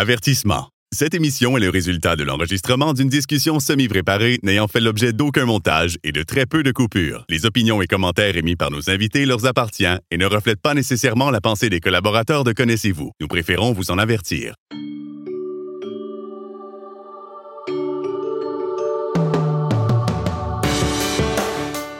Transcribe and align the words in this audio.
Avertissement. 0.00 0.68
Cette 0.94 1.12
émission 1.14 1.56
est 1.56 1.60
le 1.60 1.70
résultat 1.70 2.14
de 2.14 2.22
l'enregistrement 2.22 2.94
d'une 2.94 3.08
discussion 3.08 3.58
semi-préparée 3.58 4.38
n'ayant 4.44 4.68
fait 4.68 4.78
l'objet 4.78 5.12
d'aucun 5.12 5.44
montage 5.44 5.96
et 6.04 6.12
de 6.12 6.22
très 6.22 6.46
peu 6.46 6.62
de 6.62 6.70
coupures. 6.70 7.24
Les 7.28 7.46
opinions 7.46 7.82
et 7.82 7.88
commentaires 7.88 8.36
émis 8.36 8.54
par 8.54 8.70
nos 8.70 8.90
invités 8.90 9.26
leur 9.26 9.44
appartiennent 9.44 9.98
et 10.12 10.16
ne 10.16 10.24
reflètent 10.24 10.62
pas 10.62 10.74
nécessairement 10.74 11.32
la 11.32 11.40
pensée 11.40 11.68
des 11.68 11.80
collaborateurs 11.80 12.44
de 12.44 12.52
Connaissez-vous. 12.52 13.10
Nous 13.20 13.26
préférons 13.26 13.72
vous 13.72 13.90
en 13.90 13.98
avertir. 13.98 14.54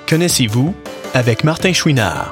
Connaissez-vous 0.07 0.73
avec 1.15 1.43
Martin 1.43 1.73
Chouinard. 1.73 2.31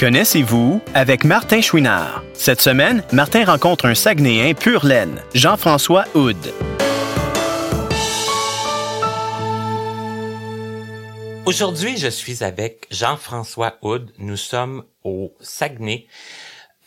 Connaissez-vous? 0.00 0.80
Avec 0.94 1.24
Martin 1.24 1.60
Chouinard. 1.60 2.24
Cette 2.32 2.62
semaine, 2.62 3.04
Martin 3.12 3.44
rencontre 3.44 3.84
un 3.84 3.94
Saguenéen 3.94 4.54
pur 4.54 4.86
laine, 4.86 5.20
Jean-François 5.34 6.06
Houd. 6.14 6.38
Aujourd'hui, 11.44 11.98
je 11.98 12.08
suis 12.08 12.42
avec 12.42 12.86
Jean-François 12.90 13.76
Houd. 13.82 14.10
Nous 14.16 14.38
sommes 14.38 14.84
au 15.04 15.34
Saguenay 15.38 16.06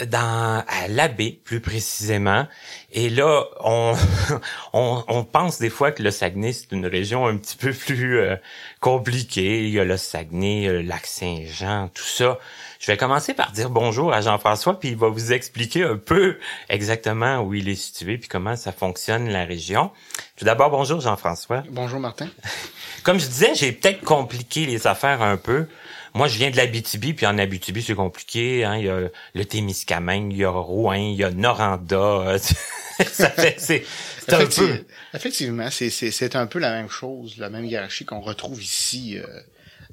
dans 0.07 0.63
à 0.67 0.87
l'abbé 0.87 1.39
plus 1.43 1.59
précisément 1.59 2.47
et 2.91 3.11
là 3.11 3.43
on, 3.59 3.93
on, 4.73 5.03
on 5.07 5.23
pense 5.23 5.59
des 5.59 5.69
fois 5.69 5.91
que 5.91 6.01
le 6.01 6.09
Saguenay 6.09 6.51
c'est 6.51 6.71
une 6.71 6.87
région 6.87 7.27
un 7.27 7.37
petit 7.37 7.55
peu 7.55 7.71
plus 7.71 8.17
euh, 8.17 8.35
compliquée 8.79 9.65
il 9.65 9.69
y 9.69 9.79
a 9.79 9.85
le 9.85 9.95
Saguenay 9.97 10.67
le 10.67 10.81
lac 10.81 11.05
Saint-Jean 11.05 11.89
tout 11.93 12.03
ça 12.03 12.39
je 12.83 12.91
vais 12.91 12.97
commencer 12.97 13.33
par 13.33 13.53
dire 13.53 13.69
bonjour 13.69 14.11
à 14.11 14.19
Jean-François 14.19 14.77
puis 14.77 14.89
il 14.89 14.97
va 14.97 15.07
vous 15.07 15.31
expliquer 15.31 15.83
un 15.83 15.95
peu 15.95 16.37
exactement 16.67 17.39
où 17.39 17.53
il 17.53 17.69
est 17.69 17.75
situé 17.75 18.17
puis 18.17 18.27
comment 18.27 18.57
ça 18.57 18.73
fonctionne 18.73 19.29
la 19.29 19.45
région 19.45 19.89
tout 20.35 20.43
d'abord 20.43 20.69
bonjour 20.69 20.99
Jean-François 20.99 21.63
bonjour 21.69 22.01
Martin 22.01 22.27
comme 23.03 23.21
je 23.21 23.27
disais 23.27 23.55
j'ai 23.55 23.71
peut-être 23.71 24.01
compliqué 24.01 24.65
les 24.65 24.85
affaires 24.85 25.21
un 25.21 25.37
peu 25.37 25.67
moi, 26.15 26.27
je 26.27 26.37
viens 26.37 26.51
de 26.51 26.57
l'Abitibi, 26.57 27.15
puis 27.15 27.25
en 27.25 27.39
Abitibi, 27.39 27.81
c'est 27.81 27.95
compliqué. 27.95 28.63
Hein? 28.63 28.77
Il 28.77 28.85
y 28.85 28.89
a 28.89 29.09
le 29.33 29.45
Témiscamingue, 29.45 30.31
il 30.31 30.37
y 30.37 30.43
a 30.45 30.51
Rouen, 30.51 30.93
il 30.93 31.15
y 31.15 31.23
a 31.23 31.31
Noranda. 31.31 32.37
ça 33.07 33.31
fait, 33.31 33.55
c'est, 33.57 33.83
un 34.31 34.45
peu... 34.45 34.85
Effectivement, 35.15 35.71
c'est, 35.71 35.89
c'est, 35.89 36.35
un 36.35 36.45
peu 36.45 36.59
la 36.59 36.69
même 36.69 36.87
chose, 36.87 37.39
la 37.39 37.49
même 37.49 37.65
hiérarchie 37.65 38.05
qu'on 38.05 38.21
retrouve 38.21 38.61
ici 38.61 39.17
euh, 39.17 39.25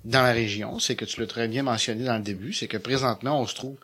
dans 0.04 0.22
la 0.22 0.32
région. 0.32 0.78
C'est 0.78 0.96
que 0.96 1.04
tu 1.04 1.20
l'as 1.20 1.26
très 1.26 1.48
bien 1.48 1.62
mentionné 1.62 2.04
dans 2.04 2.16
le 2.16 2.22
début, 2.22 2.52
c'est 2.52 2.68
que 2.68 2.76
présentement, 2.76 3.40
on 3.40 3.46
se 3.46 3.54
trouve 3.54 3.76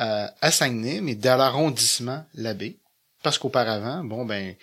euh, 0.00 0.26
à 0.40 0.50
Saguenay, 0.50 1.00
mais 1.00 1.14
dans 1.14 1.36
l'arrondissement 1.36 2.24
Labbé. 2.34 2.76
Parce 3.22 3.38
qu'auparavant, 3.38 4.04
bon, 4.04 4.24
ben... 4.24 4.54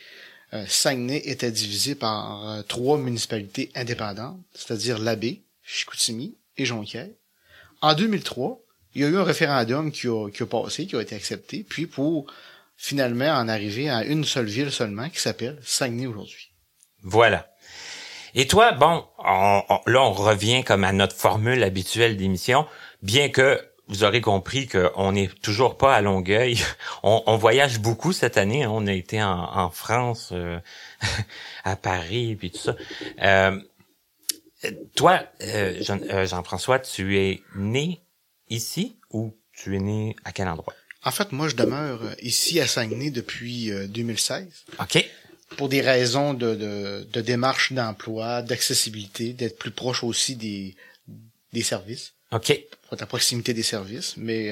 Euh, 0.54 0.64
Saguenay 0.66 1.18
était 1.26 1.52
divisé 1.52 1.94
par 1.94 2.64
trois 2.70 2.98
municipalités 2.98 3.70
indépendantes, 3.76 4.40
c'est-à-dire 4.54 4.98
Labbé, 4.98 5.42
Chicoutimi 5.62 6.38
et 6.56 6.64
Jonquière. 6.64 7.10
En 7.82 7.94
2003, 7.94 8.60
il 8.96 9.02
y 9.02 9.06
a 9.06 9.10
eu 9.10 9.18
un 9.18 9.24
référendum 9.24 9.92
qui 9.92 10.08
a, 10.08 10.30
qui 10.30 10.42
a 10.42 10.46
passé, 10.46 10.88
qui 10.88 10.96
a 10.96 11.02
été 11.02 11.16
accepté, 11.16 11.64
puis 11.64 11.86
pour 11.86 12.32
finalement 12.78 13.30
en 13.30 13.48
arriver 13.48 13.90
à 13.90 14.04
une 14.04 14.24
seule 14.24 14.48
ville 14.48 14.72
seulement 14.72 15.10
qui 15.10 15.20
s'appelle 15.20 15.60
Saguenay 15.64 16.08
aujourd'hui. 16.08 16.52
Voilà. 17.04 17.48
Et 18.36 18.48
toi, 18.48 18.72
bon, 18.72 19.06
on, 19.20 19.62
là 19.86 20.02
on 20.02 20.12
revient 20.12 20.64
comme 20.64 20.84
à 20.84 20.92
notre 20.92 21.16
formule 21.16 21.64
habituelle 21.64 22.18
d'émission, 22.18 22.66
bien 23.02 23.30
que 23.30 23.62
vous 23.88 24.04
aurez 24.04 24.22
compris 24.22 24.68
qu'on 24.68 25.14
n'est 25.14 25.30
toujours 25.42 25.78
pas 25.78 25.96
à 25.96 26.02
Longueuil. 26.02 26.60
On, 27.04 27.24
on, 27.26 27.38
voyage 27.38 27.80
beaucoup 27.80 28.12
cette 28.12 28.38
année. 28.38 28.64
Hein. 28.64 28.72
On 28.74 28.86
a 28.86 28.92
été 28.92 29.24
en, 29.24 29.30
en 29.30 29.70
France, 29.70 30.32
euh, 30.34 30.60
à 31.64 31.78
Paris, 31.78 32.36
puis 32.36 32.52
tout 32.52 32.58
ça. 32.58 32.76
Euh, 33.22 33.62
toi, 34.96 35.22
euh, 35.42 36.26
Jean-François, 36.26 36.80
tu 36.80 37.18
es 37.18 37.42
né 37.56 38.02
ici 38.50 38.98
ou 39.12 39.36
tu 39.54 39.76
es 39.76 39.80
né 39.80 40.16
à 40.26 40.32
quel 40.32 40.48
endroit? 40.48 40.74
En 41.04 41.12
fait, 41.12 41.32
moi, 41.32 41.48
je 41.48 41.56
demeure 41.56 42.02
ici 42.22 42.60
à 42.60 42.68
Saguenay 42.68 43.12
depuis 43.12 43.72
2016. 43.88 44.66
Euh, 44.80 44.84
OK. 44.84 45.06
Pour 45.56 45.70
des 45.70 45.82
raisons 45.82 46.34
de, 46.34 46.56
de, 46.56 47.22
démarche 47.22 47.72
d'emploi, 47.72 48.42
d'accessibilité, 48.42 49.32
d'être 49.32 49.58
plus 49.58 49.72
proche 49.72 50.04
aussi 50.04 50.36
des, 50.36 50.76
des 51.54 51.64
services. 51.64 52.14
OK. 52.32 52.60
Pour 52.84 52.94
être 52.94 53.04
à 53.04 53.06
proximité 53.06 53.54
des 53.54 53.64
services. 53.64 54.16
Mais 54.18 54.52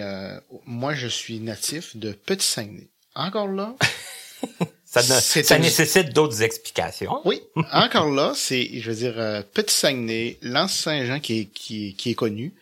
moi, 0.66 0.94
je 0.94 1.08
suis 1.08 1.40
natif 1.40 1.98
de 1.98 2.14
Petit-Saguenay. 2.14 2.88
Encore 3.14 3.50
là, 3.50 3.76
Ça, 4.86 5.60
nécessite 5.60 6.14
d'autres 6.14 6.42
explications. 6.42 7.20
Oui, 7.26 7.42
encore 7.74 8.10
là, 8.12 8.34
c'est, 8.36 8.80
je 8.80 8.90
veux 8.90 8.96
dire, 8.96 9.20
euh, 9.20 9.42
Petit 9.42 9.74
Saguenay, 9.76 10.38
Lance 10.42 10.74
Saint-Jean 10.74 11.20
qui 11.20 11.40
est, 11.40 11.46
qui, 11.46 11.96
qui 11.96 12.12
est 12.12 12.16
connu, 12.16 12.54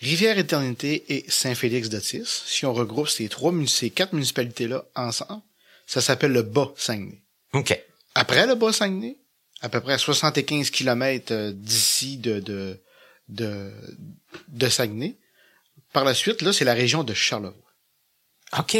Rivière 0.00 0.38
Éternité 0.38 1.04
et 1.08 1.24
Saint-Félix 1.28 1.88
d'Otis. 1.88 2.42
Si 2.46 2.66
on 2.66 2.72
regroupe 2.72 3.08
ces 3.08 3.28
trois, 3.28 3.52
ces 3.66 3.90
quatre 3.90 4.12
municipalités-là 4.12 4.84
ensemble, 4.94 5.42
ça 5.86 6.00
s'appelle 6.00 6.32
le 6.32 6.42
Bas-Saguenay. 6.42 7.21
OK. 7.52 7.78
Après 8.14 8.46
le 8.46 8.54
Bas-Saguenay, 8.54 9.18
à 9.60 9.68
peu 9.68 9.80
près 9.80 9.96
75 9.96 10.70
kilomètres 10.70 11.32
euh, 11.32 11.52
d'ici 11.54 12.18
de, 12.18 12.40
de, 12.40 12.82
de, 13.28 13.72
de 14.48 14.68
Saguenay. 14.68 15.16
Par 15.92 16.04
la 16.04 16.14
suite, 16.14 16.42
là, 16.42 16.52
c'est 16.52 16.64
la 16.64 16.74
région 16.74 17.04
de 17.04 17.14
Charlevoix. 17.14 17.72
OK. 18.58 18.76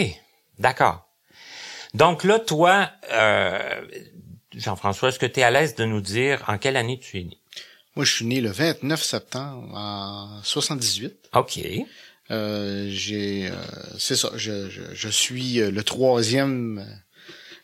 D'accord. 0.59 1.09
Donc 1.95 2.25
là, 2.25 2.39
toi, 2.39 2.91
euh, 3.11 3.87
Jean-François, 4.55 5.11
est-ce 5.11 5.19
que 5.19 5.27
tu 5.27 5.41
es 5.41 5.43
à 5.43 5.51
l'aise 5.51 5.75
de 5.75 5.85
nous 5.85 6.01
dire 6.01 6.43
en 6.49 6.59
quelle 6.59 6.77
année 6.77 6.99
tu 6.99 7.19
es 7.19 7.25
né? 7.25 7.39
Moi, 7.95 8.07
je 8.07 8.13
suis 8.15 8.25
né 8.25 8.41
le 8.41 8.51
29 8.51 9.03
septembre 9.03 9.71
en 9.75 10.43
78. 10.43 11.29
OK. 11.35 11.61
Euh, 12.31 12.87
j'ai, 12.89 13.49
euh, 13.49 13.55
c'est 13.99 14.17
ça, 14.17 14.31
je, 14.37 14.71
je, 14.71 14.83
je, 14.95 15.09
suis 15.09 15.57
le 15.57 15.83
troisième, 15.83 16.87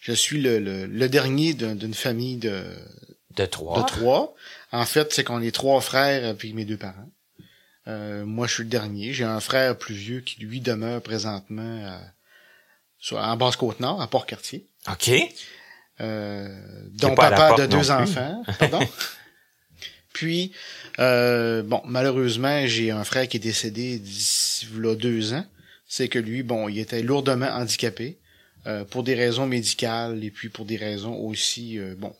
je 0.00 0.12
suis 0.12 0.40
le, 0.40 0.58
le, 0.86 1.08
dernier 1.08 1.54
d'une 1.54 1.94
famille 1.94 2.36
de 2.36 2.64
de 3.36 3.46
trois. 3.46 3.82
De 3.82 3.86
trois. 3.86 4.34
En 4.72 4.84
fait, 4.84 5.12
c'est 5.12 5.24
qu'on 5.24 5.42
est 5.42 5.54
trois 5.54 5.80
frères 5.80 6.36
puis 6.36 6.52
mes 6.52 6.64
deux 6.64 6.76
parents. 6.76 7.10
Euh, 7.86 8.24
moi, 8.26 8.46
je 8.46 8.54
suis 8.54 8.62
le 8.64 8.68
dernier. 8.68 9.12
J'ai 9.12 9.24
un 9.24 9.40
frère 9.40 9.76
plus 9.76 9.94
vieux 9.94 10.20
qui 10.20 10.40
lui 10.40 10.60
demeure 10.60 11.00
présentement 11.00 11.86
à 11.86 12.00
en 13.12 13.36
Basse-Côte-Nord, 13.36 14.02
à 14.02 14.08
Port-Cartier. 14.08 14.66
OK. 14.90 15.10
Euh, 16.00 16.48
dont 16.92 17.14
papa 17.14 17.54
de 17.56 17.66
deux 17.66 17.90
enfants. 17.90 18.42
Pardon? 18.58 18.80
Puis, 20.12 20.52
euh, 20.98 21.62
bon, 21.62 21.80
malheureusement, 21.84 22.66
j'ai 22.66 22.90
un 22.90 23.04
frère 23.04 23.28
qui 23.28 23.36
est 23.36 23.40
décédé 23.40 23.98
d'ici 23.98 24.66
là 24.76 24.94
deux 24.94 25.32
ans. 25.32 25.44
C'est 25.86 26.08
que 26.08 26.18
lui, 26.18 26.42
bon, 26.42 26.68
il 26.68 26.80
était 26.80 27.02
lourdement 27.02 27.48
handicapé 27.48 28.18
euh, 28.66 28.84
pour 28.84 29.02
des 29.02 29.14
raisons 29.14 29.46
médicales 29.46 30.22
et 30.24 30.30
puis 30.30 30.48
pour 30.48 30.64
des 30.64 30.76
raisons 30.76 31.14
aussi, 31.14 31.78
euh, 31.78 31.94
bon, 31.96 32.14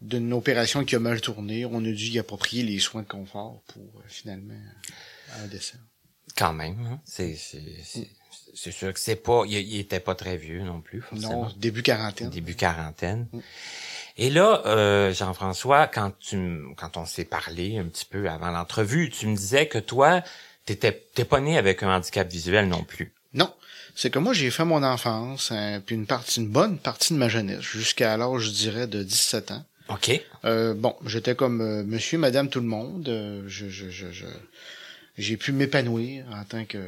d'une 0.00 0.32
opération 0.32 0.84
qui 0.84 0.94
a 0.94 1.00
mal 1.00 1.20
tourné. 1.20 1.64
On 1.64 1.84
a 1.84 1.90
dû 1.90 2.06
y 2.06 2.18
approprier 2.18 2.62
les 2.62 2.78
soins 2.78 3.02
de 3.02 3.08
confort 3.08 3.62
pour 3.68 3.82
euh, 3.82 4.02
finalement 4.08 4.54
un 5.42 5.46
décès. 5.46 5.78
Quand 6.36 6.52
même, 6.52 6.78
hein? 6.86 7.00
c'est 7.04 7.36
c'est 8.56 8.72
sûr 8.72 8.92
que 8.92 8.98
c'est 8.98 9.16
pas, 9.16 9.42
il, 9.46 9.78
était 9.78 10.00
pas 10.00 10.14
très 10.14 10.38
vieux 10.38 10.62
non 10.62 10.80
plus. 10.80 11.02
Forcément. 11.02 11.44
Non, 11.44 11.52
début 11.58 11.82
quarantaine. 11.82 12.30
Début 12.30 12.54
quarantaine. 12.54 13.28
Mm. 13.32 13.40
Et 14.16 14.30
là, 14.30 14.62
euh, 14.64 15.12
Jean-François, 15.12 15.86
quand 15.86 16.12
tu, 16.18 16.62
quand 16.76 16.96
on 16.96 17.04
s'est 17.04 17.26
parlé 17.26 17.76
un 17.76 17.84
petit 17.84 18.06
peu 18.06 18.30
avant 18.30 18.50
l'entrevue, 18.50 19.10
tu 19.10 19.26
me 19.26 19.36
disais 19.36 19.68
que 19.68 19.78
toi, 19.78 20.22
t'étais, 20.64 21.06
t'es 21.14 21.26
pas 21.26 21.40
né 21.40 21.58
avec 21.58 21.82
un 21.82 21.94
handicap 21.94 22.26
visuel 22.26 22.66
non 22.68 22.82
plus. 22.82 23.12
Non, 23.34 23.52
c'est 23.96 24.10
que 24.10 24.18
moi 24.18 24.34
j'ai 24.34 24.50
fait 24.50 24.64
mon 24.64 24.82
enfance, 24.82 25.50
hein, 25.50 25.82
puis 25.84 25.96
une 25.96 26.06
partie, 26.06 26.40
une 26.40 26.48
bonne 26.48 26.78
partie 26.78 27.14
de 27.14 27.18
ma 27.18 27.28
jeunesse, 27.28 27.62
jusqu'à 27.62 28.16
l'âge, 28.16 28.42
je 28.42 28.50
dirais, 28.50 28.86
de 28.86 29.02
17 29.02 29.50
ans. 29.52 29.64
OK. 29.88 30.20
Euh, 30.44 30.74
bon, 30.74 30.94
j'étais 31.06 31.34
comme 31.34 31.60
euh, 31.62 31.82
monsieur, 31.82 32.18
madame, 32.18 32.50
tout 32.50 32.60
le 32.60 32.66
monde. 32.66 33.08
Euh, 33.08 33.42
je, 33.46 33.68
je, 33.68 33.88
je, 33.88 34.12
je 34.12 34.26
j'ai 35.16 35.38
pu 35.38 35.52
m'épanouir 35.52 36.26
en 36.30 36.44
tant 36.44 36.66
que 36.66 36.78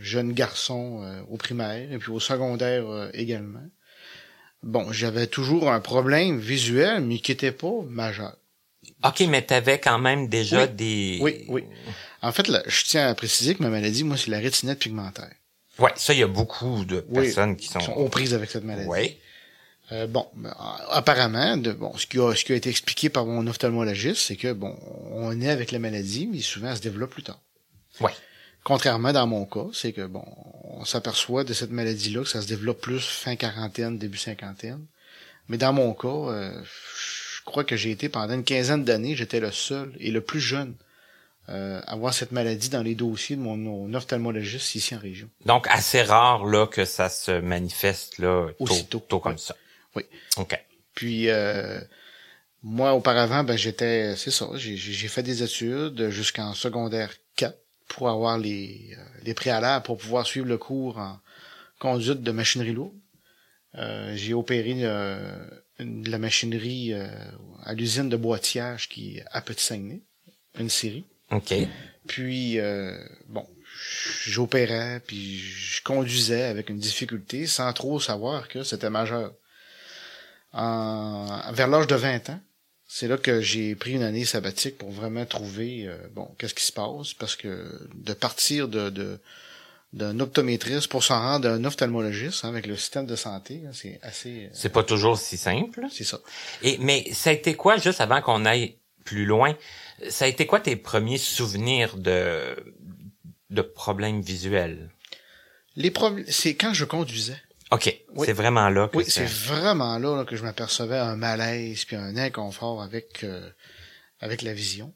jeune 0.00 0.32
garçon 0.32 1.00
euh, 1.02 1.22
au 1.30 1.38
primaire 1.38 1.90
et 1.90 1.98
puis 1.98 2.10
au 2.10 2.20
secondaire 2.20 2.84
également. 3.14 3.64
Bon, 4.62 4.92
j'avais 4.92 5.26
toujours 5.26 5.70
un 5.70 5.80
problème 5.80 6.38
visuel, 6.38 7.02
mais 7.02 7.18
qui 7.18 7.32
était 7.32 7.52
pas 7.52 7.82
majeur. 7.88 8.36
OK, 9.02 9.20
mais 9.28 9.44
tu 9.46 9.54
avais 9.54 9.78
quand 9.78 9.98
même 9.98 10.28
déjà 10.28 10.66
des... 10.66 11.18
Oui, 11.22 11.44
oui. 11.48 11.64
En 12.20 12.32
fait, 12.32 12.48
là, 12.48 12.62
je 12.66 12.84
tiens 12.84 13.08
à 13.08 13.14
préciser 13.14 13.54
que 13.54 13.62
ma 13.62 13.70
maladie, 13.70 14.04
moi, 14.04 14.16
c'est 14.16 14.30
la 14.30 14.38
rétinette 14.38 14.78
pigmentaire. 14.78 15.32
Ouais, 15.78 15.90
ça, 15.96 16.12
il 16.12 16.20
y 16.20 16.22
a 16.22 16.28
beaucoup 16.28 16.84
de 16.84 17.00
personnes 17.00 17.56
qui, 17.56 17.68
sont... 17.68 17.78
qui 17.78 17.86
sont... 17.86 17.92
aux 17.92 18.08
prises 18.08 18.34
avec 18.34 18.50
cette 18.50 18.64
maladie. 18.64 18.88
Oui. 18.88 19.18
Euh, 19.92 20.06
bon, 20.06 20.26
ben, 20.34 20.54
apparemment, 20.90 21.56
de, 21.56 21.72
bon, 21.72 21.96
ce 21.96 22.06
qui, 22.06 22.18
a, 22.18 22.34
ce 22.34 22.44
qui 22.44 22.52
a 22.52 22.54
été 22.54 22.70
expliqué 22.70 23.10
par 23.10 23.26
mon 23.26 23.46
ophtalmologiste, 23.46 24.22
c'est 24.22 24.36
que 24.36 24.52
bon, 24.52 24.78
on 25.10 25.38
est 25.40 25.50
avec 25.50 25.72
la 25.72 25.78
maladie, 25.78 26.26
mais 26.26 26.40
souvent 26.40 26.70
elle 26.70 26.76
se 26.76 26.82
développe 26.82 27.10
plus 27.10 27.22
tard. 27.22 27.40
Ouais. 28.00 28.12
Contrairement 28.62 29.12
dans 29.12 29.26
mon 29.26 29.44
cas, 29.44 29.66
c'est 29.74 29.92
que 29.92 30.06
bon, 30.06 30.24
on 30.62 30.86
s'aperçoit 30.86 31.44
de 31.44 31.52
cette 31.52 31.70
maladie-là 31.70 32.22
que 32.22 32.28
ça 32.28 32.40
se 32.40 32.46
développe 32.46 32.80
plus 32.80 33.04
fin 33.04 33.36
quarantaine, 33.36 33.98
début 33.98 34.16
cinquantaine. 34.16 34.86
Mais 35.48 35.58
dans 35.58 35.74
mon 35.74 35.92
cas, 35.92 36.08
euh, 36.08 36.62
je 36.64 37.44
crois 37.44 37.64
que 37.64 37.76
j'ai 37.76 37.90
été 37.90 38.08
pendant 38.08 38.32
une 38.32 38.44
quinzaine 38.44 38.84
d'années, 38.84 39.16
j'étais 39.16 39.40
le 39.40 39.52
seul 39.52 39.92
et 40.00 40.10
le 40.10 40.22
plus 40.22 40.40
jeune 40.40 40.74
euh, 41.48 41.80
avoir 41.86 42.14
cette 42.14 42.32
maladie 42.32 42.68
dans 42.70 42.82
les 42.82 42.94
dossiers 42.94 43.36
de 43.36 43.40
mon, 43.42 43.56
mon 43.56 43.92
ophtalmologiste 43.94 44.74
ici 44.74 44.94
en 44.94 44.98
région. 44.98 45.28
Donc 45.44 45.66
assez 45.68 46.02
rare 46.02 46.44
là 46.46 46.66
que 46.66 46.84
ça 46.84 47.08
se 47.08 47.32
manifeste 47.40 48.18
là 48.18 48.48
tôt, 48.58 48.64
Aussitôt. 48.64 48.98
tôt 49.00 49.20
comme 49.20 49.32
Ouais. 49.32 49.38
ça. 49.38 49.54
Oui. 49.94 50.02
OK. 50.38 50.58
Puis 50.94 51.28
euh, 51.28 51.80
moi, 52.62 52.94
auparavant, 52.94 53.44
ben 53.44 53.56
j'étais, 53.56 54.16
c'est 54.16 54.30
ça, 54.30 54.48
j'ai- 54.54 54.76
fait 55.08 55.22
des 55.22 55.42
études 55.42 56.08
jusqu'en 56.10 56.54
secondaire 56.54 57.12
4 57.36 57.58
pour 57.88 58.08
avoir 58.08 58.38
les, 58.38 58.94
euh, 58.96 59.02
les 59.24 59.34
préalables 59.34 59.84
pour 59.84 59.98
pouvoir 59.98 60.26
suivre 60.26 60.46
le 60.46 60.56
cours 60.56 60.98
en 60.98 61.18
conduite 61.78 62.22
de 62.22 62.30
machinerie 62.30 62.72
lourde. 62.72 62.94
Euh, 63.74 64.14
j'ai 64.16 64.32
opéré 64.34 64.74
euh, 64.78 65.36
de 65.80 66.08
la 66.10 66.18
machinerie 66.18 66.92
euh, 66.94 67.06
à 67.64 67.74
l'usine 67.74 68.08
de 68.08 68.16
boîtiage 68.16 68.88
qui 68.88 69.18
est 69.18 69.24
à 69.32 69.40
Petit-Saguenay, 69.42 70.00
une 70.58 70.70
série. 70.70 71.04
OK. 71.34 71.54
Puis, 72.06 72.58
euh, 72.58 72.96
bon, 73.28 73.46
j'opérais, 74.26 75.00
puis 75.06 75.38
je 75.38 75.82
conduisais 75.82 76.42
avec 76.44 76.68
une 76.70 76.78
difficulté 76.78 77.46
sans 77.46 77.72
trop 77.72 77.98
savoir 78.00 78.48
que 78.48 78.62
c'était 78.62 78.90
majeur. 78.90 79.32
En, 80.52 81.52
vers 81.52 81.68
l'âge 81.68 81.86
de 81.86 81.94
20 81.96 82.30
ans, 82.30 82.40
c'est 82.86 83.08
là 83.08 83.16
que 83.16 83.40
j'ai 83.40 83.74
pris 83.74 83.92
une 83.92 84.02
année 84.02 84.24
sabbatique 84.24 84.78
pour 84.78 84.90
vraiment 84.92 85.26
trouver, 85.26 85.86
euh, 85.88 85.96
bon, 86.12 86.28
qu'est-ce 86.38 86.54
qui 86.54 86.64
se 86.64 86.72
passe, 86.72 87.14
parce 87.18 87.34
que 87.34 87.88
de 87.94 88.12
partir 88.12 88.68
de, 88.68 88.90
de 88.90 89.18
d'un 89.92 90.18
optométriste 90.18 90.88
pour 90.88 91.04
s'en 91.04 91.20
rendre 91.20 91.48
à 91.48 91.52
un 91.52 91.64
ophtalmologiste 91.64 92.44
hein, 92.44 92.48
avec 92.48 92.66
le 92.66 92.76
système 92.76 93.06
de 93.06 93.14
santé, 93.14 93.62
hein, 93.64 93.70
c'est 93.72 94.00
assez... 94.02 94.46
euh, 94.46 94.50
C'est 94.52 94.68
pas 94.72 94.82
toujours 94.82 95.16
si 95.16 95.36
simple. 95.36 95.86
c'est 95.92 96.02
ça. 96.02 96.18
Et 96.62 96.78
mais 96.78 97.04
ça 97.12 97.30
a 97.30 97.32
été 97.32 97.54
quoi 97.54 97.76
juste 97.76 98.00
avant 98.00 98.20
qu'on 98.20 98.44
aille 98.44 98.76
plus 99.04 99.24
loin 99.24 99.56
Ça 100.08 100.24
a 100.24 100.28
été 100.28 100.46
quoi 100.46 100.60
tes 100.60 100.76
premiers 100.76 101.18
souvenirs 101.18 101.96
de 101.96 102.56
de 103.50 103.62
problèmes 103.62 104.20
visuels? 104.20 104.90
Les 105.76 105.90
problèmes, 105.90 106.24
c'est 106.28 106.54
quand 106.54 106.74
je 106.74 106.84
conduisais. 106.84 107.36
OK, 107.70 107.96
Oui. 108.14 108.26
c'est 108.26 108.32
vraiment 108.32 108.68
là 108.68 108.88
que 108.88 108.98
Oui, 108.98 109.04
c'est 109.08 109.24
vraiment 109.24 109.98
là, 109.98 110.16
là, 110.18 110.24
que 110.24 110.36
je 110.36 110.42
m'apercevais 110.42 110.98
un 110.98 111.16
malaise 111.16 111.84
puis 111.84 111.96
un 111.96 112.16
inconfort 112.16 112.82
avec 112.82 113.24
euh, 113.24 113.48
avec 114.20 114.42
la 114.42 114.52
vision. 114.52 114.92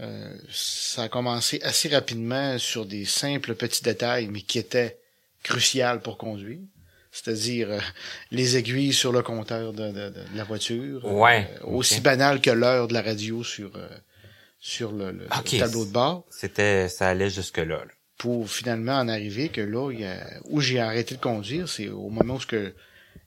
Euh, 0.00 0.34
ça 0.50 1.04
a 1.04 1.08
commencé 1.08 1.60
assez 1.62 1.88
rapidement 1.88 2.58
sur 2.58 2.86
des 2.86 3.04
simples 3.04 3.54
petits 3.54 3.82
détails, 3.82 4.28
mais 4.28 4.40
qui 4.42 4.58
étaient 4.58 4.98
cruciaux 5.42 5.98
pour 6.02 6.18
conduire. 6.18 6.60
C'est-à-dire 7.12 7.70
euh, 7.70 7.78
les 8.30 8.56
aiguilles 8.56 8.94
sur 8.94 9.12
le 9.12 9.22
compteur 9.22 9.72
de, 9.74 9.88
de- 9.92 10.08
de- 10.10 10.24
la 10.34 10.44
voiture. 10.44 11.04
Ouais, 11.04 11.48
Euh, 11.62 11.66
aussi 11.66 12.00
banal 12.00 12.40
que 12.40 12.50
l'heure 12.50 12.88
de 12.88 12.94
la 12.94 13.02
radio 13.02 13.44
sur 13.44 13.76
euh, 13.76 13.88
sur 14.64 14.92
le, 14.92 15.10
le- 15.10 15.26
tableau 15.58 15.84
de 15.84 15.90
bord. 15.90 16.24
C'était 16.30 16.88
ça 16.88 17.08
allait 17.08 17.28
jusque 17.30 17.58
là. 17.58 17.82
pour 18.16 18.48
finalement 18.48 18.92
en 18.98 19.08
arriver 19.08 19.48
que 19.48 19.60
là, 19.60 19.90
il 19.92 20.00
y 20.00 20.04
a- 20.04 20.24
où 20.44 20.60
j'ai 20.60 20.78
arrêté 20.78 21.16
de 21.16 21.20
conduire, 21.20 21.68
c'est 21.68 21.88
au 21.88 22.08
moment 22.08 22.34
où 22.36 22.40
ce 22.40 22.46
que 22.46 22.72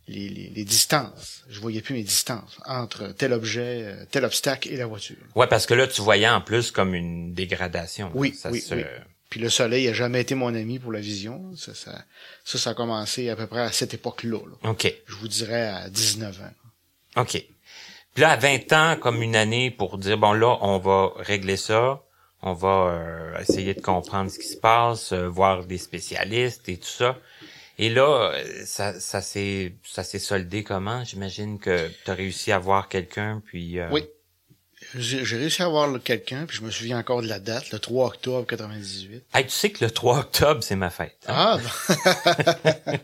les, 0.07 0.29
les, 0.29 0.49
les 0.55 0.63
distances, 0.63 1.43
je 1.49 1.59
voyais 1.59 1.81
plus 1.81 1.93
mes 1.95 2.03
distances 2.03 2.57
entre 2.65 3.07
tel 3.09 3.33
objet, 3.33 3.81
euh, 3.83 4.05
tel 4.09 4.23
obstacle 4.23 4.69
et 4.69 4.77
la 4.77 4.85
voiture. 4.85 5.17
Ouais, 5.35 5.47
parce 5.47 5.65
que 5.65 5.73
là 5.73 5.87
tu 5.87 6.01
voyais 6.01 6.29
en 6.29 6.39
plus 6.41 6.71
comme 6.71 6.95
une 6.95 7.33
dégradation. 7.33 8.11
Oui, 8.15 8.33
ça 8.33 8.49
oui, 8.51 8.61
se- 8.61 8.73
oui. 8.75 8.83
Puis 9.29 9.41
le 9.41 9.49
soleil 9.49 9.89
a 9.89 9.93
jamais 9.93 10.21
été 10.21 10.35
mon 10.35 10.53
ami 10.55 10.79
pour 10.79 10.93
la 10.93 11.01
vision. 11.01 11.53
Ça, 11.57 11.73
ça, 11.73 12.05
ça, 12.45 12.57
ça 12.57 12.69
a 12.69 12.73
commencé 12.75 13.29
à 13.29 13.35
peu 13.35 13.47
près 13.47 13.61
à 13.61 13.71
cette 13.71 13.93
époque-là. 13.93 14.37
là. 14.39 14.69
OK. 14.69 14.93
Je 15.07 15.15
vous 15.15 15.27
dirais 15.27 15.67
à 15.67 15.89
19 15.89 16.39
ans. 16.41 17.21
OK. 17.23 17.43
Puis 18.15 18.21
là, 18.23 18.31
à 18.31 18.37
20 18.37 18.73
ans, 18.73 18.97
comme 18.99 19.21
une 19.21 19.35
année 19.35 19.69
pour 19.71 19.97
dire, 19.99 20.17
bon, 20.17 20.33
là, 20.33 20.57
on 20.61 20.79
va 20.79 21.11
régler 21.17 21.57
ça, 21.57 22.01
on 22.41 22.53
va 22.53 22.87
euh, 22.89 23.39
essayer 23.39 23.73
de 23.73 23.81
comprendre 23.81 24.31
ce 24.31 24.39
qui 24.39 24.47
se 24.47 24.57
passe, 24.57 25.11
euh, 25.11 25.27
voir 25.27 25.65
des 25.65 25.77
spécialistes 25.77 26.67
et 26.69 26.77
tout 26.77 26.87
ça. 26.87 27.17
Et 27.77 27.89
là, 27.89 28.31
euh, 28.33 28.43
ça, 28.65 28.97
ça 28.99 29.21
s'est 29.21 29.75
ça 29.83 30.03
s'est 30.03 30.19
soldé 30.19 30.63
comment? 30.63 31.03
J'imagine 31.03 31.59
que 31.59 31.89
tu 32.05 32.09
as 32.09 32.13
réussi 32.13 32.51
à 32.53 32.57
voir 32.59 32.87
quelqu'un, 32.87 33.41
puis... 33.45 33.79
euh, 33.79 33.89
Oui. 33.91 34.05
J'ai 34.97 35.37
réussi 35.37 35.61
à 35.61 35.67
voir 35.67 35.89
quelqu'un, 36.03 36.45
puis 36.45 36.57
je 36.57 36.61
me 36.63 36.71
souviens 36.71 36.97
encore 36.99 37.21
de 37.21 37.27
la 37.27 37.39
date, 37.39 37.71
le 37.71 37.79
3 37.79 38.07
octobre 38.07 38.45
98. 38.47 39.23
Hey, 39.33 39.43
tu 39.45 39.49
sais 39.51 39.71
que 39.71 39.83
le 39.83 39.91
3 39.91 40.19
octobre, 40.19 40.63
c'est 40.63 40.75
ma 40.75 40.89
fête. 40.89 41.17
hein? 41.27 41.59
Ah! 41.95 42.85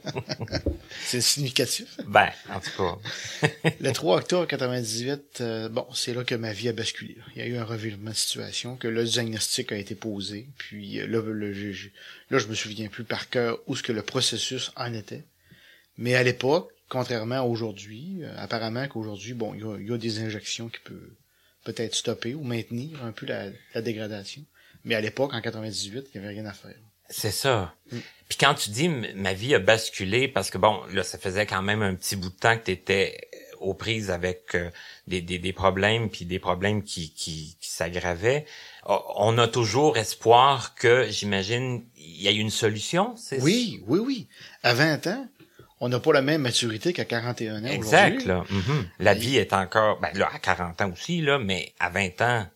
c'est 1.06 1.22
significatif. 1.22 1.98
Ben, 2.08 2.30
en 2.50 2.60
tout 2.60 2.72
cas. 2.78 3.50
Le 3.80 3.92
3 3.92 4.18
octobre 4.18 4.48
98, 4.48 5.40
euh, 5.42 5.70
bon, 5.70 5.86
c'est 5.94 6.14
là 6.14 6.24
que 6.24 6.36
ma 6.36 6.54
vie 6.54 6.70
a 6.70 6.74
basculé. 6.74 7.18
Il 7.36 7.40
y 7.42 7.46
a 7.46 7.48
eu 7.48 7.58
un 7.58 7.64
revirement 7.64 8.12
de 8.12 8.16
situation, 8.16 8.76
que 8.78 8.88
le 8.88 9.04
diagnostic 9.04 9.72
a 9.72 9.78
été 9.78 9.96
posé, 9.96 10.48
puis 10.58 11.00
euh, 11.00 11.08
là, 11.08 11.22
le- 11.22 11.54
je- 11.54 11.90
là, 12.30 12.38
je 12.38 12.48
me 12.48 12.56
souviens 12.56 12.88
plus 12.88 13.04
par 13.04 13.30
cœur 13.30 13.60
où 13.68 13.76
ce 13.76 13.84
que 13.84 13.92
le 13.92 14.02
processus 14.02 14.72
en 14.76 14.94
était. 14.94 15.26
Mais 15.98 16.16
à 16.16 16.24
l'époque, 16.24 16.70
contrairement 16.90 17.36
à 17.36 17.42
aujourd'hui, 17.44 18.20
euh, 18.22 18.34
apparemment 18.38 18.88
qu'aujourd'hui, 18.88 19.34
bon, 19.34 19.54
il 19.54 19.86
y 19.86 19.90
y 19.90 19.94
a 19.94 19.98
des 19.98 20.20
injections 20.20 20.70
qui 20.70 20.80
peuvent 20.84 21.12
peut-être 21.64 21.96
stopper 21.96 22.34
ou 22.34 22.44
maintenir 22.44 23.04
un 23.04 23.12
peu 23.12 23.26
la, 23.26 23.46
la 23.74 23.82
dégradation. 23.82 24.44
Mais 24.84 24.96
à 24.96 25.02
l'époque, 25.02 25.34
en 25.34 25.42
98, 25.42 26.08
il 26.14 26.16
y 26.16 26.18
avait 26.24 26.34
rien 26.34 26.46
à 26.46 26.54
faire. 26.54 26.76
C'est 27.10 27.32
ça. 27.32 27.76
Puis 27.90 28.38
quand 28.40 28.54
tu 28.56 28.70
dis 28.70 28.88
ma 28.88 29.34
vie 29.34 29.54
a 29.54 29.60
basculé, 29.60 30.28
parce 30.28 30.50
que 30.50 30.58
bon, 30.58 30.82
là, 30.94 31.04
ça 31.04 31.18
faisait 31.18 31.46
quand 31.46 31.62
même 31.62 31.82
un 31.82 31.94
petit 31.94 32.16
bout 32.16 32.30
de 32.30 32.36
temps 32.36 32.58
que 32.58 32.64
tu 32.64 32.72
étais 32.72 33.30
aux 33.60 33.74
prises 33.74 34.10
avec 34.10 34.56
euh, 34.56 34.72
des, 35.08 35.22
des, 35.22 35.38
des 35.38 35.54
problèmes, 35.54 36.10
puis 36.10 36.26
des 36.26 36.40
problèmes 36.40 36.84
qui, 36.84 37.14
qui, 37.14 37.58
qui 37.60 37.70
s'aggravaient. 37.70 38.46
On 38.86 39.38
a 39.38 39.48
toujours 39.48 39.98
espoir 39.98 40.74
que, 40.74 41.08
j'imagine, 41.10 41.86
il 41.96 42.22
y 42.24 42.28
a 42.28 42.32
une 42.32 42.50
solution, 42.50 43.16
c'est 43.18 43.40
Oui, 43.42 43.84
oui, 43.86 44.00
oui. 44.00 44.28
À 44.64 44.74
20 44.74 45.06
ans, 45.08 45.28
on 45.82 45.90
n'a 45.90 46.00
pas 46.00 46.14
la 46.14 46.22
même 46.22 46.42
maturité 46.42 46.94
qu'à 46.94 47.04
41 47.06 47.64
ans 47.64 47.68
Exact, 47.68 48.22
aujourd'hui. 48.22 48.28
là. 48.28 48.44
Mhm. 48.50 48.86
La 49.00 49.14
vie 49.14 49.36
est 49.38 49.52
encore, 49.52 50.00
ben 50.00 50.10
là, 50.14 50.30
à 50.34 50.40
40 50.40 50.80
ans 50.82 50.92
aussi, 50.92 51.22
là, 51.22 51.40
mais 51.40 51.74
à 51.80 51.90
20 51.90 52.22
ans, 52.22 52.48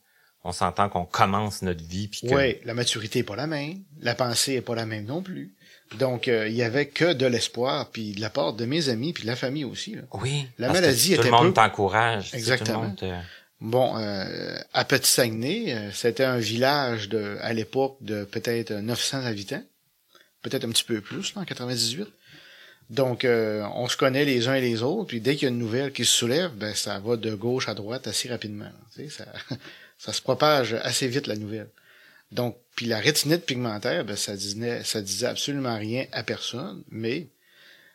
on 0.44 0.52
s'entend 0.52 0.90
qu'on 0.90 1.06
commence 1.06 1.62
notre 1.64 1.84
vie, 1.84 2.08
puis 2.08 2.22
que... 2.30 2.36
Oui, 2.36 2.58
la 2.66 2.74
maturité 2.76 3.20
est 3.20 3.24
pas 3.24 3.36
la 3.36 3.48
même, 3.48 3.80
la 4.00 4.14
pensée 4.16 4.54
est 4.54 4.62
pas 4.62 4.76
la 4.76 4.86
même 4.86 5.06
non 5.06 5.22
plus. 5.24 5.54
Donc, 5.98 6.28
euh, 6.28 6.48
il 6.48 6.56
y 6.56 6.62
avait 6.64 6.88
que 6.88 7.14
de 7.14 7.26
l'espoir, 7.26 7.90
puis 7.92 8.14
de 8.14 8.22
la 8.22 8.30
part 8.30 8.54
de 8.54 8.66
mes 8.66 8.90
amis, 8.90 9.12
puis 9.12 9.24
de 9.24 9.28
la 9.28 9.36
famille 9.36 9.66
aussi. 9.66 9.96
là. 9.96 10.02
Oui. 10.14 10.48
La 10.60 10.68
parce 10.68 10.80
que 10.80 10.84
maladie 10.86 11.10
tout 11.16 11.22
le 11.22 11.28
était 11.28 11.32
monde 11.32 11.48
peu- 11.48 11.54
t'encourage. 11.54 12.34
Exactement. 12.36 12.92
Tout 12.96 13.06
le 13.06 13.12
monde 13.12 13.22
te- 13.22 13.28
Bon, 13.62 13.98
euh, 13.98 14.58
à 14.74 14.84
Petit-Saguenay, 14.86 15.74
euh, 15.74 15.92
c'était 15.92 16.26
un 16.26 16.38
village 16.38 17.10
de, 17.10 17.38
à 17.42 17.54
l'époque 17.54 17.98
de 18.02 18.24
peut-être 18.26 18.74
900 18.74 19.26
habitants, 19.26 19.64
peut-être 20.42 20.66
un 20.66 20.70
petit 20.70 20.84
peu 20.84 21.02
plus, 21.02 21.34
là, 21.34 21.42
en 21.42 21.46
98. 21.46 22.06
Donc, 22.90 23.26
euh, 23.26 23.66
on 23.74 23.88
se 23.88 23.98
connaît 23.98 24.26
les 24.26 24.48
uns 24.48 24.54
et 24.54 24.62
les 24.62 24.84
autres, 24.84 25.08
puis 25.08 25.20
dès 25.20 25.36
qu'il 25.36 25.44
y 25.44 25.46
a 25.48 25.50
une 25.50 25.58
nouvelle 25.60 25.92
qui 25.92 26.06
se 26.06 26.12
soulève, 26.12 26.52
ben 26.52 26.74
ça 26.76 27.00
va 27.00 27.18
de 27.18 27.34
gauche 27.34 27.68
à 27.68 27.74
droite 27.74 28.08
assez 28.08 28.30
rapidement. 28.30 28.70
Ça, 29.10 29.26
ça 29.98 30.14
se 30.14 30.22
propage 30.22 30.74
assez 30.74 31.08
vite 31.08 31.28
la 31.28 31.36
nouvelle. 31.36 31.70
Donc, 32.32 32.58
puis 32.76 32.86
la 32.86 33.00
rétinite 33.00 33.46
pigmentaire, 33.46 34.06
ben 34.06 34.16
ça 34.16 34.36
disait, 34.36 34.84
ça 34.84 35.02
disait 35.02 35.28
absolument 35.28 35.78
rien 35.78 36.06
à 36.12 36.22
personne, 36.22 36.84
mais 36.90 37.28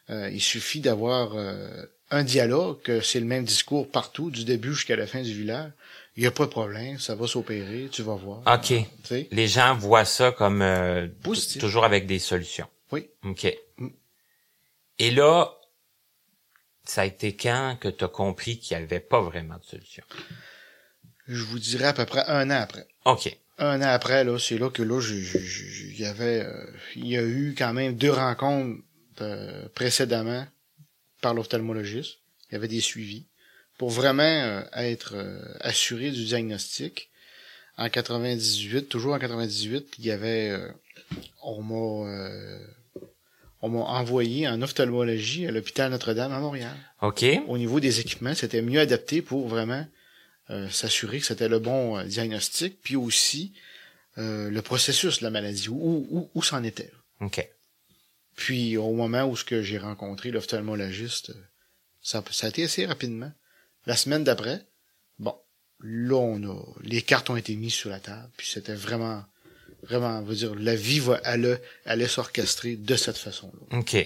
euh, 0.09 0.29
il 0.33 0.41
suffit 0.41 0.81
d'avoir 0.81 1.37
euh, 1.37 1.85
un 2.11 2.25
dialogue, 2.25 2.81
que 2.83 3.01
c'est 3.01 3.21
le 3.21 3.27
même 3.27 3.45
discours 3.45 3.89
partout, 3.89 4.31
du 4.31 4.45
début 4.45 4.75
jusqu'à 4.75 4.97
la 4.97 5.07
fin 5.07 5.23
du 5.23 5.33
village. 5.33 5.71
Il 6.17 6.23
n'y 6.23 6.27
a 6.27 6.33
pas 6.33 6.47
de 6.47 6.51
problème, 6.51 6.99
ça 6.99 7.15
va 7.15 7.29
s'opérer, 7.29 7.89
tu 7.93 8.03
vas 8.03 8.17
voir. 8.17 8.43
OK. 8.45 8.75
Les 9.31 9.47
gens 9.47 9.77
voient 9.77 10.05
ça 10.05 10.33
comme 10.33 10.65
Positif. 11.23 11.61
toujours 11.61 11.85
avec 11.85 12.07
des 12.07 12.19
solutions. 12.19 12.67
Oui. 12.91 13.09
OK. 13.25 13.57
Mm. 13.79 13.89
Et 15.00 15.11
là, 15.11 15.59
ça 16.85 17.00
a 17.00 17.04
été 17.07 17.35
quand 17.35 17.78
que 17.80 17.88
tu 17.88 18.04
as 18.04 18.09
compris 18.09 18.59
qu'il 18.59 18.76
n'y 18.76 18.83
avait 18.83 19.00
pas 19.00 19.23
vraiment 19.23 19.57
de 19.57 19.64
solution? 19.64 20.04
Je 21.26 21.42
vous 21.42 21.59
dirais 21.59 21.87
à 21.87 21.92
peu 21.95 22.04
près 22.04 22.23
un 22.26 22.50
an 22.50 22.61
après. 22.61 22.87
OK. 23.07 23.35
Un 23.57 23.80
an 23.80 23.87
après, 23.87 24.25
là, 24.25 24.38
c'est 24.38 24.59
là 24.59 24.69
que 24.69 24.83
là, 24.83 25.00
il 25.00 25.99
y 25.99 26.04
avait, 26.04 26.45
euh, 26.45 26.66
il 26.97 27.07
y 27.07 27.16
a 27.16 27.23
eu 27.23 27.54
quand 27.57 27.73
même 27.73 27.95
deux 27.95 28.12
rencontres 28.12 28.83
euh, 29.23 29.69
précédemment 29.75 30.47
par 31.23 31.33
l'ophtalmologiste. 31.33 32.19
Il 32.50 32.54
y 32.54 32.57
avait 32.57 32.69
des 32.69 32.80
suivis 32.80 33.26
pour 33.78 33.88
vraiment 33.88 34.23
euh, 34.23 34.62
être 34.75 35.14
euh, 35.14 35.40
assuré 35.61 36.11
du 36.11 36.26
diagnostic. 36.26 37.09
En 37.78 37.88
98, 37.88 38.90
toujours 38.90 39.14
en 39.14 39.19
98, 39.19 39.95
il 39.99 40.04
y 40.04 40.11
avait, 40.11 40.50
euh, 40.50 40.71
on 41.42 41.62
m'a, 41.62 42.11
euh, 42.11 42.59
on 43.62 43.69
m'a 43.69 43.81
envoyé 43.81 44.49
en 44.49 44.62
ophtalmologie 44.62 45.47
à 45.47 45.50
l'hôpital 45.50 45.90
Notre-Dame 45.90 46.33
à 46.33 46.40
Montréal. 46.40 46.76
OK. 47.02 47.25
Au 47.47 47.59
niveau 47.59 47.81
des 47.81 48.00
équipements, 48.00 48.35
c'était 48.35 48.62
mieux 48.62 48.81
adapté 48.81 49.23
pour 49.23 49.49
vraiment 49.49 49.87
euh, 50.50 50.69
s'assurer 50.71 51.21
que 51.21 51.26
c'était 51.26 51.49
le 51.49 51.59
bon 51.59 51.99
euh, 51.99 52.05
diagnostic, 52.05 52.81
puis 52.83 52.97
aussi 52.97 53.52
euh, 54.19 54.50
le 54.50 54.62
processus 54.62 55.21
de 55.21 55.25
la 55.25 55.31
maladie, 55.31 55.69
où, 55.69 56.07
où, 56.11 56.31
où 56.35 56.43
c'en 56.43 56.64
était. 56.64 56.90
OK. 57.21 57.47
Puis 58.35 58.76
au 58.76 58.93
moment 58.93 59.25
où 59.25 59.37
ce 59.37 59.45
que 59.45 59.62
j'ai 59.62 59.79
rencontré 59.79 60.31
l'ophtalmologiste, 60.31 61.33
ça, 62.00 62.25
ça 62.31 62.47
a 62.47 62.50
été 62.50 62.64
assez 62.64 62.87
rapidement. 62.87 63.31
La 63.87 63.97
semaine 63.97 64.25
d'après, 64.25 64.67
bon, 65.19 65.35
là 65.81 66.17
on 66.17 66.43
a 66.45 66.64
les 66.83 67.02
cartes 67.02 67.29
ont 67.29 67.37
été 67.37 67.55
mises 67.57 67.75
sur 67.75 67.90
la 67.90 68.00
table, 68.00 68.31
puis 68.37 68.49
c'était 68.49 68.75
vraiment 68.75 69.25
vraiment, 69.83 70.19
on 70.19 70.23
va 70.23 70.35
dire, 70.35 70.53
la 70.57 70.75
vie 70.75 71.01
va 71.01 71.21
allait, 71.25 71.61
allait 71.85 72.09
s'orchestrer 72.09 72.77
de 72.77 72.97
cette 72.97 73.17
façon-là. 73.19 73.79
OK. 73.79 73.97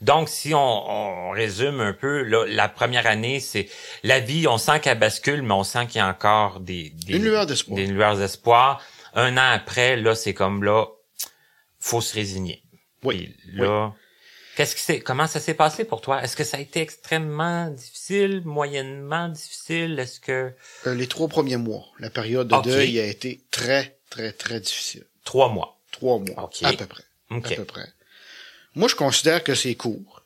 Donc, 0.00 0.28
si 0.28 0.54
on, 0.54 0.58
on 0.90 1.30
résume 1.30 1.80
un 1.80 1.92
peu, 1.92 2.22
là, 2.22 2.46
la 2.46 2.68
première 2.68 3.06
année, 3.06 3.38
c'est 3.40 3.68
la 4.02 4.18
vie, 4.18 4.46
on 4.48 4.56
sent 4.58 4.80
qu'elle 4.80 4.98
bascule, 4.98 5.42
mais 5.42 5.52
on 5.54 5.64
sent 5.64 5.86
qu'il 5.86 5.98
y 5.98 6.00
a 6.00 6.08
encore 6.08 6.60
des, 6.60 6.90
des 6.90 7.16
Une 7.16 7.24
lueur 7.24 7.46
d'espoir. 7.46 7.76
Des 7.76 7.86
lueurs 7.86 8.16
d'espoir. 8.16 8.82
Un 9.14 9.36
an 9.36 9.50
après, 9.52 9.96
là, 9.96 10.14
c'est 10.14 10.34
comme 10.34 10.64
là, 10.64 10.86
faut 11.78 12.00
se 12.00 12.14
résigner. 12.14 12.62
Oui. 13.04 13.34
Là, 13.52 13.92
qu'est-ce 14.56 14.74
qui 14.74 14.82
s'est, 14.82 15.00
comment 15.00 15.26
ça 15.26 15.38
s'est 15.38 15.54
passé 15.54 15.84
pour 15.84 16.00
toi? 16.00 16.22
Est-ce 16.22 16.34
que 16.34 16.44
ça 16.44 16.56
a 16.56 16.60
été 16.60 16.80
extrêmement 16.80 17.68
difficile, 17.70 18.42
moyennement 18.44 19.28
difficile? 19.28 19.98
Est-ce 19.98 20.18
que 20.18 20.52
Euh, 20.86 20.94
les 20.94 21.06
trois 21.06 21.28
premiers 21.28 21.56
mois, 21.58 21.84
la 22.00 22.10
période 22.10 22.48
de 22.48 22.54
Ok. 22.54 22.64
deuil 22.64 22.98
a 23.00 23.06
été 23.06 23.42
très, 23.50 23.97
très, 24.10 24.32
très 24.32 24.60
difficile. 24.60 25.04
trois 25.24 25.48
mois? 25.48 25.78
Trois 25.90 26.18
mois, 26.18 26.50
à 26.62 26.72
peu 26.72 26.86
près. 26.86 27.04
À 27.30 27.40
peu 27.56 27.64
près. 27.64 27.88
Moi, 28.74 28.88
je 28.88 28.94
considère 28.94 29.42
que 29.42 29.54
c'est 29.54 29.74
court. 29.74 30.22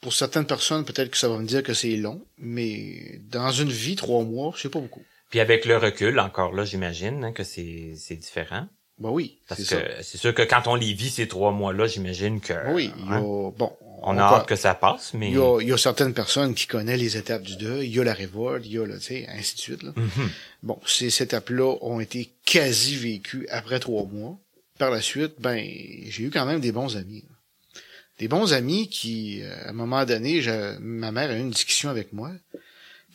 Pour 0.00 0.12
certaines 0.12 0.46
personnes, 0.46 0.84
peut-être 0.84 1.10
que 1.10 1.16
ça 1.16 1.28
va 1.28 1.38
me 1.38 1.46
dire 1.46 1.62
que 1.62 1.72
c'est 1.74 1.96
long, 1.96 2.24
mais 2.36 3.20
dans 3.30 3.50
une 3.50 3.70
vie, 3.70 3.96
trois 3.96 4.22
mois, 4.22 4.52
c'est 4.56 4.68
pas 4.68 4.80
beaucoup. 4.80 5.02
Puis 5.30 5.40
avec 5.40 5.64
le 5.64 5.76
recul, 5.78 6.18
encore 6.20 6.52
là, 6.52 6.64
j'imagine 6.64 7.24
hein, 7.24 7.32
que 7.32 7.42
c'est, 7.44 7.94
c'est 7.96 8.16
différent. 8.16 8.68
Ben 8.98 9.10
oui, 9.10 9.40
Parce 9.48 9.62
c'est 9.62 9.76
que 9.76 9.92
ça. 9.96 10.02
c'est 10.02 10.18
sûr 10.18 10.34
que 10.34 10.42
quand 10.42 10.66
on 10.68 10.74
les 10.76 10.92
vit 10.92 11.10
ces 11.10 11.26
trois 11.26 11.50
mois-là, 11.50 11.86
j'imagine 11.86 12.40
que 12.40 12.52
Ben 12.52 12.72
Oui, 12.74 12.92
il 12.98 13.06
y 13.06 13.08
a, 13.08 13.14
hein, 13.16 13.20
bon. 13.56 13.76
On 14.06 14.16
a 14.18 14.22
hâte 14.22 14.46
que 14.46 14.56
ça 14.56 14.74
passe, 14.74 15.14
mais 15.14 15.28
Il 15.30 15.34
y 15.34 15.38
a, 15.38 15.60
il 15.60 15.68
y 15.68 15.72
a 15.72 15.76
certaines 15.78 16.14
personnes 16.14 16.54
qui 16.54 16.66
connaissent 16.66 17.00
les 17.00 17.16
étapes 17.16 17.42
du 17.42 17.56
deuil, 17.56 17.88
il 17.88 17.94
y 17.94 18.00
a 18.00 18.04
la 18.04 18.14
révolte, 18.14 18.64
il 18.66 18.72
y 18.72 18.78
a, 18.78 18.86
là, 18.86 18.96
tu 18.98 19.02
sais, 19.04 19.26
ainsi 19.28 19.54
de 19.56 19.60
suite, 19.60 19.82
là. 19.82 19.92
Mhm. 19.96 20.30
Bon, 20.62 20.80
ces 20.86 21.22
étapes-là 21.22 21.76
ont 21.82 22.00
été 22.00 22.30
quasi 22.44 22.96
vécues 22.96 23.46
après 23.50 23.80
trois 23.80 24.04
mois. 24.06 24.38
Par 24.78 24.90
la 24.90 25.00
suite, 25.00 25.34
ben, 25.38 25.56
j'ai 26.08 26.24
eu 26.24 26.30
quand 26.30 26.46
même 26.46 26.60
des 26.60 26.72
bons 26.72 26.96
amis. 26.96 27.24
là. 27.28 27.80
Des 28.18 28.28
bons 28.28 28.52
amis 28.52 28.88
qui, 28.88 29.40
euh, 29.42 29.66
à 29.66 29.70
un 29.70 29.72
moment 29.72 30.04
donné, 30.04 30.40
je- 30.42 30.78
ma 30.78 31.10
mère 31.12 31.30
a 31.30 31.36
eu 31.36 31.40
une 31.40 31.50
discussion 31.50 31.90
avec 31.90 32.12
moi 32.12 32.30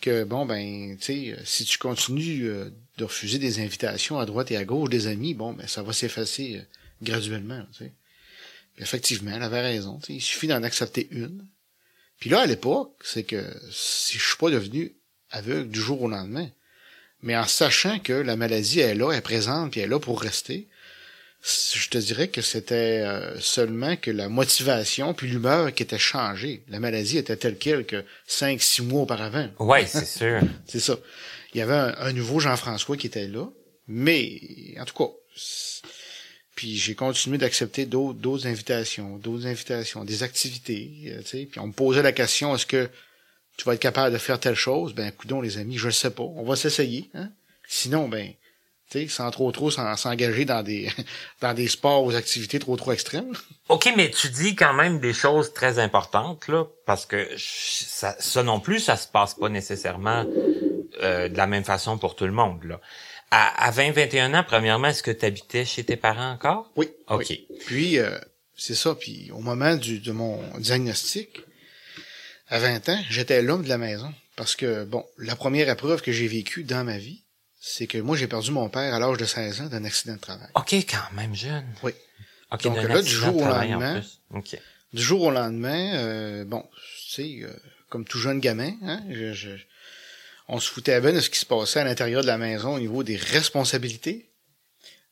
que, 0.01 0.23
bon, 0.23 0.45
ben, 0.45 0.97
tu 0.97 1.03
sais, 1.05 1.31
euh, 1.33 1.41
si 1.45 1.65
tu 1.65 1.77
continues 1.77 2.47
euh, 2.49 2.69
de 2.97 3.03
refuser 3.05 3.37
des 3.39 3.59
invitations 3.59 4.19
à 4.19 4.25
droite 4.25 4.51
et 4.51 4.57
à 4.57 4.63
gauche 4.65 4.89
des 4.89 5.07
amis, 5.07 5.33
bon, 5.33 5.53
ben, 5.53 5.67
ça 5.67 5.83
va 5.83 5.93
s'effacer 5.93 6.61
graduellement, 7.01 7.61
tu 7.71 7.85
sais. 7.85 7.91
Effectivement, 8.79 9.31
elle 9.35 9.43
avait 9.43 9.61
raison, 9.61 9.99
il 10.07 10.21
suffit 10.21 10.47
d'en 10.47 10.63
accepter 10.63 11.07
une. 11.11 11.45
Puis 12.19 12.29
là, 12.29 12.41
à 12.41 12.45
l'époque, 12.45 12.93
c'est 13.03 13.23
que 13.23 13.43
si 13.71 14.17
je 14.17 14.25
suis 14.25 14.37
pas 14.37 14.49
devenu 14.49 14.93
aveugle 15.31 15.69
du 15.69 15.79
jour 15.79 16.01
au 16.01 16.09
lendemain, 16.09 16.49
mais 17.21 17.35
en 17.37 17.45
sachant 17.45 17.99
que 17.99 18.13
la 18.13 18.35
maladie 18.35 18.79
est 18.79 18.95
là, 18.95 19.11
elle 19.11 19.19
est 19.19 19.21
présente, 19.21 19.71
puis 19.71 19.81
elle 19.81 19.87
est 19.87 19.89
là 19.89 19.99
pour 19.99 20.21
rester, 20.21 20.67
je 21.41 21.87
te 21.89 21.97
dirais 21.97 22.27
que 22.27 22.41
c'était 22.41 23.01
euh, 23.05 23.39
seulement 23.39 23.95
que 23.95 24.11
la 24.11 24.27
motivation 24.27 25.13
puis 25.13 25.27
l'humeur 25.29 25.73
qui 25.73 25.83
était 25.83 25.97
changée. 25.97 26.63
La 26.67 26.81
maladie 26.81 27.17
était 27.17 27.37
telle 27.37 27.57
quelle 27.57 27.85
que 27.85 28.03
cinq, 28.27 28.61
six 28.61 28.81
mois 28.81 29.03
auparavant. 29.03 29.49
ouais, 29.59 29.85
c'est 29.85 30.05
sûr. 30.05 30.41
C'est 30.67 30.81
ça. 30.81 30.97
Il 31.53 31.59
y 31.59 31.61
avait 31.61 31.73
un, 31.73 31.95
un 31.97 32.13
nouveau 32.13 32.39
Jean-François 32.39 32.97
qui 32.97 33.07
était 33.07 33.27
là, 33.27 33.47
mais 33.87 34.75
en 34.79 34.85
tout 34.85 34.93
cas, 34.95 35.11
puis 36.59 36.75
j'ai 36.75 36.93
continué 36.93 37.37
d'accepter 37.37 37.85
d'autres 37.85 38.45
invitations, 38.45 39.15
d'autres 39.15 39.47
invitations, 39.47 40.03
des 40.03 40.23
activités, 40.23 40.91
euh, 41.05 41.21
sais. 41.23 41.47
Puis 41.49 41.57
on 41.61 41.67
me 41.67 41.71
posait 41.71 42.01
la 42.01 42.11
question 42.11 42.53
est-ce 42.53 42.65
que 42.65 42.89
tu 43.55 43.63
vas 43.63 43.75
être 43.75 43.79
capable 43.79 44.11
de 44.11 44.17
faire 44.17 44.41
telle 44.41 44.55
chose? 44.55 44.93
Ben, 44.93 45.09
coudons 45.13 45.39
les 45.39 45.57
amis, 45.57 45.77
je 45.77 45.85
le 45.85 45.93
sais 45.93 46.09
pas. 46.09 46.23
On 46.23 46.43
va 46.43 46.57
s'essayer. 46.57 47.09
Hein? 47.13 47.29
Sinon, 47.65 48.09
ben, 48.09 48.33
tu 48.91 48.99
sais, 48.99 49.07
sans 49.07 49.31
trop 49.31 49.49
trop 49.53 49.71
s'en- 49.71 49.95
s'engager 49.95 50.43
dans 50.43 50.61
des 50.61 50.89
dans 51.41 51.53
des 51.53 51.69
sports 51.69 52.09
des 52.09 52.17
activités 52.17 52.59
trop 52.59 52.75
trop 52.75 52.91
extrêmes. 52.91 53.31
OK, 53.69 53.93
mais 53.95 54.11
tu 54.11 54.27
dis 54.27 54.53
quand 54.53 54.73
même 54.73 54.99
des 54.99 55.13
choses 55.13 55.53
très 55.53 55.79
importantes, 55.79 56.49
là, 56.49 56.65
parce 56.85 57.05
que 57.05 57.25
ça, 57.37 58.17
ça 58.19 58.43
non 58.43 58.59
plus, 58.59 58.81
ça 58.81 58.97
se 58.97 59.07
passe 59.07 59.33
pas 59.33 59.47
nécessairement 59.47 60.25
euh, 61.01 61.29
de 61.29 61.37
la 61.37 61.47
même 61.47 61.63
façon 61.63 61.97
pour 61.97 62.17
tout 62.17 62.25
le 62.25 62.33
monde, 62.33 62.65
là. 62.65 62.81
À, 63.31 63.65
à 63.67 63.71
20, 63.71 63.91
21 63.91 64.33
ans, 64.33 64.43
premièrement, 64.45 64.87
est-ce 64.87 65.03
que 65.03 65.11
tu 65.11 65.25
habitais 65.25 65.65
chez 65.65 65.83
tes 65.83 65.95
parents 65.97 66.31
encore? 66.31 66.71
Oui. 66.75 66.89
OK. 67.09 67.25
oui. 67.29 67.47
Puis 67.65 67.99
euh, 67.99 68.17
c'est 68.57 68.75
ça. 68.75 68.95
Puis 68.95 69.29
au 69.31 69.39
moment 69.39 69.75
du 69.75 69.99
de 69.99 70.11
mon 70.11 70.41
diagnostic, 70.57 71.41
à 72.47 72.59
20 72.59 72.89
ans, 72.89 72.99
j'étais 73.09 73.41
l'homme 73.41 73.63
de 73.63 73.69
la 73.69 73.77
maison 73.77 74.11
parce 74.35 74.55
que 74.55 74.83
bon, 74.85 75.05
la 75.17 75.35
première 75.35 75.69
épreuve 75.69 76.01
que 76.01 76.11
j'ai 76.11 76.27
vécue 76.27 76.63
dans 76.63 76.83
ma 76.83 76.97
vie, 76.97 77.23
c'est 77.59 77.87
que 77.87 77.97
moi 77.97 78.17
j'ai 78.17 78.27
perdu 78.27 78.51
mon 78.51 78.69
père 78.69 78.93
à 78.93 78.99
l'âge 78.99 79.17
de 79.17 79.25
16 79.25 79.61
ans 79.61 79.65
d'un 79.67 79.83
accident 79.83 80.15
de 80.15 80.19
travail. 80.21 80.47
OK, 80.55 80.73
quand 80.89 81.15
même 81.15 81.35
jeune. 81.35 81.65
Oui. 81.83 81.91
OK, 82.51 82.63
Donc 82.63 82.81
là, 82.81 83.01
du 83.01 83.09
jour 83.11 83.35
au 83.35 83.45
lendemain, 83.45 83.99
plus. 83.99 84.21
OK. 84.33 84.59
Du 84.93 85.03
jour 85.03 85.21
au 85.21 85.29
lendemain, 85.31 85.93
euh, 85.97 86.45
bon, 86.45 86.63
tu 87.05 87.11
sais, 87.11 87.39
euh, 87.43 87.53
comme 87.89 88.05
tout 88.05 88.17
jeune 88.17 88.39
gamin, 88.39 88.73
hein, 88.81 89.03
je, 89.11 89.33
je- 89.33 89.49
on 90.49 90.59
se 90.59 90.69
foutait 90.69 90.99
bien 90.99 91.13
de 91.13 91.19
ce 91.21 91.29
qui 91.29 91.39
se 91.39 91.45
passait 91.45 91.79
à 91.79 91.83
l'intérieur 91.85 92.21
de 92.21 92.27
la 92.27 92.37
maison 92.37 92.75
au 92.75 92.79
niveau 92.79 93.03
des 93.03 93.15
responsabilités. 93.15 94.25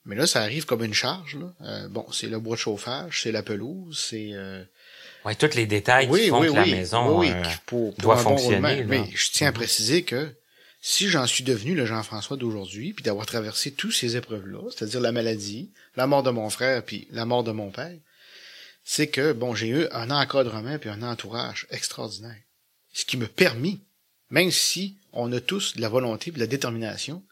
Mais 0.05 0.15
là, 0.15 0.25
ça 0.25 0.41
arrive 0.41 0.65
comme 0.65 0.83
une 0.83 0.93
charge. 0.93 1.35
Là. 1.35 1.53
Euh, 1.61 1.87
bon, 1.89 2.05
c'est 2.11 2.27
le 2.27 2.39
bois 2.39 2.55
de 2.55 2.61
chauffage, 2.61 3.21
c'est 3.23 3.31
la 3.31 3.43
pelouse, 3.43 4.05
c'est 4.09 4.29
euh, 4.33 4.63
Ouais, 5.25 5.35
tous 5.35 5.53
les 5.55 5.65
détails 5.65 6.09
qui 6.09 6.27
font 6.29 6.41
que 6.41 6.51
la 6.53 6.65
maison 6.65 7.19
oui, 7.19 7.29
euh, 7.31 7.41
qui- 7.43 7.57
pour, 7.65 7.93
pour 7.93 8.01
doit 8.01 8.15
bon 8.15 8.37
fonctionner. 8.37 8.83
Mais 8.85 9.03
je 9.13 9.31
tiens 9.31 9.47
à 9.47 9.51
Mhm. 9.51 9.55
préciser 9.57 10.03
que 10.03 10.33
si 10.81 11.09
j'en 11.09 11.27
suis 11.27 11.43
devenu 11.43 11.75
le 11.75 11.85
Jean-François 11.85 12.37
d'aujourd'hui, 12.37 12.93
puis 12.93 13.03
d'avoir 13.03 13.25
traversé 13.25 13.71
tous 13.73 13.91
ces 13.91 14.15
épreuves-là, 14.15 14.61
c'est-à-dire 14.71 15.01
la 15.01 15.11
maladie, 15.11 15.71
la 15.97 16.07
mort 16.07 16.23
de 16.23 16.29
mon 16.29 16.49
frère, 16.49 16.83
puis 16.83 17.07
la 17.11 17.25
mort 17.25 17.43
de 17.43 17.51
mon 17.51 17.71
père, 17.71 17.97
c'est 18.85 19.07
que 19.07 19.33
bon, 19.33 19.53
j'ai 19.53 19.67
eu 19.67 19.87
un 19.91 20.09
encadrement 20.09 20.77
puis 20.79 20.89
un 20.89 21.01
entourage 21.03 21.67
extraordinaire, 21.71 22.37
ce 22.93 23.03
qui 23.03 23.17
me 23.17 23.27
permet, 23.27 23.79
même 24.29 24.51
si 24.51 24.95
on 25.13 25.31
a 25.33 25.39
tous 25.39 25.75
de 25.75 25.81
la 25.81 25.89
volonté 25.89 26.29
et 26.29 26.33
de 26.33 26.39
la 26.39 26.47
détermination, 26.47 27.23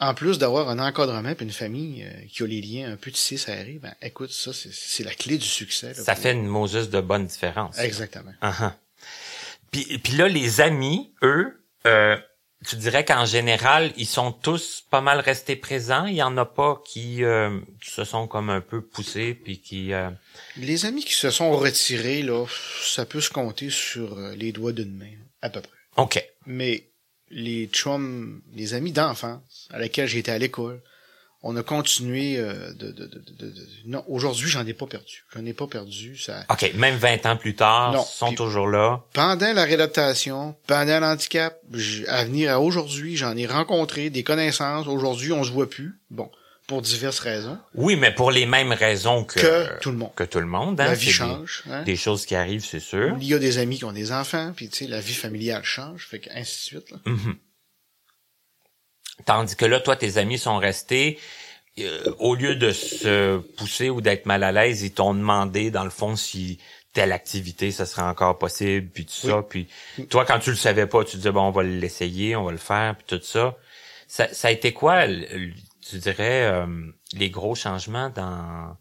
en 0.00 0.12
plus 0.14 0.38
d'avoir 0.38 0.68
un 0.68 0.78
encadrement 0.80 1.34
puis 1.34 1.46
une 1.46 1.52
famille 1.52 2.02
euh, 2.04 2.10
qui 2.28 2.42
a 2.42 2.46
les 2.46 2.60
liens 2.60 2.92
un 2.92 2.96
peu 2.96 3.10
tissés 3.10 3.36
serrés, 3.36 3.78
ben 3.80 3.94
écoute, 4.02 4.32
ça 4.32 4.52
c'est- 4.52 5.04
la 5.04 5.14
clé 5.14 5.38
du 5.38 5.46
succès. 5.46 5.88
là, 5.88 5.94
Ça 5.94 6.14
pour- 6.14 6.22
fait 6.22 6.32
une 6.32 6.46
Moses 6.46 6.90
de 6.90 7.00
bonne 7.00 7.26
différence. 7.26 7.78
exactement. 7.78 8.32
Puis, 9.70 9.98
puis 9.98 10.12
là, 10.14 10.28
les 10.28 10.60
amis, 10.60 11.12
eux, 11.22 11.60
euh, 11.86 12.16
tu 12.66 12.76
dirais 12.76 13.04
qu'en 13.04 13.26
général, 13.26 13.92
ils 13.96 14.06
sont 14.06 14.32
tous 14.32 14.84
pas 14.90 15.00
mal 15.00 15.20
restés 15.20 15.56
présents. 15.56 16.06
Il 16.06 16.14
y 16.14 16.22
en 16.22 16.36
a 16.38 16.44
pas 16.46 16.80
qui 16.86 17.22
euh, 17.24 17.60
se 17.82 18.04
sont 18.04 18.26
comme 18.26 18.50
un 18.50 18.60
peu 18.60 18.80
poussés 18.82 19.34
puis 19.34 19.60
qui. 19.60 19.92
euh, 19.92 20.10
Les 20.56 20.86
amis 20.86 21.04
qui 21.04 21.14
se 21.14 21.30
sont 21.30 21.52
retirés, 21.56 22.22
là, 22.22 22.46
ça 22.82 23.04
peut 23.04 23.20
se 23.20 23.30
compter 23.30 23.68
sur 23.70 24.16
euh, 24.18 24.34
les 24.34 24.52
doigts 24.52 24.72
d'une 24.72 24.96
main, 24.96 25.12
à 25.42 25.50
peu 25.50 25.60
près. 25.60 25.70
Ok. 25.96 26.22
Mais 26.46 26.84
les 27.30 27.66
chums, 27.66 28.42
les 28.54 28.74
amis 28.74 28.92
d'enfance 28.92 29.68
à 29.72 29.78
laquelle 29.78 30.06
j'étais 30.08 30.32
à 30.32 30.38
l'école, 30.38 30.82
on 31.46 31.56
a 31.56 31.62
continué 31.62 32.38
euh, 32.38 32.72
de, 32.72 32.90
de, 32.90 33.06
de, 33.06 33.18
de- 33.18 33.50
de- 33.50 33.66
Non, 33.86 34.02
aujourd'hui, 34.08 34.48
j'en 34.48 34.66
ai 34.66 34.72
pas 34.72 34.86
perdu. 34.86 35.24
J'en 35.34 35.44
ai 35.44 35.52
pas 35.52 35.66
perdu. 35.66 36.16
Ça... 36.16 36.44
Ok. 36.48 36.72
Même 36.74 36.96
20 36.96 37.26
ans 37.26 37.36
plus 37.36 37.54
tard, 37.54 37.92
Non, 37.92 38.02
ils 38.02 38.16
sont 38.16 38.32
toujours 38.32 38.66
là. 38.66 39.04
Pendant 39.12 39.52
la 39.52 39.64
réadaptation, 39.64 40.56
pendant 40.66 41.00
l'handicap, 41.00 41.60
à 42.08 42.24
venir 42.24 42.50
à 42.52 42.60
aujourd'hui, 42.60 43.16
j'en 43.16 43.36
ai 43.36 43.46
rencontré 43.46 44.08
des 44.08 44.22
connaissances. 44.22 44.86
Aujourd'hui, 44.86 45.32
on 45.32 45.44
se 45.44 45.50
voit 45.50 45.68
plus. 45.68 46.00
Bon, 46.10 46.30
pour 46.66 46.80
diverses 46.82 47.18
raisons. 47.18 47.58
Oui, 47.74 47.96
mais 47.96 48.12
pour 48.14 48.30
les 48.30 48.46
mêmes 48.46 48.72
raisons 48.72 49.24
que 49.24 49.38
Que 49.40 49.80
tout 49.80 49.90
le 49.90 49.98
monde. 49.98 50.14
que 50.14 50.24
tout 50.24 50.40
le 50.40 50.46
monde. 50.46 50.80
hein. 50.80 50.86
la 50.86 50.94
vie 50.94 51.10
change. 51.12 51.62
hein. 51.70 51.80
Des, 51.80 51.92
des 51.92 51.96
choses 51.96 52.24
qui 52.26 52.34
arrivent, 52.34 52.64
c'est 52.64 52.80
sûr. 52.80 53.16
Il 53.20 53.26
y 53.26 53.34
a 53.34 53.38
des 53.38 53.58
amis 53.58 53.78
qui 53.78 53.84
ont 53.84 53.92
des 53.92 54.12
enfants, 54.12 54.52
puis 54.56 54.68
tu 54.68 54.84
sais, 54.84 54.90
la 54.90 55.00
vie 55.00 55.14
familiale 55.14 55.62
change, 55.64 56.06
fait 56.06 56.20
que 56.20 56.30
ainsi 56.34 56.54
de 56.74 56.80
suite. 56.80 56.90
Là. 56.90 56.98
Mhm. 57.06 57.36
Tandis 59.26 59.56
que 59.56 59.64
là, 59.64 59.80
toi, 59.80 59.96
tes 59.96 60.16
amis 60.18 60.38
sont 60.38 60.58
restés. 60.58 61.18
euh, 61.80 62.14
au 62.20 62.36
lieu 62.36 62.54
de 62.54 62.70
se 62.70 63.38
pousser 63.56 63.90
ou 63.90 64.00
d'être 64.00 64.26
mal 64.26 64.44
à 64.44 64.52
l'aise, 64.52 64.82
ils 64.82 64.92
t'ont 64.92 65.12
demandé, 65.12 65.72
dans 65.72 65.82
le 65.82 65.90
fond, 65.90 66.14
si 66.14 66.58
telle 66.92 67.10
activité, 67.10 67.72
ça 67.72 67.84
serait 67.84 68.02
encore 68.02 68.38
possible, 68.38 68.88
puis 68.90 69.04
tout 69.04 69.28
ça. 69.28 69.42
Puis 69.42 69.66
toi, 70.08 70.24
quand 70.24 70.38
tu 70.38 70.50
le 70.50 70.56
savais 70.56 70.86
pas, 70.86 71.02
tu 71.04 71.16
disais, 71.16 71.32
bon, 71.32 71.42
on 71.42 71.50
va 71.50 71.64
l'essayer, 71.64 72.36
on 72.36 72.44
va 72.44 72.52
le 72.52 72.58
faire, 72.58 72.94
puis 72.96 73.04
tout 73.18 73.24
ça. 73.24 73.56
Ça, 74.06 74.32
ça 74.32 74.46
a 74.48 74.50
été 74.52 74.72
quoi, 74.72 75.04
tu 75.94 76.00
dirais, 76.00 76.42
euh, 76.46 76.66
les 77.12 77.30
gros 77.30 77.54
changements 77.54 78.10
dans 78.10 78.76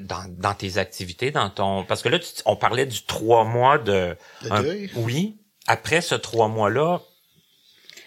dans, 0.00 0.24
dans 0.28 0.54
tes 0.54 0.76
activités, 0.78 1.30
dans 1.30 1.50
ton 1.50 1.84
parce 1.84 2.02
que 2.02 2.08
là 2.08 2.18
tu- 2.18 2.26
on 2.46 2.56
parlait 2.56 2.86
du 2.86 3.02
trois 3.04 3.44
mois 3.44 3.78
de, 3.78 4.16
un- 4.50 4.64
oui. 4.96 5.36
Après 5.68 6.00
ce 6.00 6.14
trois 6.16 6.48
mois 6.48 6.68
là, 6.70 7.00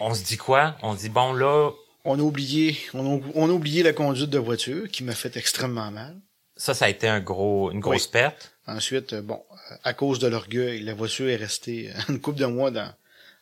on 0.02 0.14
se 0.14 0.24
dit 0.24 0.38
quoi? 0.38 0.76
On 0.82 0.96
se 0.96 1.02
dit 1.02 1.10
bon 1.10 1.32
là, 1.34 1.72
On 2.06 2.20
a 2.20 2.22
oublié, 2.22 2.78
on 2.94 3.18
a, 3.18 3.22
on 3.36 3.50
a 3.50 3.54
oublié 3.54 3.84
la 3.84 3.94
conduite 3.94 4.30
de 4.30 4.38
voiture 4.40 4.90
qui 4.90 5.04
m'a 5.04 5.16
fait 5.16 5.38
extrêmement 5.38 5.92
mal. 5.92 6.18
ça 6.58 6.74
ça 6.74 6.86
a 6.86 6.90
été 6.90 7.08
un 7.08 7.22
gros 7.22 7.72
une 7.72 7.80
grosse 7.80 8.08
perte. 8.08 8.54
Ensuite, 8.68 9.14
euh, 9.14 9.22
bon, 9.22 9.42
euh, 9.72 9.76
à 9.84 9.94
cause 9.94 10.20
de 10.20 10.28
l'orgueil, 10.28 10.82
la 10.82 10.94
voiture 10.94 11.28
est 11.30 11.38
restée 11.38 11.90
euh, 11.90 11.94
une 12.10 12.20
couple 12.20 12.40
de 12.40 12.46
mois 12.46 12.70
dans, 12.72 12.92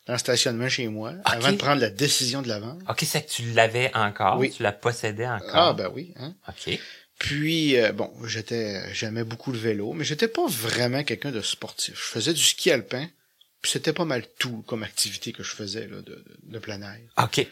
dans 0.08 0.14
le 0.14 0.18
stationnement 0.18 0.68
chez 0.68 0.88
moi 0.88 1.12
avant 1.24 1.52
de 1.52 1.56
prendre 1.56 1.80
la 1.80 1.90
décision 1.90 2.42
de 2.42 2.48
la 2.48 2.58
vendre. 2.58 2.82
Ok, 2.88 3.04
c'est 3.06 3.24
que 3.24 3.30
tu 3.30 3.42
l'avais 3.52 3.90
encore, 3.94 4.38
Oui. 4.38 4.50
tu 4.50 4.62
la 4.64 4.72
possédais 4.72 5.28
encore. 5.28 5.50
Ah 5.54 5.72
ben 5.74 5.88
oui. 5.94 6.12
Hein? 6.18 6.34
Ok. 6.48 6.76
Puis 7.18 7.76
euh, 7.76 7.92
bon, 7.92 8.10
j'étais 8.24 8.92
j'aimais 8.94 9.24
beaucoup 9.24 9.52
le 9.52 9.58
vélo, 9.58 9.92
mais 9.92 10.04
j'étais 10.04 10.28
pas 10.28 10.46
vraiment 10.48 11.04
quelqu'un 11.04 11.30
de 11.30 11.40
sportif. 11.42 11.94
Je 11.96 12.10
faisais 12.12 12.32
du 12.32 12.42
ski 12.42 12.70
alpin, 12.70 13.06
puis 13.60 13.72
c'était 13.72 13.92
pas 13.92 14.04
mal 14.04 14.24
tout 14.38 14.62
comme 14.68 14.84
activité 14.84 15.32
que 15.32 15.42
je 15.42 15.50
faisais 15.50 15.88
là, 15.88 15.96
de, 15.96 16.02
de, 16.02 16.24
de 16.44 16.58
plein 16.60 16.80
air. 16.80 17.00
Ok. 17.22 17.44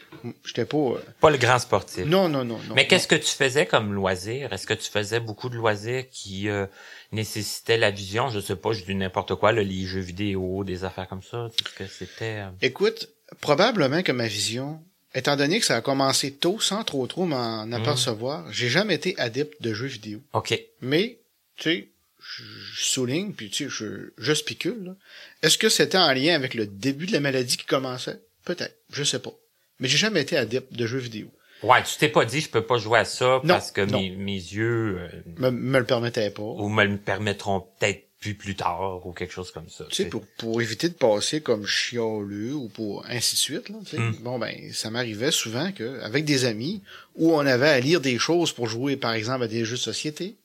J'étais 0.45 0.63
pas 0.65 0.77
euh, 0.77 0.99
Pas 1.19 1.29
le 1.29 1.37
grand 1.37 1.59
sportif. 1.59 2.05
non 2.05 2.29
non 2.29 2.45
non 2.45 2.59
non. 2.67 2.75
Mais 2.75 2.87
qu'est-ce 2.87 3.07
que 3.09 3.15
tu 3.15 3.27
faisais 3.29 3.65
comme 3.65 3.93
loisir? 3.93 4.51
Est-ce 4.53 4.65
que 4.65 4.73
tu 4.73 4.89
faisais 4.89 5.19
beaucoup 5.19 5.49
de 5.49 5.55
loisirs 5.55 6.05
qui 6.09 6.47
euh, 6.49 6.65
nécessitaient 7.11 7.77
la 7.77 7.91
vision? 7.91 8.29
Je 8.29 8.39
sais 8.39 8.55
pas, 8.55 8.71
je 8.73 8.83
dis 8.83 8.95
n'importe 8.95 9.35
quoi, 9.35 9.51
là, 9.51 9.63
les 9.63 9.85
jeux 9.85 9.99
vidéo, 10.01 10.63
des 10.63 10.83
affaires 10.83 11.07
comme 11.07 11.23
ça. 11.23 11.49
Est-ce 11.59 11.75
que 11.75 11.87
c'était... 11.87 12.41
euh, 12.41 12.49
Écoute, 12.61 13.09
probablement 13.41 14.03
que 14.03 14.11
ma 14.11 14.27
vision, 14.27 14.81
étant 15.13 15.35
donné 15.35 15.59
que 15.59 15.65
ça 15.65 15.77
a 15.77 15.81
commencé 15.81 16.33
tôt 16.33 16.59
sans 16.59 16.83
trop 16.83 17.07
trop 17.07 17.25
m'en 17.25 17.71
apercevoir, 17.71 18.51
j'ai 18.51 18.69
jamais 18.69 18.95
été 18.95 19.17
adepte 19.19 19.61
de 19.61 19.73
jeux 19.73 19.87
vidéo. 19.87 20.21
OK. 20.33 20.59
Mais, 20.81 21.19
tu 21.55 21.63
sais, 21.69 21.87
je 22.19 22.43
souligne, 22.83 23.31
puis 23.33 23.49
tu 23.49 23.65
sais, 23.65 23.69
je, 23.69 24.11
je 24.17 24.33
spécule. 24.33 24.95
Est-ce 25.43 25.57
que 25.57 25.69
c'était 25.69 25.97
en 25.97 26.11
lien 26.13 26.35
avec 26.35 26.53
le 26.53 26.65
début 26.67 27.05
de 27.05 27.13
la 27.13 27.19
maladie 27.21 27.57
qui 27.57 27.65
commençait? 27.65 28.19
Peut-être, 28.43 28.75
je 28.91 29.03
sais 29.03 29.19
pas. 29.19 29.33
Mais 29.79 29.87
j'ai 29.87 29.97
jamais 29.97 30.21
été 30.21 30.35
adepte 30.37 30.73
de 30.73 30.87
jeux 30.87 30.97
vidéo. 30.97 31.29
Ouais, 31.63 31.81
tu 31.83 31.97
t'es 31.97 32.09
pas 32.09 32.25
dit, 32.25 32.41
je 32.41 32.49
peux 32.49 32.65
pas 32.65 32.77
jouer 32.77 32.99
à 32.99 33.05
ça 33.05 33.41
Non, 33.43 33.55
parce 33.55 33.71
que 33.71 33.81
mes, 33.81 34.11
mes 34.11 34.33
yeux 34.33 34.99
euh, 34.99 35.09
Me, 35.37 35.49
me 35.49 35.79
le 35.79 35.85
permettait 35.85 36.29
pas. 36.29 36.43
ou 36.43 36.69
me 36.69 36.83
le 36.83 36.97
permettront 36.97 37.61
peut-être 37.79 38.07
plus 38.19 38.33
plus 38.33 38.55
tard 38.55 39.05
ou 39.05 39.11
quelque 39.13 39.33
chose 39.33 39.51
comme 39.51 39.69
ça. 39.69 39.85
Tu 39.89 40.03
sais, 40.03 40.05
pour, 40.09 40.23
pour 40.37 40.59
éviter 40.61 40.89
de 40.89 40.95
passer 40.95 41.41
comme 41.41 41.67
chialeux 41.67 42.53
ou 42.53 42.67
pour 42.67 43.05
ainsi 43.07 43.35
de 43.35 43.39
suite, 43.39 43.69
là, 43.69 43.75
tu 43.85 43.91
sais. 43.91 43.99
Mm. 43.99 44.15
bon 44.21 44.39
ben, 44.39 44.55
ça 44.73 44.89
m'arrivait 44.89 45.31
souvent 45.31 45.71
que 45.71 46.01
avec 46.01 46.25
des 46.25 46.45
amis 46.45 46.81
où 47.15 47.33
on 47.33 47.45
avait 47.45 47.69
à 47.69 47.79
lire 47.79 48.01
des 48.01 48.17
choses 48.17 48.51
pour 48.51 48.67
jouer, 48.67 48.97
par 48.97 49.13
exemple, 49.13 49.43
à 49.43 49.47
des 49.47 49.65
jeux 49.65 49.75
de 49.75 49.81
société. 49.81 50.35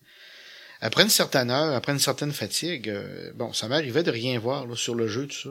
Après 0.83 1.03
une 1.03 1.09
certaine 1.11 1.51
heure, 1.51 1.75
après 1.75 1.93
une 1.93 1.99
certaine 1.99 2.33
fatigue, 2.33 2.89
euh, 2.89 3.31
bon, 3.37 3.53
ça 3.53 3.69
m'arrivait 3.69 4.03
de 4.03 4.11
rien 4.11 4.39
voir 4.39 4.67
là, 4.67 4.75
sur 4.77 4.95
le 4.95 5.07
jeu, 5.07 5.27
tout 5.27 5.51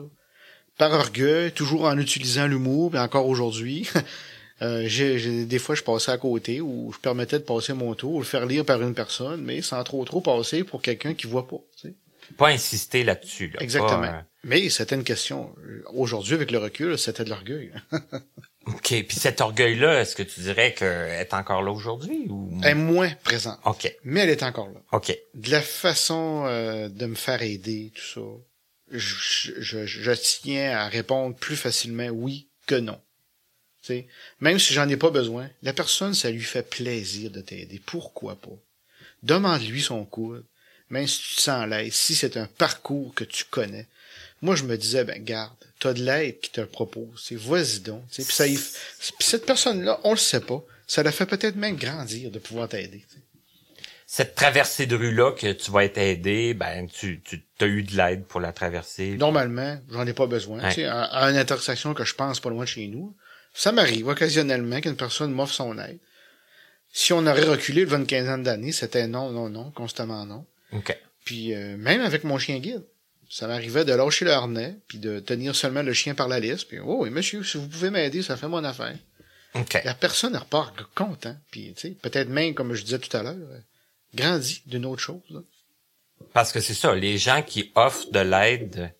Par 0.78 0.92
orgueil, 0.92 1.52
toujours 1.52 1.84
en 1.84 1.98
utilisant 1.98 2.46
l'humour, 2.46 2.94
et 2.94 2.98
encore 2.98 3.26
aujourd'hui. 3.26 3.88
euh, 4.62 4.84
j'ai, 4.86 5.44
des 5.44 5.58
fois, 5.58 5.74
je 5.74 5.82
passais 5.82 6.12
à 6.12 6.18
côté 6.18 6.60
ou 6.60 6.92
je 6.92 6.98
permettais 6.98 7.38
de 7.38 7.44
passer 7.44 7.72
mon 7.72 7.94
tour 7.94 8.14
ou 8.14 8.18
le 8.20 8.24
faire 8.24 8.46
lire 8.46 8.64
par 8.64 8.80
une 8.80 8.94
personne, 8.94 9.42
mais 9.42 9.60
sans 9.60 9.82
trop 9.82 10.04
trop 10.04 10.20
passer 10.20 10.62
pour 10.62 10.82
quelqu'un 10.82 11.14
qui 11.14 11.26
voit 11.26 11.48
pas. 11.48 11.60
tu 11.76 11.88
sais. 11.88 11.94
Pas 12.36 12.48
insister 12.48 13.02
là-dessus. 13.02 13.48
Là, 13.48 13.60
Exactement. 13.60 14.00
Pas, 14.00 14.18
euh, 14.18 14.22
Mais 14.44 14.68
c'était 14.70 14.94
une 14.94 15.04
question. 15.04 15.54
Aujourd'hui, 15.92 16.34
avec 16.34 16.50
le 16.50 16.58
recul, 16.58 16.96
c'était 16.96 17.24
de 17.24 17.30
l'orgueil. 17.30 17.72
OK. 18.66 19.04
Puis 19.06 19.16
cet 19.16 19.40
orgueil-là, 19.40 20.00
est-ce 20.00 20.14
que 20.14 20.22
tu 20.22 20.40
dirais 20.40 20.72
qu'elle 20.72 21.20
est 21.20 21.34
encore 21.34 21.62
là 21.62 21.72
aujourd'hui 21.72 22.26
ou... 22.28 22.58
Elle 22.62 22.70
est 22.70 22.74
moins 22.74 23.10
présente. 23.24 23.58
OK. 23.64 23.92
Mais 24.04 24.20
elle 24.20 24.30
est 24.30 24.44
encore 24.44 24.68
là. 24.68 24.80
OK. 24.92 25.16
De 25.34 25.50
la 25.50 25.60
façon 25.60 26.44
euh, 26.46 26.88
de 26.88 27.06
me 27.06 27.16
faire 27.16 27.42
aider, 27.42 27.92
tout 27.94 28.20
ça, 28.20 28.20
je, 28.92 29.52
je, 29.60 29.86
je 29.86 30.12
tiens 30.12 30.78
à 30.78 30.88
répondre 30.88 31.34
plus 31.34 31.56
facilement 31.56 32.08
oui 32.08 32.48
que 32.66 32.76
non. 32.76 33.00
Même 34.40 34.58
si 34.58 34.74
j'en 34.74 34.88
ai 34.88 34.96
pas 34.96 35.10
besoin, 35.10 35.48
la 35.62 35.72
personne, 35.72 36.14
ça 36.14 36.30
lui 36.30 36.42
fait 36.42 36.68
plaisir 36.68 37.30
de 37.30 37.40
t'aider. 37.40 37.80
Pourquoi 37.84 38.36
pas? 38.36 38.56
Demande-lui 39.22 39.82
son 39.82 40.04
coude. 40.04 40.44
Même 40.90 41.06
si 41.06 41.20
tu 41.22 41.36
te 41.36 41.40
sens 41.40 41.62
à 41.62 41.66
l'aise, 41.66 41.94
si 41.94 42.14
c'est 42.14 42.36
un 42.36 42.46
parcours 42.46 43.14
que 43.14 43.24
tu 43.24 43.44
connais. 43.44 43.86
Moi, 44.42 44.56
je 44.56 44.64
me 44.64 44.76
disais, 44.76 45.04
ben, 45.04 45.24
garde, 45.24 45.56
t'as 45.78 45.94
de 45.94 46.02
l'aide 46.02 46.38
qui 46.40 46.50
te 46.50 46.60
le 46.60 46.66
propose. 46.66 47.22
C'est 47.24 47.36
vas-y 47.36 47.80
donc. 47.80 48.04
Puis 48.12 48.24
ça 48.24 48.46
y 48.46 48.56
puis 48.56 49.14
cette 49.20 49.46
personne-là, 49.46 50.00
on 50.04 50.10
le 50.10 50.18
sait 50.18 50.40
pas. 50.40 50.62
Ça 50.86 51.02
la 51.02 51.12
fait 51.12 51.26
peut-être 51.26 51.56
même 51.56 51.76
grandir 51.76 52.30
de 52.30 52.38
pouvoir 52.38 52.68
t'aider. 52.68 53.04
Cette 54.06 54.34
traversée 54.34 54.84
de 54.84 54.94
rue-là 54.94 55.32
que 55.32 55.52
tu 55.52 55.70
vas 55.70 55.84
être 55.84 55.96
aidé, 55.96 56.52
ben 56.52 56.86
tu, 56.86 57.22
tu 57.22 57.42
as 57.60 57.66
eu 57.66 57.82
de 57.82 57.96
l'aide 57.96 58.24
pour 58.26 58.40
la 58.40 58.52
traverser. 58.52 59.16
Normalement, 59.16 59.80
j'en 59.90 60.06
ai 60.06 60.12
pas 60.12 60.26
besoin. 60.26 60.60
À, 60.60 61.04
à 61.04 61.30
une 61.30 61.38
intersection 61.38 61.94
que 61.94 62.04
je 62.04 62.14
pense 62.14 62.38
pas 62.38 62.50
loin 62.50 62.64
de 62.64 62.68
chez 62.68 62.88
nous, 62.88 63.16
ça 63.54 63.72
m'arrive 63.72 64.08
occasionnellement 64.08 64.80
qu'une 64.80 64.96
personne 64.96 65.32
m'offre 65.32 65.54
son 65.54 65.78
aide. 65.78 65.98
Si 66.92 67.12
on 67.12 67.26
aurait 67.26 67.44
reculé 67.44 67.84
devant 67.84 67.98
une 67.98 68.06
quinzaine 68.06 68.42
d'années, 68.42 68.72
c'était 68.72 69.06
non, 69.06 69.30
non, 69.30 69.48
non, 69.48 69.70
constamment 69.70 70.26
non. 70.26 70.46
OK. 70.72 70.96
Puis 71.24 71.54
euh, 71.54 71.76
même 71.76 72.00
avec 72.00 72.24
mon 72.24 72.38
chien 72.38 72.58
guide, 72.58 72.84
ça 73.30 73.46
m'arrivait 73.46 73.86
de 73.86 73.92
lâcher 73.94 74.26
le 74.26 74.32
harnais, 74.32 74.76
puis 74.88 74.98
de 74.98 75.18
tenir 75.18 75.56
seulement 75.56 75.82
le 75.82 75.94
chien 75.94 76.14
par 76.14 76.28
la 76.28 76.38
liste, 76.38 76.68
puis 76.68 76.80
oh 76.80 76.98
oui, 77.00 77.10
monsieur, 77.10 77.42
si 77.42 77.56
vous 77.56 77.66
pouvez 77.66 77.88
m'aider, 77.88 78.22
ça 78.22 78.36
fait 78.36 78.48
mon 78.48 78.62
affaire. 78.62 78.94
OK. 79.54 79.80
La 79.84 79.94
personne 79.94 80.36
repart 80.36 80.82
content, 80.94 81.36
puis 81.50 81.72
tu 81.74 81.80
sais, 81.80 81.90
peut-être 82.02 82.28
même, 82.28 82.54
comme 82.54 82.74
je 82.74 82.82
disais 82.82 82.98
tout 82.98 83.14
à 83.16 83.22
l'heure, 83.22 83.36
euh, 83.36 83.58
grandit 84.14 84.62
d'une 84.66 84.84
autre 84.84 85.00
chose. 85.00 85.22
là. 85.30 85.40
Parce 86.32 86.52
que 86.52 86.60
c'est 86.60 86.74
ça, 86.74 86.94
les 86.94 87.18
gens 87.18 87.42
qui 87.42 87.72
offrent 87.74 88.10
de 88.10 88.20
l'aide 88.20 88.94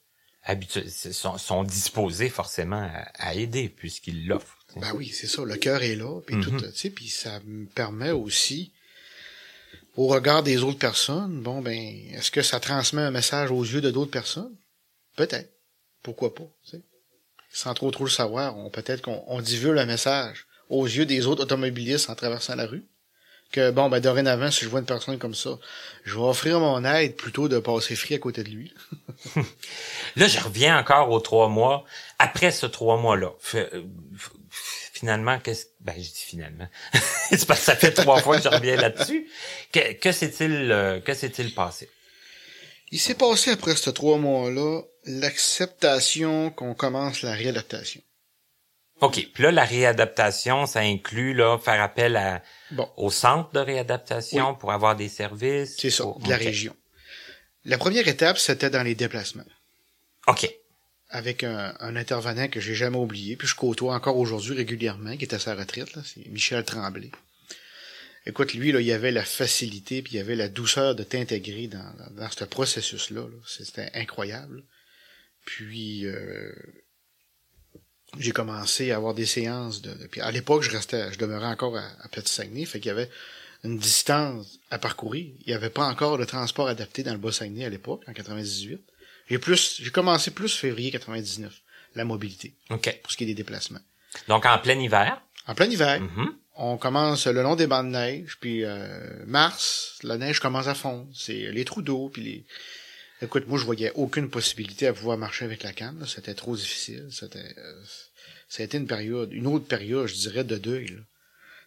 habitu- 0.46 0.88
sont, 1.12 1.38
sont 1.38 1.64
disposés 1.64 2.28
forcément 2.28 2.82
à, 2.82 3.10
à 3.14 3.34
aider 3.34 3.68
puisqu'ils 3.68 4.26
l'offrent. 4.26 4.58
Ben 4.76 4.92
oui, 4.94 5.08
c'est 5.08 5.26
ça, 5.26 5.44
le 5.44 5.56
cœur 5.56 5.82
est 5.82 5.96
là, 5.96 6.20
puis 6.26 6.40
tout, 6.40 6.50
Mhm. 6.50 6.62
tu 6.72 6.78
sais, 6.78 6.90
puis 6.90 7.08
ça 7.08 7.40
me 7.44 7.66
permet 7.66 8.10
aussi, 8.10 8.72
au 9.96 10.06
regard 10.06 10.42
des 10.42 10.62
autres 10.62 10.78
personnes, 10.78 11.42
bon 11.42 11.60
ben, 11.60 11.76
est-ce 12.12 12.30
que 12.30 12.40
ça 12.42 12.58
transmet 12.60 13.02
un 13.02 13.10
message 13.10 13.50
aux 13.50 13.62
yeux 13.64 13.80
de 13.82 13.90
d'autres 13.90 14.10
personnes? 14.10 14.54
Peut-être. 15.16 15.50
Pourquoi 16.02 16.34
pas, 16.34 16.48
tu 16.64 16.70
sais. 16.70 16.82
Sans 17.52 17.74
trop 17.74 17.90
trop 17.90 18.04
le 18.04 18.10
savoir, 18.10 18.56
on 18.56 18.70
peut-être 18.70 19.02
qu'on 19.02 19.22
on 19.26 19.42
divulgue 19.42 19.76
le 19.76 19.84
message 19.86 20.46
aux 20.70 20.86
yeux 20.86 21.04
des 21.04 21.26
autres 21.26 21.42
automobilistes 21.42 22.08
en 22.08 22.14
traversant 22.14 22.54
la 22.54 22.64
rue. 22.66 22.84
Que 23.52 23.70
bon, 23.70 23.90
ben 23.90 24.00
dorénavant, 24.00 24.50
si 24.50 24.64
je 24.64 24.70
vois 24.70 24.80
une 24.80 24.86
personne 24.86 25.18
comme 25.18 25.34
ça, 25.34 25.58
je 26.04 26.14
vais 26.14 26.22
offrir 26.24 26.58
mon 26.58 26.84
aide 26.86 27.16
plutôt 27.16 27.48
de 27.48 27.58
passer 27.58 27.94
fri 27.96 28.14
à 28.14 28.18
côté 28.18 28.42
de 28.42 28.48
lui. 28.48 28.72
Là, 30.16 30.26
je 30.26 30.40
reviens 30.40 30.78
encore 30.78 31.10
aux 31.10 31.20
trois 31.20 31.48
mois. 31.48 31.84
Après 32.18 32.50
ce 32.50 32.64
trois 32.64 32.96
mois-là, 32.96 33.30
f- 33.44 33.56
euh, 33.74 33.82
finalement, 34.94 35.38
qu'est-ce 35.38 35.66
ben 35.80 35.92
je 35.96 36.00
dis 36.00 36.24
finalement, 36.26 36.66
c'est 37.30 37.44
parce 37.46 37.60
que 37.60 37.66
ça 37.66 37.76
fait 37.76 37.92
trois 37.92 38.20
fois 38.22 38.38
que 38.38 38.42
je 38.44 38.48
reviens 38.48 38.76
là-dessus. 38.76 39.28
Que, 39.70 39.92
que 39.92 40.12
s'est-il 40.12 40.72
euh, 40.72 41.00
que 41.00 41.12
s'est-il 41.12 41.52
passé? 41.54 41.90
Il 42.90 43.00
s'est 43.00 43.14
passé 43.14 43.50
après 43.50 43.76
ces 43.76 43.92
trois 43.92 44.16
mois-là 44.18 44.80
l'acceptation 45.04 46.50
qu'on 46.50 46.74
commence 46.74 47.22
la 47.22 47.32
réadaptation. 47.32 48.00
Ok, 49.02 49.28
puis 49.34 49.42
là 49.42 49.50
la 49.50 49.64
réadaptation, 49.64 50.64
ça 50.66 50.80
inclut 50.80 51.34
là 51.34 51.58
faire 51.58 51.82
appel 51.82 52.16
à 52.16 52.42
Bon, 52.70 52.88
au 52.96 53.10
centre 53.10 53.50
de 53.52 53.58
réadaptation 53.58 54.54
pour 54.54 54.72
avoir 54.72 54.96
des 54.96 55.08
services. 55.08 55.76
c'est 55.78 55.90
ça, 55.90 56.04
de 56.24 56.28
la 56.30 56.36
région. 56.36 56.74
La 57.64 57.78
première 57.78 58.08
étape, 58.08 58.38
c'était 58.38 58.70
dans 58.70 58.82
les 58.82 58.94
déplacements. 58.94 59.44
Ok, 60.28 60.48
Avec 61.10 61.42
un, 61.44 61.74
un 61.80 61.96
intervenant 61.96 62.48
que 62.48 62.60
j'ai 62.60 62.74
jamais 62.74 62.96
oublié, 62.96 63.36
puis 63.36 63.46
je 63.48 63.54
côtoie 63.56 63.94
encore 63.94 64.16
aujourd'hui 64.16 64.54
régulièrement, 64.56 65.16
qui 65.16 65.24
est 65.24 65.34
à 65.34 65.38
sa 65.38 65.54
retraite, 65.54 65.94
là, 65.94 66.02
c'est 66.04 66.26
Michel 66.28 66.64
Tremblay. 66.64 67.10
Écoute, 68.24 68.54
lui, 68.54 68.70
là, 68.70 68.80
il 68.80 68.92
avait 68.92 69.10
la 69.10 69.24
facilité, 69.24 70.00
puis 70.00 70.14
il 70.14 70.20
avait 70.20 70.36
la 70.36 70.48
douceur 70.48 70.94
de 70.94 71.02
t'intégrer 71.02 71.66
dans, 71.66 71.92
dans, 71.98 72.10
dans 72.22 72.30
ce 72.30 72.44
processus-là. 72.44 73.22
là. 73.22 73.36
C'était 73.46 73.90
incroyable. 73.94 74.62
Puis, 75.44 76.06
euh, 76.06 76.52
j'ai 78.18 78.32
commencé 78.32 78.90
à 78.92 78.96
avoir 78.96 79.14
des 79.14 79.26
séances 79.26 79.80
de. 79.82 79.92
de- 79.94 80.06
puis 80.06 80.20
à 80.20 80.30
l'époque, 80.30 80.62
je 80.62 80.70
restais, 80.70 81.12
je 81.12 81.18
demeurais 81.18 81.46
encore 81.46 81.76
à, 81.76 81.84
à 82.02 82.08
Petit-Saguenay, 82.08 82.64
fait 82.66 82.78
qu'il 82.80 82.88
y 82.88 82.92
avait 82.92 83.10
une 83.64 83.78
distance 83.78 84.58
à 84.70 84.78
parcourir. 84.78 85.26
Il 85.40 85.48
n'y 85.48 85.54
avait 85.54 85.70
pas 85.70 85.86
encore 85.86 86.18
de 86.18 86.24
transport 86.24 86.68
adapté 86.68 87.02
dans 87.02 87.12
le 87.12 87.18
Bas-Saguenay 87.18 87.64
à 87.64 87.68
l'époque, 87.70 88.02
en 88.08 88.12
98. 88.12 88.80
J'ai 89.28 89.38
plus, 89.38 89.78
j'ai 89.80 89.90
commencé 89.90 90.30
plus 90.32 90.54
février 90.54 90.90
99, 90.90 91.52
la 91.94 92.04
mobilité, 92.04 92.54
ok. 92.70 92.98
pour 93.02 93.12
ce 93.12 93.16
qui 93.16 93.24
est 93.24 93.28
des 93.28 93.34
déplacements. 93.34 93.80
Donc 94.28 94.44
en 94.46 94.58
plein 94.58 94.78
hiver? 94.78 95.20
En 95.46 95.54
plein 95.54 95.66
hiver, 95.70 96.00
Mhm. 96.00 96.34
on 96.56 96.76
commence 96.76 97.26
le 97.26 97.42
long 97.42 97.54
des 97.56 97.66
bancs 97.66 97.86
de 97.86 97.92
neige, 97.92 98.36
puis 98.40 98.64
euh, 98.64 99.24
mars, 99.26 99.98
la 100.02 100.18
neige 100.18 100.38
commence 100.40 100.66
à 100.66 100.74
fondre. 100.74 101.06
C'est 101.14 101.50
les 101.52 101.64
trous 101.64 101.82
d'eau, 101.82 102.10
puis 102.12 102.22
les. 102.22 102.44
Écoute, 103.22 103.46
moi, 103.46 103.58
je 103.58 103.64
voyais 103.64 103.92
aucune 103.94 104.28
possibilité 104.28 104.86
à 104.88 104.92
pouvoir 104.92 105.16
marcher 105.16 105.44
avec 105.44 105.62
la 105.62 105.72
canne. 105.72 106.04
C'était 106.06 106.34
trop 106.34 106.56
difficile. 106.56 107.08
C'était, 107.10 107.54
euh, 107.56 107.82
ça 108.48 108.62
a 108.62 108.66
été 108.66 108.76
une 108.78 108.86
période, 108.86 109.32
une 109.32 109.46
autre 109.46 109.66
période, 109.66 110.06
je 110.08 110.14
dirais, 110.14 110.44
de 110.44 110.56
deuil. 110.58 110.98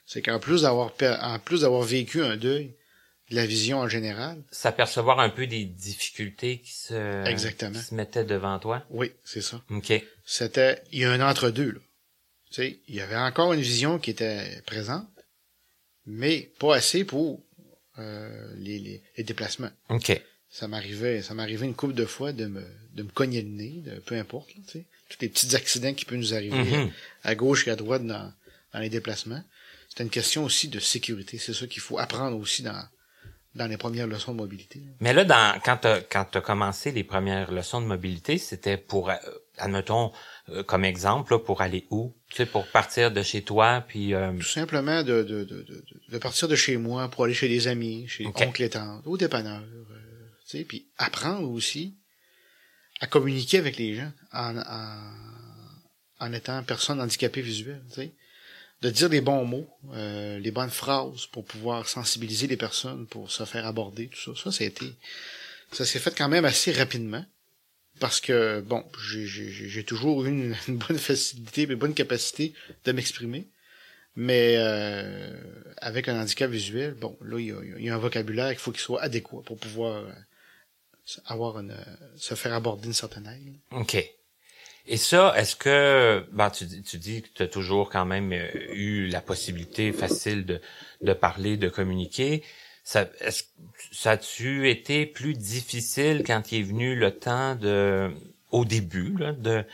C'est 0.06 0.22
qu'en 0.22 0.40
plus 0.40 0.64
d'avoir, 0.64 0.94
en 1.02 1.40
plus 1.40 1.62
d'avoir 1.62 1.82
vécu 1.84 2.22
un 2.22 2.38
deuil, 2.38 2.76
de 3.32 3.36
la 3.36 3.46
vision 3.46 3.80
en 3.80 3.88
général. 3.88 4.44
S'apercevoir 4.52 5.20
un 5.20 5.30
peu 5.30 5.48
des 5.48 5.66
difficultés 5.66 6.60
qui 6.60 6.74
se, 6.74 7.26
Exactement. 7.28 7.80
qui 7.80 7.86
se 7.86 7.96
mettaient 7.96 8.24
devant 8.24 8.60
toi. 8.60 8.84
Oui, 8.92 9.12
c'est 9.24 9.42
ça. 9.42 9.64
OK. 9.72 9.94
C'était, 10.26 10.82
il 10.92 11.00
y 11.00 11.06
a 11.06 11.12
un 11.12 11.22
entre-deux, 11.22 11.72
là. 11.72 11.80
Tu 12.52 12.62
sais, 12.62 12.80
il 12.88 12.96
y 12.96 13.02
avait 13.02 13.16
encore 13.16 13.54
une 13.54 13.62
vision 13.62 13.98
qui 13.98 14.12
était 14.12 14.62
présente, 14.68 15.08
mais 16.06 16.52
pas 16.60 16.76
assez 16.76 17.04
pour 17.04 17.42
euh, 17.98 18.54
les, 18.58 18.78
les, 18.78 19.04
les 19.18 19.24
déplacements. 19.24 19.72
OK. 19.90 20.22
Ça 20.58 20.68
m'arrivait, 20.70 21.22
ça 21.22 21.34
m'arrivait 21.34 21.66
une 21.66 21.74
couple 21.76 21.94
de 21.96 22.06
fois 22.06 22.32
de 22.32 22.46
me, 22.46 22.64
de 22.94 23.04
me 23.04 23.10
cogner 23.10 23.42
le 23.42 23.50
nez, 23.50 23.82
de, 23.86 24.00
peu 24.00 24.16
importe, 24.16 24.50
là, 24.56 24.62
tu 24.68 24.72
sais. 24.80 24.86
Tous 25.10 25.18
les 25.22 25.28
petits 25.30 25.54
accidents 25.56 25.94
qui 25.94 26.06
peuvent 26.06 26.18
nous 26.18 26.34
arriver 26.34 26.78
Mhm. 26.78 26.92
à 27.24 27.36
gauche 27.36 27.68
et 27.68 27.72
à 27.72 27.76
droite 27.76 28.06
dans, 28.06 28.32
dans 28.74 28.80
les 28.80 28.90
déplacements. 28.90 29.44
C'est 29.90 30.02
une 30.04 30.10
question 30.10 30.46
aussi 30.46 30.68
de 30.70 30.80
sécurité. 30.80 31.38
C'est 31.38 31.54
ça 31.54 31.68
qu'il 31.68 31.82
faut 31.82 32.00
apprendre 32.00 32.38
aussi 32.38 32.64
dans, 32.64 32.84
dans 33.54 33.68
les 33.68 33.78
premières 33.78 34.08
leçons 34.08 34.32
de 34.32 34.38
mobilité. 34.38 34.80
là. 34.80 34.92
Mais 35.02 35.14
là, 35.14 35.26
dans, 35.26 35.60
quand 35.64 35.78
tu 35.78 35.88
quand 36.10 36.36
as 36.36 36.42
commencé 36.42 36.92
les 36.92 37.04
premières 37.04 37.52
leçons 37.52 37.82
de 37.82 37.86
mobilité, 37.86 38.38
c'était 38.38 38.78
pour, 38.78 39.10
euh, 39.10 39.16
admettons, 39.58 40.12
euh, 40.50 40.64
comme 40.64 40.84
exemple, 40.86 41.34
là, 41.34 41.40
pour 41.40 41.62
aller 41.62 41.86
où? 41.92 42.14
Tu 42.30 42.38
sais, 42.38 42.46
pour 42.46 42.66
partir 42.68 43.12
de 43.12 43.22
chez 43.22 43.42
toi, 43.44 43.84
puis... 43.88 44.14
euh, 44.14 44.32
Tout 44.38 44.44
simplement 44.44 45.04
de, 45.04 45.22
de, 45.24 45.44
de, 45.44 45.66
de, 46.10 46.18
partir 46.18 46.48
de 46.48 46.56
chez 46.56 46.78
moi 46.78 47.10
pour 47.10 47.26
aller 47.26 47.34
chez 47.34 47.48
des 47.50 47.68
amis, 47.68 48.08
chez 48.08 48.26
Ok. 48.26 48.42
oncle 48.42 48.64
et 48.64 48.70
tante, 48.70 49.04
au 49.06 49.18
dépanneur, 49.18 49.62
euh, 49.62 49.84
tu 50.48 50.64
puis 50.66 50.88
apprendre 50.98 51.50
aussi 51.50 51.96
à 53.02 53.08
communiquer 53.08 53.58
avec 53.58 53.78
les 53.78 53.96
gens 53.96 54.12
en, 54.32 54.58
en, 54.58 55.16
en 56.20 56.34
étant 56.34 56.64
personne 56.64 57.02
handicapée 57.02 57.42
visuelle, 57.42 57.84
tu. 57.94 58.12
De 58.82 58.90
dire 58.90 59.10
les 59.10 59.22
bons 59.22 59.46
mots, 59.46 59.70
euh, 59.94 60.38
les 60.38 60.52
bonnes 60.52 60.70
phrases 60.70 61.26
pour 61.28 61.46
pouvoir 61.46 61.88
sensibiliser 61.88 62.46
les 62.46 62.58
personnes, 62.58 63.08
pour 63.08 63.32
se 63.32 63.46
faire 63.46 63.66
aborder, 63.66 64.10
tout 64.10 64.20
ça. 64.20 64.42
Ça, 64.44 64.52
ça 64.52 64.64
a 64.64 64.68
été, 64.68 64.94
ça 65.72 65.86
s'est 65.86 65.98
fait 65.98 66.16
quand 66.16 66.30
même 66.30 66.46
assez 66.46 66.72
rapidement. 66.72 67.26
Parce 68.00 68.20
que, 68.20 68.60
bon, 68.60 68.84
j'ai 69.00 69.84
toujours 69.86 70.26
eu 70.26 70.30
une, 70.30 70.56
une 70.68 70.78
bonne 70.78 71.00
facilité, 71.00 71.64
une 71.64 71.76
bonne 71.76 71.94
capacité 71.94 72.54
de 72.84 72.92
m'exprimer. 72.92 73.48
Mais 74.18 74.56
euh, 74.58 75.34
avec 75.78 76.08
un 76.08 76.22
handicap 76.22 76.50
visuel, 76.50 76.94
bon, 76.94 77.18
là, 77.22 77.40
il 77.40 77.48
y 77.48 77.52
a, 77.52 77.56
il 77.78 77.84
y 77.84 77.90
a 77.90 77.96
un 77.96 77.98
vocabulaire 77.98 78.50
qu'il 78.50 78.60
faut 78.60 78.72
qu'il 78.72 78.82
soit 78.82 79.02
adéquat 79.02 79.42
pour 79.46 79.58
pouvoir 79.58 80.04
euh, 80.04 80.12
avoir 81.26 81.58
euh, 81.58 81.70
se 82.16 82.36
faire 82.36 82.54
aborder 82.54 82.88
une 82.88 82.94
certaine 82.94 83.28
aide. 83.28 83.56
OK. 83.72 83.98
Et 84.88 84.98
ça, 84.98 85.34
est-ce 85.36 85.56
que, 85.56 86.26
ben, 86.32 86.50
tu, 86.52 86.68
tu 86.84 86.98
dis 86.98 87.24
que 87.24 87.30
tu 87.34 87.44
as 87.44 87.48
toujours 87.48 87.90
quand 87.90 88.06
même 88.06 88.32
euh, 88.32 88.48
eu 88.74 89.08
la 89.08 89.22
possibilité 89.22 89.92
facile 89.92 90.46
de, 90.46 90.62
de 91.02 91.14
parler, 91.14 91.58
de 91.58 91.70
communiquer. 91.70 92.44
Ça, 92.84 93.10
est-ce, 93.20 93.44
ça 93.92 94.12
a-tu 94.12 94.70
été 94.70 95.08
plus 95.08 95.34
difficile 95.34 96.24
quand 96.26 96.52
il 96.52 96.60
est 96.60 96.64
venu 96.64 96.96
le 96.96 97.12
temps 97.18 97.56
de, 97.56 98.14
au 98.52 98.64
début, 98.64 99.18
là, 99.18 99.32
de, 99.32 99.66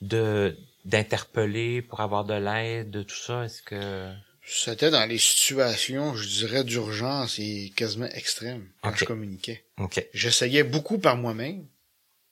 de, 0.00 0.56
d'interpeller 0.84 1.82
pour 1.82 2.00
avoir 2.00 2.24
de 2.24 2.34
l'aide, 2.34 2.90
de 2.90 3.02
tout 3.02 3.16
ça? 3.16 3.44
Est-ce 3.44 3.62
que... 3.62 4.12
C'était 4.44 4.90
dans 4.90 5.04
les 5.06 5.18
situations, 5.18 6.14
je 6.16 6.26
dirais, 6.28 6.64
d'urgence 6.64 7.38
et 7.38 7.72
quasiment 7.76 8.08
extrêmes 8.08 8.68
quand 8.82 8.90
je 8.96 9.04
communiquais. 9.04 9.64
J'essayais 10.12 10.64
beaucoup 10.64 10.98
par 10.98 11.16
moi-même, 11.16 11.66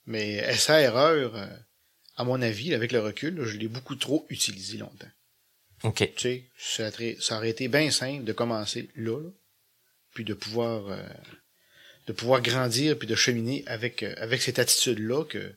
mais 0.06 0.34
essai-erreur, 0.48 1.36
euh, 1.36 1.46
à 2.16 2.24
mon 2.24 2.42
avis, 2.42 2.74
avec 2.74 2.90
le 2.92 3.00
recul, 3.00 3.44
je 3.44 3.56
l'ai 3.56 3.68
beaucoup 3.68 3.94
trop 3.94 4.26
utilisé 4.28 4.76
longtemps. 4.78 5.08
OK. 5.84 5.98
Tu 6.16 6.20
sais, 6.20 6.44
ça, 6.58 6.88
aurait- 6.88 7.16
ça 7.20 7.36
aurait 7.36 7.50
été 7.50 7.68
bien 7.68 7.90
simple 7.90 8.24
de 8.24 8.32
commencer 8.32 8.90
là, 8.96 9.18
là, 9.20 9.30
puis 10.12 10.24
de 10.24 10.34
pouvoir 10.34 10.88
euh, 10.88 11.02
de 12.08 12.12
pouvoir 12.12 12.42
grandir 12.42 12.98
puis 12.98 13.06
de 13.06 13.14
cheminer 13.14 13.62
avec 13.66 14.02
euh, 14.02 14.12
avec 14.18 14.42
cette 14.42 14.58
attitude 14.58 14.98
là 14.98 15.24
que 15.24 15.54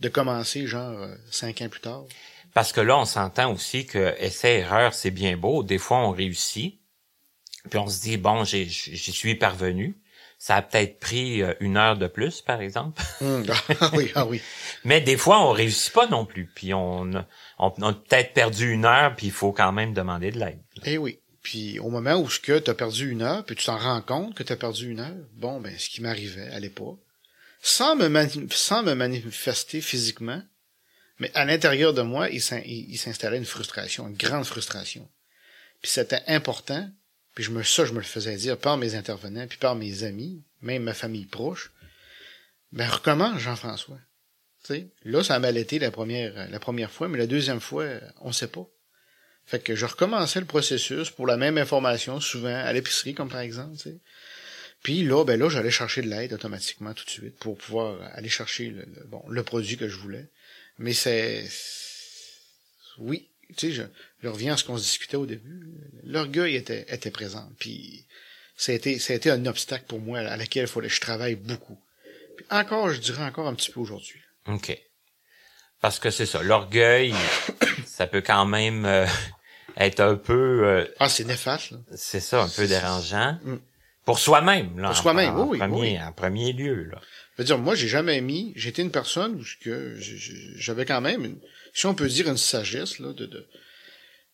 de 0.00 0.08
commencer 0.08 0.66
genre 0.68 1.02
euh, 1.02 1.14
cinq 1.30 1.60
ans 1.60 1.68
plus 1.68 1.80
tard. 1.80 2.04
Parce 2.54 2.72
que 2.72 2.80
là, 2.80 2.98
on 2.98 3.04
s'entend 3.04 3.52
aussi 3.52 3.86
que 3.86 4.14
essai-erreur, 4.18 4.92
c'est 4.94 5.10
bien 5.10 5.36
beau. 5.36 5.62
Des 5.62 5.78
fois, 5.78 5.98
on 5.98 6.10
réussit. 6.10 6.78
Puis 7.70 7.78
on 7.78 7.88
se 7.88 8.00
dit, 8.02 8.16
bon, 8.16 8.44
j'ai- 8.44 8.66
j'y 8.68 9.12
suis 9.12 9.34
parvenu. 9.36 9.96
Ça 10.38 10.56
a 10.56 10.62
peut-être 10.62 10.98
pris 10.98 11.40
euh, 11.42 11.54
une 11.60 11.76
heure 11.76 11.96
de 11.96 12.08
plus, 12.08 12.40
par 12.40 12.60
exemple. 12.60 13.00
Hum, 13.20 13.44
ah 13.80 13.90
oui, 13.94 14.10
ah 14.16 14.26
oui. 14.26 14.42
Mais 14.84 15.00
des 15.00 15.16
fois, 15.16 15.40
on 15.46 15.52
réussit 15.52 15.92
pas 15.92 16.08
non 16.08 16.26
plus. 16.26 16.46
Puis 16.52 16.74
on, 16.74 17.12
a- 17.14 17.26
on, 17.60 17.72
on 17.78 17.88
a 17.90 17.92
peut-être 17.92 18.32
perdu 18.34 18.72
une 18.72 18.84
heure, 18.84 19.14
puis 19.14 19.26
il 19.28 19.32
faut 19.32 19.52
quand 19.52 19.70
même 19.72 19.94
demander 19.94 20.32
de 20.32 20.40
l'aide. 20.40 20.58
Eh 20.84 20.98
oui. 20.98 21.20
Puis 21.42 21.78
au 21.80 21.90
moment 21.90 22.14
où 22.16 22.28
ce 22.28 22.38
que 22.40 22.58
t'as 22.58 22.74
perdu 22.74 23.10
une 23.10 23.22
heure, 23.22 23.44
puis 23.44 23.56
tu 23.56 23.64
t'en 23.66 23.78
rends 23.78 24.00
compte 24.02 24.34
que 24.34 24.42
t'as 24.42 24.54
perdu 24.56 24.90
une 24.90 25.00
heure, 25.00 25.14
bon 25.34 25.60
ben 25.60 25.76
ce 25.78 25.88
qui 25.88 26.00
m'arrivait 26.00 26.48
à 26.48 26.60
l'époque, 26.60 26.98
sans 27.60 27.96
me 27.96 28.28
sans 28.50 28.82
me 28.84 28.94
manifester 28.94 29.80
physiquement, 29.80 30.40
mais 31.22 31.30
à 31.34 31.44
l'intérieur 31.44 31.94
de 31.94 32.02
moi, 32.02 32.28
il 32.30 32.42
s'in- 32.42 32.66
il 32.66 32.90
il 32.94 32.98
s'installait 32.98 33.36
une 33.38 33.44
frustration, 33.56 34.08
une 34.08 34.16
grande 34.16 34.44
frustration. 34.44 35.08
Puis 35.80 35.92
c'était 35.96 36.22
important, 36.26 36.84
puis 37.34 37.44
je 37.44 37.52
me 37.52 37.62
ça 37.62 37.84
je 37.84 37.92
me 37.92 37.98
le 38.06 38.10
faisais 38.16 38.36
dire 38.36 38.58
par 38.58 38.76
mes 38.76 38.96
intervenants, 38.96 39.46
puis 39.46 39.58
par 39.58 39.76
mes 39.76 40.02
amis, 40.02 40.44
même 40.62 40.82
ma 40.82 40.94
famille 40.94 41.26
proche. 41.26 41.70
Ben 42.72 42.88
recommence 42.88 43.38
Jean-François. 43.38 44.00
Là 45.04 45.22
ça 45.22 45.38
m'a 45.38 45.50
été 45.50 45.78
la 45.78 45.92
première 45.92 46.50
la 46.50 46.60
première 46.66 46.90
fois, 46.90 47.06
mais 47.08 47.18
la 47.18 47.28
deuxième 47.28 47.60
fois, 47.60 47.86
on 48.20 48.32
sait 48.32 48.48
pas. 48.58 48.66
Fait 49.44 49.60
que 49.60 49.74
je 49.76 49.86
recommençais 49.86 50.40
le 50.40 50.46
processus 50.46 51.10
pour 51.10 51.26
la 51.26 51.36
même 51.36 51.56
information, 51.58 52.20
souvent 52.20 52.58
à 52.68 52.72
l'épicerie, 52.72 53.14
comme 53.14 53.28
par 53.28 53.40
exemple. 53.40 53.76
Puis 54.82 55.04
là, 55.04 55.24
ben 55.24 55.38
là, 55.38 55.48
j'allais 55.48 55.70
chercher 55.70 56.02
de 56.02 56.08
l'aide 56.08 56.32
automatiquement 56.32 56.94
tout 56.94 57.04
de 57.04 57.10
suite 57.10 57.36
pour 57.38 57.56
pouvoir 57.56 57.88
aller 58.16 58.28
chercher 58.28 58.74
le 59.38 59.42
produit 59.42 59.76
que 59.76 59.88
je 59.88 59.96
voulais. 59.96 60.26
Mais 60.82 60.92
c'est... 60.92 61.48
Oui, 62.98 63.28
tu 63.56 63.68
sais, 63.68 63.72
je, 63.72 63.82
je 64.22 64.28
reviens 64.28 64.54
à 64.54 64.56
ce 64.56 64.64
qu'on 64.64 64.76
se 64.76 64.82
discutait 64.82 65.16
au 65.16 65.26
début. 65.26 65.64
L'orgueil 66.04 66.56
était, 66.56 66.84
était 66.88 67.10
présent. 67.10 67.48
Puis 67.58 68.04
ça 68.56 68.72
a, 68.72 68.74
été, 68.74 68.98
ça 68.98 69.12
a 69.12 69.16
été 69.16 69.30
un 69.30 69.46
obstacle 69.46 69.84
pour 69.86 70.00
moi 70.00 70.18
à 70.18 70.36
laquelle 70.36 70.64
il 70.64 70.68
fallait 70.68 70.88
que 70.88 70.94
je 70.94 71.00
travaille 71.00 71.36
beaucoup. 71.36 71.78
Puis 72.36 72.44
encore, 72.50 72.90
je 72.90 72.98
dirais 73.00 73.24
encore 73.24 73.46
un 73.46 73.54
petit 73.54 73.70
peu 73.70 73.80
aujourd'hui. 73.80 74.20
OK. 74.48 74.76
Parce 75.80 75.98
que 75.98 76.10
c'est 76.10 76.26
ça, 76.26 76.42
l'orgueil, 76.42 77.14
ça 77.86 78.06
peut 78.06 78.20
quand 78.20 78.44
même 78.44 78.84
euh, 78.84 79.06
être 79.76 80.00
un 80.00 80.16
peu, 80.16 80.64
euh, 80.64 80.84
Ah, 80.98 81.08
c'est 81.08 81.24
néfaste, 81.24 81.70
là. 81.72 81.78
c'est 81.96 82.20
ça, 82.20 82.42
un 82.42 82.48
peu 82.48 82.66
dérangeant. 82.66 83.38
Mm. 83.44 83.56
Pour 84.04 84.18
soi-même, 84.18 84.78
là. 84.78 84.88
Pour 84.88 84.98
en- 84.98 85.02
soi-même, 85.02 85.38
oui, 85.40 85.58
premier, 85.58 85.80
oui. 85.80 85.98
En 86.02 86.12
premier 86.12 86.52
lieu, 86.52 86.84
là. 86.84 87.00
Je 87.36 87.42
veux 87.42 87.46
dire, 87.46 87.58
moi, 87.58 87.74
j'ai 87.74 87.88
jamais 87.88 88.20
mis. 88.20 88.52
J'étais 88.56 88.82
une 88.82 88.90
personne 88.90 89.34
où 89.36 89.44
que 89.64 89.96
j'avais 90.56 90.84
quand 90.84 91.00
même, 91.00 91.24
une, 91.24 91.38
si 91.72 91.86
on 91.86 91.94
peut 91.94 92.08
dire, 92.08 92.28
une 92.28 92.36
sagesse 92.36 92.98
là, 92.98 93.12
de, 93.12 93.26
de. 93.26 93.46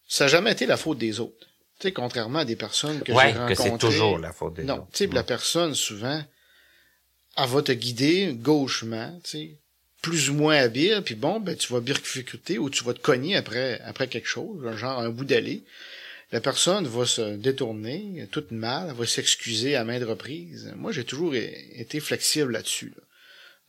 Ça 0.09 0.25
n'a 0.25 0.29
jamais 0.29 0.53
été 0.53 0.67
la 0.67 0.77
faute 0.77 0.99
des 0.99 1.21
autres. 1.21 1.47
Tu 1.79 1.89
sais, 1.89 1.93
contrairement 1.93 2.41
à 2.41 2.45
des 2.45 2.57
personnes 2.57 3.01
que 3.03 3.13
ouais, 3.13 3.29
j'ai 3.29 3.33
que 3.35 3.39
rencontrées. 3.39 3.71
c'est 3.71 3.79
toujours 3.79 4.19
la 4.19 4.33
faute 4.33 4.55
des 4.55 4.65
Non, 4.65 4.77
autres. 4.79 4.87
tu 4.93 5.05
sais, 5.07 5.11
la 5.13 5.23
personne 5.23 5.75
souvent, 5.75 6.25
elle 7.37 7.47
va 7.49 7.63
te 7.63 7.71
guider 7.73 8.33
gauchement, 8.35 9.21
tu 9.23 9.31
sais, 9.31 9.51
plus 10.03 10.31
ou 10.31 10.35
moins 10.35 10.57
habile, 10.57 11.03
puis 11.05 11.15
bon, 11.15 11.39
ben 11.41 11.55
tu 11.57 11.73
vas 11.73 11.81
bifurquer 11.81 12.59
ou 12.59 12.69
tu 12.71 12.83
vas 12.85 12.95
te 12.95 13.01
cogner 13.01 13.37
après 13.37 13.81
après 13.85 14.09
quelque 14.09 14.27
chose, 14.29 14.61
genre 14.77 14.99
un 14.99 15.11
bout 15.11 15.25
d'allée. 15.25 15.63
La 16.31 16.41
personne 16.41 16.87
va 16.87 17.07
se 17.07 17.37
détourner, 17.37 18.29
toute 18.31 18.51
mal, 18.51 18.89
elle 18.91 18.95
va 18.97 19.07
s'excuser 19.07 19.77
à 19.77 19.85
maintes 19.85 20.05
reprises. 20.05 20.73
Moi, 20.77 20.93
j'ai 20.93 21.05
toujours 21.05 21.35
été 21.35 22.01
flexible 22.01 22.53
là-dessus. 22.53 22.93
là. 22.97 23.03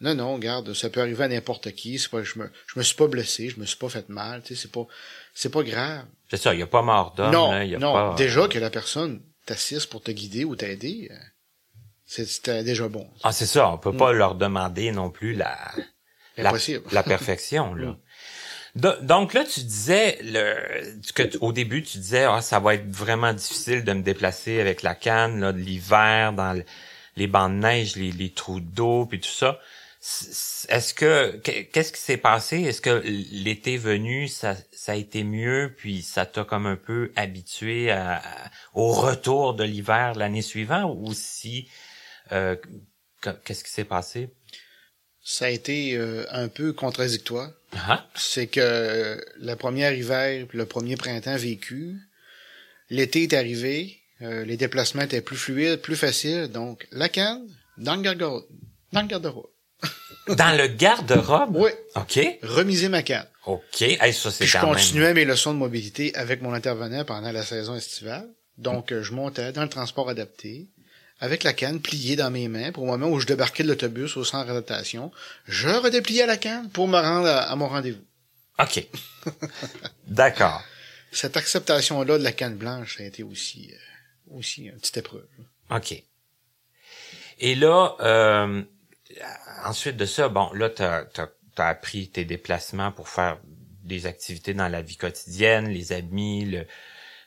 Non, 0.02 0.15
non, 0.15 0.34
regarde, 0.36 0.74
ça 0.74 0.89
peut 0.89 1.02
arriver 1.02 1.26
à 1.26 1.28
n'importe 1.28 1.72
qui. 1.74 2.00
C'est 2.00 2.10
pas, 2.10 2.24
je 2.24 2.39
me, 2.39 2.50
je 2.67 2.80
me 2.80 2.84
suis 2.84 2.95
pas 2.95 3.08
blessé, 3.08 3.50
je 3.50 3.60
me 3.60 3.65
suis 3.65 3.78
pas 3.78 3.89
fait 3.89 4.08
mal. 4.10 4.41
Tu 4.41 4.56
sais, 4.56 4.62
c'est 4.63 4.72
pas, 4.72 4.88
c'est 5.34 5.52
pas 5.52 5.63
grave. 5.63 6.06
C'est 6.30 6.38
ça, 6.38 6.54
il 6.54 6.58
n'y 6.58 6.63
a 6.63 6.67
pas 6.67 6.82
mort 6.82 7.13
d'homme, 7.15 7.32
non, 7.32 7.62
y 7.62 7.76
a 7.76 7.80
non. 7.80 7.93
pas... 7.93 8.15
Déjà 8.17 8.48
que 8.48 8.60
la 8.60 8.69
personne 8.69 9.22
t'assiste 9.45 9.88
pour 9.89 10.02
te 10.02 10.12
guider 10.12 10.45
ou 10.45 10.56
t'aider, 10.56 11.10
euh, 11.12 11.15
c'est- 12.06 12.26
c'était 12.26 12.63
déjà 12.63 12.88
bon. 12.88 13.10
Ah, 13.24 13.32
c'est 13.34 13.45
ça, 13.45 13.69
on 13.72 13.78
peut 13.78 13.95
pas 13.95 14.13
leur 14.13 14.36
demander 14.36 14.91
non 14.91 15.10
plus 15.10 15.34
la, 15.34 15.58
la, 16.38 16.52
perfection, 17.04 17.74
là. 17.74 17.98
Do- 18.75 18.95
Donc 19.01 19.34
là, 19.34 19.43
tu 19.45 19.62
disais 19.62 20.19
le 20.23 20.99
que 21.15 21.23
au 21.41 21.51
début 21.51 21.84
tu 21.84 21.97
disais 21.97 22.23
ah 22.25 22.41
ça 22.41 22.60
va 22.60 22.75
être 22.75 22.89
vraiment 22.89 23.34
difficile 23.34 23.84
de 23.84 23.93
me 23.93 24.01
déplacer 24.03 24.60
avec 24.62 24.84
la 24.84 24.95
canne 24.95 25.39
là 25.41 25.51
de 25.53 25.58
l'hiver 25.60 26.34
dans 26.34 26.53
le- 26.53 26.63
les 27.15 27.27
bancs 27.27 27.51
de 27.51 27.58
neige, 27.58 27.95
les, 27.95 28.12
les 28.12 28.32
trous 28.34 28.60
d'eau 28.62 29.05
puis 29.05 29.19
tout 29.19 29.29
ça. 29.29 29.60
Est-ce 30.69 30.93
que 30.93 31.36
qu'est- 31.38 31.65
qu'est-ce 31.67 31.91
qui 31.91 31.99
s'est 32.01 32.17
passé? 32.17 32.62
Est-ce 32.62 32.82
que 32.82 33.01
l'été 33.32 33.77
venu 33.77 34.27
ça 34.27 34.55
ça 34.71 34.93
a 34.93 34.95
été 34.95 35.23
mieux 35.23 35.73
puis 35.77 36.01
ça 36.01 36.25
t'a 36.25 36.43
comme 36.45 36.65
un 36.67 36.77
peu 36.77 37.12
habitué 37.15 37.91
à- 37.91 38.21
au 38.73 38.91
retour 38.93 39.55
de 39.55 39.63
l'hiver 39.63 40.13
l'année 40.15 40.41
suivante 40.43 40.95
ou 40.99 41.13
si 41.13 41.69
euh, 42.32 42.55
que- 43.21 43.32
qu'est-ce 43.45 43.63
qui 43.63 43.71
s'est 43.71 43.86
passé? 43.86 44.29
Ça 45.23 45.45
a 45.45 45.49
été 45.49 45.95
euh, 45.95 46.25
un 46.32 46.49
peu 46.49 46.73
contradictoire. 46.73 47.51
Ah, 47.75 48.08
C'est 48.15 48.47
que 48.47 49.19
la 49.39 49.55
première 49.55 49.93
hiver, 49.93 50.45
puis 50.47 50.58
le 50.58 50.65
premier 50.65 50.95
printemps 50.95 51.36
vécu, 51.38 51.97
l'été 52.89 53.23
est 53.23 53.34
arrivé, 53.34 53.95
Euh, 54.21 54.43
les 54.43 54.58
déplacements 54.58 55.03
étaient 55.03 55.21
plus 55.21 55.38
fluides, 55.38 55.77
plus 55.82 55.95
faciles. 55.95 56.49
Donc, 56.51 56.86
la 56.91 57.08
canne, 57.08 57.47
dans 57.77 57.95
le 57.95 58.01
garde-robe. 58.01 58.43
Dans 58.91 59.01
le 59.01 59.08
garde-robe. 59.08 59.47
Dans 60.27 60.58
le 60.58 60.67
garde-robe? 60.67 61.55
Oui. 61.55 61.69
OK. 61.95 62.19
Remiser 62.43 62.89
ma 62.89 63.01
canne. 63.01 63.25
OK. 63.45 63.82
Hey, 63.82 64.12
ça, 64.13 64.29
c'est 64.29 64.39
Puis 64.39 64.47
je 64.47 64.58
même... 64.58 64.65
continuais 64.65 65.13
mes 65.13 65.23
leçons 65.23 65.53
de 65.53 65.58
mobilité 65.58 66.13
avec 66.15 66.41
mon 66.41 66.53
intervenant 66.53 67.05
pendant 67.05 67.32
la 67.32 67.43
saison 67.43 67.75
estivale. 67.77 68.27
Donc, 68.58 68.91
euh, 68.91 69.03
je 69.03 69.13
montais 69.13 69.53
dans 69.53 69.63
le 69.63 69.69
transport 69.69 70.10
adapté, 70.10 70.67
avec 71.19 71.43
la 71.43 71.53
canne 71.53 71.82
pliée 71.82 72.15
dans 72.15 72.32
mes 72.32 72.47
mains. 72.47 72.71
Pour 72.71 72.86
le 72.86 72.91
moment 72.91 73.10
où 73.10 73.19
je 73.19 73.25
débarquais 73.25 73.63
de 73.63 73.67
l'autobus 73.69 74.15
au 74.17 74.23
centre 74.23 74.47
d'adaptation, 74.47 75.12
je 75.47 75.69
redépliais 75.69 76.25
la 76.25 76.38
canne 76.38 76.69
pour 76.69 76.88
me 76.88 76.97
rendre 76.97 77.27
à, 77.27 77.41
à 77.43 77.55
mon 77.55 77.67
rendez-vous. 77.67 78.03
OK. 78.60 78.86
D'accord. 80.08 80.62
Cette 81.12 81.38
acceptation-là 81.38 82.17
de 82.17 82.23
la 82.23 82.32
canne 82.32 82.55
blanche, 82.55 82.97
ça 82.97 83.03
a 83.03 83.05
été 83.05 83.23
aussi, 83.23 83.71
euh, 83.73 84.38
aussi 84.38 84.65
une 84.65 84.77
petite 84.77 84.97
épreuve. 84.97 85.27
OK. 85.71 86.03
Et 87.39 87.55
là, 87.55 87.95
euh, 88.01 88.62
ensuite 89.65 89.97
de 89.97 90.05
ça, 90.05 90.29
bon, 90.29 90.51
là, 90.53 90.69
t'as 90.69 91.05
as, 91.17 91.67
appris 91.67 92.10
tes 92.10 92.25
déplacements 92.25 92.91
pour 92.91 93.10
faire 93.10 93.38
des 93.84 94.05
activités 94.05 94.53
dans 94.53 94.67
la 94.67 94.82
vie 94.82 94.97
quotidienne, 94.97 95.67
les 95.67 95.91
amis, 95.91 96.45
le- 96.45 96.65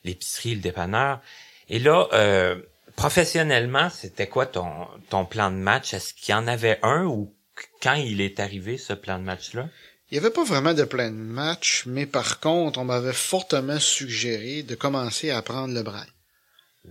l'épicerie, 0.04 0.54
le 0.54 0.60
dépanneur. 0.60 1.20
Et 1.68 1.78
là, 1.78 2.08
euh, 2.12 2.60
professionnellement, 2.96 3.90
c'était 3.90 4.28
quoi 4.28 4.46
ton, 4.46 4.86
ton 5.10 5.24
plan 5.24 5.50
de 5.50 5.56
match? 5.56 5.94
Est-ce 5.94 6.14
qu'il 6.14 6.32
y 6.32 6.34
en 6.34 6.46
avait 6.46 6.78
un 6.82 7.04
ou 7.04 7.34
quand 7.82 7.94
il 7.94 8.20
est 8.20 8.40
arrivé, 8.40 8.78
ce 8.78 8.92
plan 8.92 9.18
de 9.18 9.24
match-là? 9.24 9.68
Il 10.10 10.14
n'y 10.14 10.18
avait 10.18 10.32
pas 10.32 10.44
vraiment 10.44 10.74
de 10.74 10.84
plein 10.84 11.10
de 11.10 11.16
match, 11.16 11.84
mais 11.86 12.06
par 12.06 12.38
contre, 12.40 12.78
on 12.78 12.84
m'avait 12.84 13.12
fortement 13.14 13.78
suggéré 13.78 14.62
de 14.62 14.74
commencer 14.74 15.30
à 15.30 15.38
apprendre 15.38 15.74
le 15.74 15.82
braille. 15.82 16.12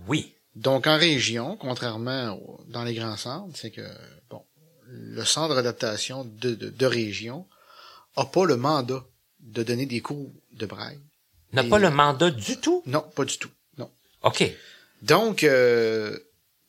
Oui. 0.08 0.34
Donc, 0.56 0.86
en 0.86 0.98
région, 0.98 1.56
contrairement 1.56 2.32
au- 2.34 2.60
dans 2.68 2.82
les 2.84 2.94
grands 2.94 3.16
centres, 3.16 3.56
c'est 3.56 3.70
que, 3.70 3.86
bon, 4.28 4.42
le 4.86 5.24
centre 5.24 5.54
d'adaptation 5.54 6.24
de, 6.24 6.54
de, 6.54 6.68
de 6.70 6.86
région 6.86 7.46
a 8.16 8.24
pas 8.26 8.44
le 8.44 8.56
mandat 8.56 9.04
de 9.40 9.62
donner 9.62 9.86
des 9.86 10.00
cours 10.00 10.30
de 10.52 10.66
braille. 10.66 10.98
N'a 11.52 11.64
pas 11.64 11.78
le 11.78 11.90
mandat 11.90 12.30
du 12.30 12.56
tout? 12.58 12.82
Non, 12.86 13.02
pas 13.14 13.24
du 13.24 13.38
tout. 13.38 13.50
Non. 13.78 13.90
OK. 14.22 14.42
Donc, 15.02 15.42
euh, 15.44 16.18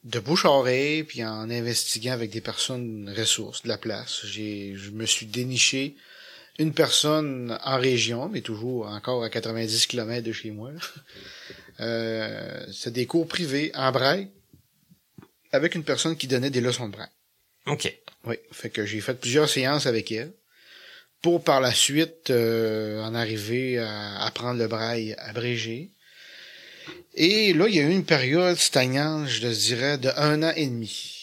de 0.03 0.19
bouche 0.19 0.45
à 0.45 0.49
oreille, 0.49 1.03
puis 1.03 1.23
en 1.23 1.49
investiguant 1.49 2.13
avec 2.13 2.31
des 2.31 2.41
personnes 2.41 3.13
ressources 3.15 3.63
de 3.63 3.69
la 3.69 3.77
place, 3.77 4.25
j'ai, 4.25 4.75
je 4.75 4.91
me 4.91 5.05
suis 5.05 5.25
déniché 5.25 5.95
une 6.59 6.73
personne 6.73 7.57
en 7.63 7.77
région, 7.77 8.29
mais 8.29 8.41
toujours 8.41 8.87
encore 8.87 9.23
à 9.23 9.29
90 9.29 9.87
km 9.87 10.23
de 10.23 10.31
chez 10.31 10.51
moi. 10.51 10.71
Euh, 11.79 12.67
c'est 12.71 12.93
des 12.93 13.07
cours 13.07 13.27
privés 13.27 13.71
en 13.73 13.91
braille 13.91 14.27
avec 15.51 15.73
une 15.73 15.83
personne 15.83 16.15
qui 16.15 16.27
donnait 16.27 16.51
des 16.51 16.61
leçons 16.61 16.87
de 16.87 16.93
braille. 16.93 17.09
OK. 17.65 17.91
Oui, 18.25 18.35
fait 18.51 18.69
que 18.69 18.85
j'ai 18.85 19.01
fait 19.01 19.15
plusieurs 19.15 19.49
séances 19.49 19.87
avec 19.87 20.11
elle 20.11 20.33
pour 21.23 21.43
par 21.43 21.61
la 21.61 21.73
suite 21.73 22.29
euh, 22.29 23.01
en 23.01 23.15
arriver 23.15 23.79
à 23.79 24.23
apprendre 24.23 24.59
le 24.59 24.67
braille 24.67 25.15
abrégé. 25.17 25.92
Et 27.15 27.53
là, 27.53 27.67
il 27.67 27.75
y 27.75 27.79
a 27.79 27.83
eu 27.83 27.91
une 27.91 28.05
période 28.05 28.57
stagnante, 28.57 29.27
je 29.27 29.47
dirais, 29.47 29.97
de 29.97 30.09
un 30.15 30.41
an 30.43 30.51
et 30.55 30.65
demi, 30.65 31.21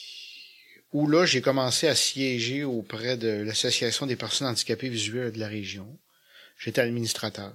où 0.92 1.08
là, 1.08 1.26
j'ai 1.26 1.40
commencé 1.40 1.88
à 1.88 1.94
siéger 1.94 2.64
auprès 2.64 3.16
de 3.16 3.28
l'Association 3.28 4.06
des 4.06 4.16
personnes 4.16 4.46
handicapées 4.46 4.88
visuelles 4.88 5.32
de 5.32 5.38
la 5.38 5.48
région. 5.48 5.86
J'étais 6.58 6.80
administrateur. 6.80 7.54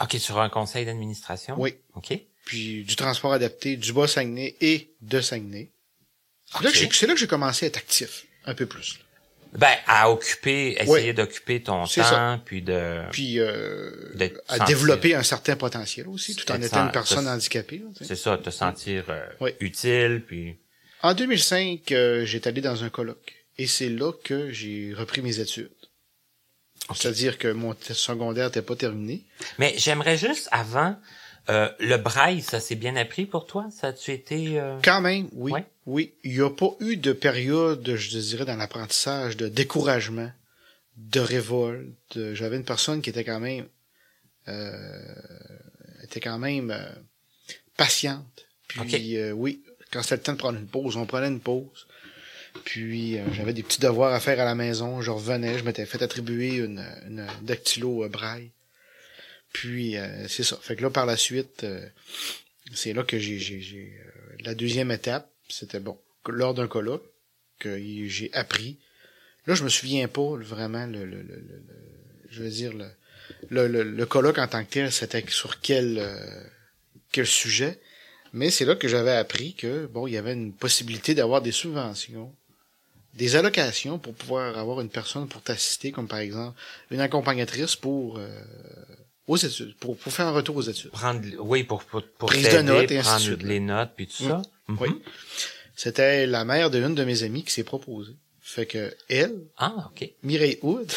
OK, 0.00 0.16
sur 0.18 0.40
un 0.40 0.48
conseil 0.48 0.84
d'administration? 0.84 1.54
Oui. 1.58 1.74
OK. 1.94 2.12
Puis 2.44 2.84
du 2.84 2.96
transport 2.96 3.32
adapté 3.32 3.76
du 3.76 3.92
Bas-Saguenay 3.92 4.56
et 4.60 4.90
de 5.00 5.20
Saguenay. 5.20 5.70
C'est 6.52 7.06
là 7.06 7.14
que 7.14 7.20
j'ai 7.20 7.26
commencé 7.26 7.66
à 7.66 7.68
être 7.68 7.76
actif, 7.76 8.26
un 8.44 8.54
peu 8.54 8.66
plus. 8.66 8.98
Ben, 9.52 9.74
à 9.86 10.10
occuper, 10.10 10.76
essayer 10.80 11.12
d'occuper 11.12 11.62
ton 11.62 11.82
temps, 11.82 11.86
ça. 11.86 12.40
puis 12.42 12.62
de... 12.62 13.02
puis 13.10 13.38
euh, 13.38 13.90
à 14.48 14.60
développer 14.60 15.14
un 15.14 15.22
certain 15.22 15.56
potentiel 15.56 16.08
aussi, 16.08 16.34
tout 16.34 16.50
en 16.50 16.60
étant 16.62 16.86
une 16.86 16.92
personne 16.92 17.28
handicapée. 17.28 17.82
C'est 18.00 18.16
ça, 18.16 18.38
te 18.38 18.48
sentir 18.48 19.04
euh, 19.10 19.26
Oui. 19.40 19.50
utile, 19.60 20.22
puis... 20.26 20.56
En 21.02 21.12
2005, 21.14 21.92
euh, 21.92 22.24
j'étais 22.24 22.48
allé 22.48 22.60
dans 22.62 22.82
un 22.82 22.88
colloque 22.88 23.34
et 23.58 23.66
c'est 23.66 23.90
là 23.90 24.12
que 24.24 24.50
j'ai 24.52 24.94
repris 24.96 25.20
mes 25.20 25.40
études. 25.40 25.70
C'est-à-dire 26.94 27.38
que 27.38 27.48
mon 27.48 27.76
secondaire 27.80 28.46
n'était 28.46 28.62
pas 28.62 28.76
terminé. 28.76 29.22
Mais 29.58 29.74
j'aimerais 29.76 30.16
juste, 30.16 30.48
avant, 30.50 30.96
euh, 31.48 31.68
le 31.80 31.96
braille, 31.96 32.40
ça 32.42 32.60
s'est 32.60 32.74
bien 32.76 32.94
appris 32.96 33.26
pour 33.26 33.46
toi? 33.46 33.66
Ça 33.70 33.88
a-tu 33.88 34.12
été... 34.12 34.60
euh, 34.60 34.78
Quand 34.82 35.00
même, 35.00 35.28
oui, 35.32 35.52
Ouais. 35.52 35.64
oui, 35.86 36.14
il 36.24 36.32
n'y 36.34 36.40
a 36.40 36.50
pas 36.50 36.70
eu 36.80 36.96
de 36.96 37.12
période, 37.12 37.94
je 37.96 38.18
dirais, 38.18 38.44
dans 38.44 38.56
l'apprentissage 38.56 39.36
de 39.36 39.48
découragement, 39.48 40.30
de 40.96 41.20
révolte. 41.20 42.34
J'avais 42.34 42.56
une 42.56 42.64
personne 42.64 43.02
qui 43.02 43.10
était 43.10 43.24
quand 43.24 43.40
même, 43.40 43.66
euh, 44.48 45.14
était 46.04 46.20
quand 46.20 46.38
même 46.38 46.70
euh, 46.70 46.88
patiente. 47.76 48.46
Puis 48.68 49.16
euh, 49.16 49.32
oui, 49.32 49.62
quand 49.92 50.02
c'était 50.02 50.16
le 50.16 50.22
temps 50.22 50.32
de 50.32 50.38
prendre 50.38 50.58
une 50.58 50.66
pause, 50.68 50.96
on 50.96 51.06
prenait 51.06 51.28
une 51.28 51.40
pause. 51.40 51.86
Puis 52.64 53.18
euh, 53.18 53.24
j'avais 53.32 53.52
des 53.54 53.62
petits 53.62 53.80
devoirs 53.80 54.12
à 54.12 54.20
faire 54.20 54.38
à 54.40 54.44
la 54.44 54.54
maison. 54.54 55.00
Je 55.00 55.10
revenais, 55.10 55.58
je 55.58 55.64
m'étais 55.64 55.86
fait 55.86 56.02
attribuer 56.02 56.56
une, 56.56 56.84
une 57.08 57.26
dactylo 57.42 58.04
euh, 58.04 58.08
braille. 58.08 58.50
Puis 59.52 59.96
euh, 59.96 60.26
c'est 60.28 60.42
ça. 60.44 60.58
Fait 60.62 60.76
que 60.76 60.82
là 60.82 60.90
par 60.90 61.06
la 61.06 61.16
suite, 61.16 61.64
euh, 61.64 61.86
c'est 62.74 62.92
là 62.92 63.02
que 63.02 63.18
j'ai 63.18 63.92
euh, 64.06 64.36
la 64.44 64.54
deuxième 64.54 64.90
étape, 64.90 65.30
c'était 65.48 65.80
bon 65.80 65.98
lors 66.26 66.54
d'un 66.54 66.68
colloque 66.68 67.04
que 67.58 67.78
j'ai 68.08 68.30
appris. 68.32 68.78
Là 69.46 69.54
je 69.54 69.64
me 69.64 69.68
souviens 69.68 70.08
pas 70.08 70.36
vraiment 70.36 70.86
le, 70.86 71.04
le, 71.04 71.22
le, 71.22 71.34
le- 71.36 71.62
je 72.30 72.42
veux 72.42 72.48
dire 72.50 72.72
le, 73.50 73.66
le 73.66 74.06
colloque 74.06 74.38
en 74.38 74.48
tant 74.48 74.64
que 74.64 74.70
tel, 74.70 74.90
c'était 74.92 75.24
sur 75.28 75.60
quel 75.60 75.98
euh, 75.98 76.44
quel 77.10 77.26
sujet. 77.26 77.78
Mais 78.32 78.50
c'est 78.50 78.64
là 78.64 78.74
que 78.76 78.88
j'avais 78.88 79.10
appris 79.12 79.54
que 79.54 79.84
bon, 79.86 80.06
il 80.06 80.14
y 80.14 80.16
avait 80.16 80.32
une 80.32 80.54
possibilité 80.54 81.14
d'avoir 81.14 81.42
des 81.42 81.52
subventions, 81.52 82.34
des 83.12 83.36
allocations 83.36 83.98
pour 83.98 84.14
pouvoir 84.14 84.56
avoir 84.56 84.80
une 84.80 84.88
personne 84.88 85.28
pour 85.28 85.42
t'assister, 85.42 85.92
comme 85.92 86.08
par 86.08 86.20
exemple 86.20 86.58
une 86.90 87.00
accompagnatrice 87.00 87.76
pour 87.76 88.16
euh, 88.18 88.28
aux 89.26 89.36
études, 89.36 89.74
pour, 89.76 89.96
pour 89.96 90.12
faire 90.12 90.26
un 90.26 90.32
retour 90.32 90.56
aux 90.56 90.62
études. 90.62 90.90
prendre... 90.90 91.20
Oui, 91.40 91.62
pour, 91.64 91.84
pour, 91.84 92.02
pour 92.18 92.28
Prise 92.28 92.48
de 92.48 92.62
notes 92.62 92.90
et 92.90 92.98
ainsi 92.98 93.06
de 93.08 93.10
prendre 93.10 93.20
suite. 93.20 93.42
les 93.42 93.60
notes, 93.60 93.90
puis 93.96 94.06
tout 94.06 94.24
ça. 94.24 94.42
Mhm. 94.68 94.78
Oui. 94.80 94.88
C'était 95.76 96.26
la 96.26 96.44
mère 96.44 96.70
de 96.70 96.78
l'une 96.78 96.94
de 96.94 97.04
mes 97.04 97.22
amies 97.22 97.44
qui 97.44 97.52
s'est 97.52 97.64
proposée. 97.64 98.16
Fait 98.40 98.66
que 98.66 98.94
elle, 99.08 99.36
Ah, 99.56 99.90
OK. 99.90 100.08
Mireille 100.22 100.58
Hood, 100.62 100.90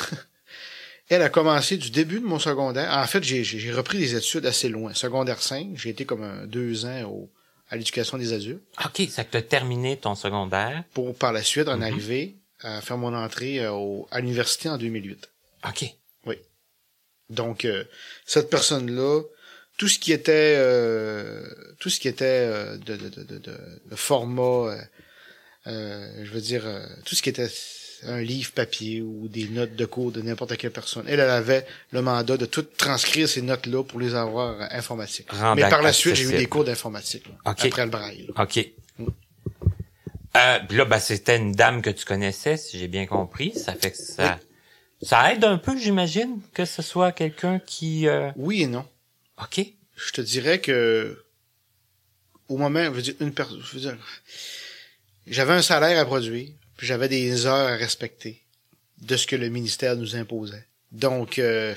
elle 1.10 1.22
a 1.22 1.30
commencé 1.30 1.78
du 1.78 1.92
début 1.92 2.20
de 2.20 2.26
mon 2.26 2.40
secondaire. 2.40 2.92
En 2.92 3.06
fait, 3.06 3.24
j'ai, 3.24 3.72
repris 3.72 4.00
des 4.00 4.16
études 4.16 4.46
assez 4.46 4.68
loin. 4.70 4.94
Secondaire 4.94 5.42
5, 5.42 5.70
j'ai 5.76 5.90
été 5.90 6.06
comme 6.06 6.24
un 6.24 6.48
deux 6.48 6.86
ans 6.86 7.04
au, 7.04 7.30
à 7.70 7.78
l'éducation 7.78 8.18
des 8.18 8.34
adultes 8.34 8.64
OK, 8.84 9.08
ça 9.10 9.24
que 9.24 9.32
t'as 9.32 9.42
terminé 9.42 9.98
ton 9.98 10.16
secondaire. 10.16 10.84
pour 10.94 11.16
par 11.16 11.32
la 11.34 11.44
suite 11.44 11.68
en 11.68 11.82
arriver 11.82 12.36
à 12.62 12.82
faire 12.82 12.98
mon 12.98 13.14
entrée 13.14 13.60
euh, 13.60 13.72
au, 13.72 14.08
à 14.12 14.20
l'université 14.20 14.70
en 14.70 14.78
2008. 14.78 15.30
OK. 15.68 15.86
Donc 17.30 17.66
euh, 17.66 17.84
cette 18.26 18.50
personne-là, 18.50 19.22
tout 19.78 19.88
ce 19.88 20.00
qui 20.00 20.12
était 20.14 20.56
euh, 20.58 21.44
tout 21.80 21.90
ce 21.90 22.00
qui 22.00 22.08
était 22.08 22.26
euh, 22.26 22.78
de, 22.78 22.96
de, 22.96 23.10
de, 23.10 23.24
de, 23.24 23.38
de- 23.40 23.82
de 23.92 23.96
format, 23.96 24.76
je 25.66 26.30
veux 26.32 26.42
dire 26.42 26.64
euh, 26.66 26.86
tout 27.06 27.16
ce 27.16 27.22
qui 27.24 27.30
était 27.30 27.50
un 28.04 28.22
livre 28.22 28.52
papier 28.52 29.02
ou 29.02 29.28
des 29.28 29.48
notes 29.48 29.76
de 29.76 29.86
cours 29.86 30.12
de 30.12 30.22
n'importe 30.22 30.56
quelle 30.58 30.72
personne. 30.72 31.06
Elle, 31.08 31.20
elle 31.20 31.30
avait 31.30 31.66
le 31.92 32.02
mandat 32.04 32.38
de 32.38 32.46
tout 32.46 32.62
transcrire 32.62 33.28
ces 33.28 33.42
notes-là 33.42 33.84
pour 33.84 34.00
les 34.00 34.14
avoir 34.14 34.62
informatiques. 34.72 35.32
Rendre 35.32 35.56
Mais 35.56 35.68
par 35.70 35.82
la 35.82 35.92
suite, 35.94 36.14
j'ai 36.16 36.26
eu 36.26 36.38
des 36.38 36.46
cours 36.46 36.66
d'informatique 36.66 37.26
là, 37.28 37.52
Ok. 37.52 37.66
après 37.66 37.86
le 37.86 37.90
braille. 37.90 38.28
là. 38.36 38.44
OK. 38.44 38.70
Euh, 40.38 40.60
puis 40.68 40.78
là, 40.78 40.86
ben, 40.86 41.00
c'était 41.00 41.38
une 41.38 41.54
dame 41.54 41.82
que 41.82 41.90
tu 41.90 42.06
connaissais, 42.06 42.58
si 42.58 42.78
j'ai 42.78 42.90
bien 42.90 43.06
compris. 43.06 43.54
Ça 43.58 43.74
fait 43.74 43.92
que 43.92 43.98
ça... 43.98 44.38
Ça 45.02 45.34
aide 45.34 45.44
un 45.44 45.58
peu, 45.58 45.78
j'imagine, 45.78 46.42
que 46.54 46.66
ce 46.66 46.82
soit 46.82 47.12
quelqu'un 47.12 47.60
qui... 47.60 48.08
euh, 48.08 48.32
Oui 48.36 48.64
et 48.64 48.68
non. 48.68 48.88
OK. 49.42 49.62
je 49.96 50.12
te 50.12 50.22
dirais 50.22 50.60
que 50.60 51.22
au 52.48 52.58
moment, 52.58 52.84
je 52.86 52.90
veux 52.90 53.02
dire, 53.02 53.16
une 53.20 53.34
personne, 53.34 53.62
je 53.62 53.74
veux 53.74 53.80
dire, 53.82 53.98
j'avais 55.28 55.54
un 55.54 55.62
salaire 55.62 56.00
à 56.00 56.06
produire, 56.06 56.50
puis 56.78 56.88
j'avais 56.88 57.10
des 57.10 57.46
heures 57.46 57.70
à 57.70 57.76
respecter 57.76 58.42
de 59.02 59.18
ce 59.18 59.28
que 59.28 59.36
le 59.36 59.50
ministère 59.50 59.96
nous 59.96 60.16
imposait. 60.16 60.66
Donc, 60.92 61.40
euh, 61.40 61.76